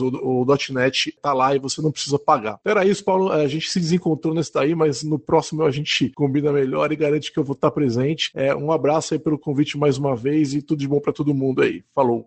ou, 0.00 0.12
ou 0.22 0.46
.NET, 0.70 1.14
tá 1.22 1.32
lá 1.32 1.54
e 1.54 1.58
você 1.58 1.80
não 1.80 1.92
precisa 1.92 2.18
pagar. 2.18 2.58
Então 2.60 2.72
era 2.72 2.84
isso, 2.84 3.04
Paulo. 3.04 3.30
A 3.30 3.46
gente 3.46 3.70
se 3.70 3.80
desencontrou 3.80 4.34
nesse 4.34 4.52
daí, 4.52 4.74
mas 4.74 5.02
no 5.02 5.18
próximo 5.18 5.62
a 5.64 5.70
gente 5.70 6.10
combina 6.10 6.52
melhor 6.52 6.92
e 6.92 6.96
garante 6.96 7.32
que 7.32 7.38
eu 7.38 7.44
vou 7.44 7.54
estar 7.54 7.70
presente. 7.70 8.30
É, 8.34 8.54
um 8.54 8.72
abraço 8.72 9.14
aí 9.14 9.20
pelo 9.20 9.38
convite 9.38 9.78
mais 9.78 9.98
uma 9.98 10.16
vez 10.16 10.54
e 10.54 10.62
tudo 10.62 10.80
de 10.80 10.88
bom 10.88 11.00
para 11.00 11.12
todo 11.12 11.34
mundo 11.34 11.62
aí. 11.62 11.82
Falou. 11.94 12.26